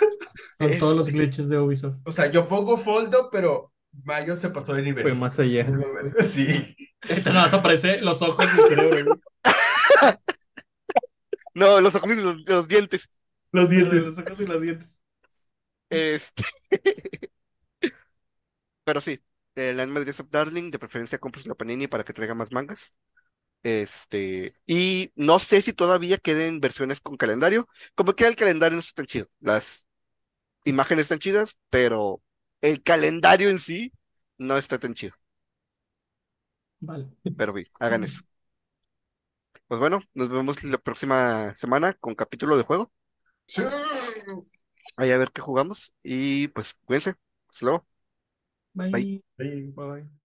Con 0.59 0.79
todos 0.79 0.97
los 0.99 1.07
glitches 1.09 1.49
de 1.49 1.59
Ubisoft. 1.59 1.97
O 2.05 2.13
sea, 2.13 2.31
yo 2.31 2.47
pongo 2.47 2.77
Foldo, 2.77 3.31
pero 3.33 3.73
Mayo 4.05 4.37
se 4.37 4.51
pasó 4.51 4.75
de 4.75 4.83
nivel. 4.83 5.03
Fue 5.03 5.15
más 5.15 5.39
allá. 5.41 5.67
Sí. 6.21 6.77
Ahorita 7.09 7.31
nada 7.31 7.47
más 7.47 7.55
aparece 7.55 8.01
los 8.03 8.21
ojos 8.23 8.47
y 8.57 8.61
el 8.61 8.69
cerebro. 8.69 9.21
No, 11.53 11.81
los 11.81 11.95
ojos 11.97 12.13
y 12.13 12.15
los, 12.15 12.49
los 12.49 12.69
dientes. 12.69 13.11
Los 13.51 13.69
dientes. 13.69 14.05
Los 14.05 14.19
ojos 14.19 14.41
y 14.41 14.47
los 14.47 14.63
dientes. 14.63 14.97
Este. 15.91 16.45
Pero 18.85 19.01
sí, 19.01 19.21
el 19.57 19.81
anime 19.81 20.05
de 20.05 20.13
of 20.13 20.31
Darling, 20.31 20.71
de 20.71 20.79
preferencia 20.79 21.19
compres 21.19 21.47
la 21.49 21.57
Panini 21.57 21.89
para 21.89 22.05
que 22.05 22.13
traiga 22.13 22.37
más 22.37 22.53
mangas. 22.53 22.95
Este, 23.63 24.55
y 24.67 25.13
no 25.17 25.39
sé 25.39 25.61
si 25.63 25.73
todavía 25.73 26.17
queden 26.19 26.61
versiones 26.61 27.01
con 27.01 27.17
calendario. 27.17 27.69
Como 27.95 28.15
que 28.15 28.27
el 28.27 28.37
calendario 28.37 28.77
no 28.77 28.81
está 28.81 28.95
tan 28.95 29.07
chido. 29.07 29.27
Las 29.41 29.87
imágenes 30.65 31.05
están 31.05 31.21
chidas, 31.21 31.59
pero 31.71 32.23
el 32.63 32.83
calendario 32.83 33.51
en 33.51 33.59
sí 33.61 33.93
no 34.39 34.59
está 34.59 34.79
tan 34.79 34.95
chido. 34.95 35.15
Vale. 36.81 37.09
Pero 37.37 37.55
sí, 37.57 37.65
hagan 37.79 38.05
eso. 38.05 38.21
Pues 39.67 39.79
bueno, 39.79 40.01
nos 40.15 40.29
vemos 40.29 40.65
la 40.65 40.79
próxima 40.79 41.55
semana 41.55 41.95
con 41.95 42.15
capítulo 42.15 42.57
de 42.57 42.65
juego. 42.65 42.93
Sí. 43.47 43.63
Ahí 44.97 45.11
a 45.11 45.17
ver 45.19 45.31
qué 45.33 45.41
jugamos. 45.41 45.93
Y 46.03 46.49
pues 46.49 46.75
cuídense. 46.85 47.15
Hasta 47.49 47.67
luego. 47.67 47.87
Bye. 48.75 48.91
Bye. 48.91 49.23
Sí. 49.39 49.73
Bye. 49.75 50.20